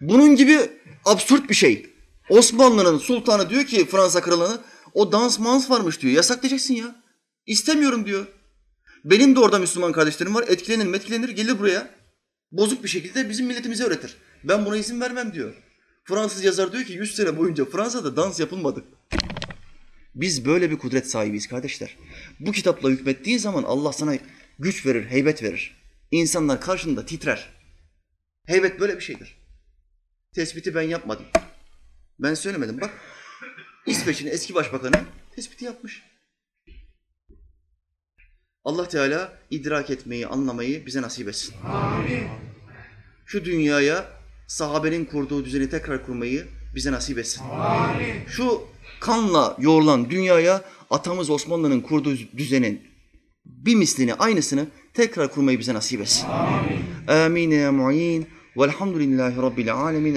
[0.00, 0.58] Bunun gibi
[1.04, 1.86] absürt bir şey.
[2.28, 4.60] Osmanlı'nın sultanı diyor ki Fransa kralını
[4.94, 6.14] o dans mans varmış diyor.
[6.14, 7.02] Yasaklayacaksın ya.
[7.46, 8.26] İstemiyorum diyor.
[9.04, 10.44] Benim de orada Müslüman kardeşlerim var.
[10.48, 11.90] Etkilenir etkilenir gelir buraya.
[12.52, 14.16] Bozuk bir şekilde bizim milletimize öğretir.
[14.44, 15.54] Ben buna izin vermem diyor.
[16.08, 18.84] Fransız yazar diyor ki 100 sene boyunca Fransa'da dans yapılmadı.
[20.14, 21.96] Biz böyle bir kudret sahibiyiz kardeşler.
[22.40, 24.16] Bu kitapla hükmettiğin zaman Allah sana
[24.58, 25.76] güç verir, heybet verir.
[26.10, 27.50] İnsanlar karşında titrer.
[28.46, 29.36] Heybet böyle bir şeydir.
[30.34, 31.26] Tespiti ben yapmadım.
[32.18, 32.80] Ben söylemedim.
[32.80, 32.90] Bak
[33.86, 35.04] İsveç'in eski başbakanı
[35.36, 36.02] tespiti yapmış.
[38.64, 41.54] Allah Teala idrak etmeyi, anlamayı bize nasip etsin.
[41.64, 42.28] Amin.
[43.26, 44.15] Şu dünyaya
[44.46, 47.42] sahabenin kurduğu düzeni tekrar kurmayı bize nasip etsin.
[47.50, 48.14] Amin.
[48.28, 48.62] Şu
[49.00, 52.82] kanla yoğrulan dünyaya atamız Osmanlı'nın kurduğu düzenin
[53.46, 56.26] bir mislini, aynısını tekrar kurmayı bize nasip etsin.
[56.28, 57.24] Amin.
[57.24, 58.26] Amin ya mu'in.
[58.56, 60.14] Velhamdülillahi Rabbil alemin.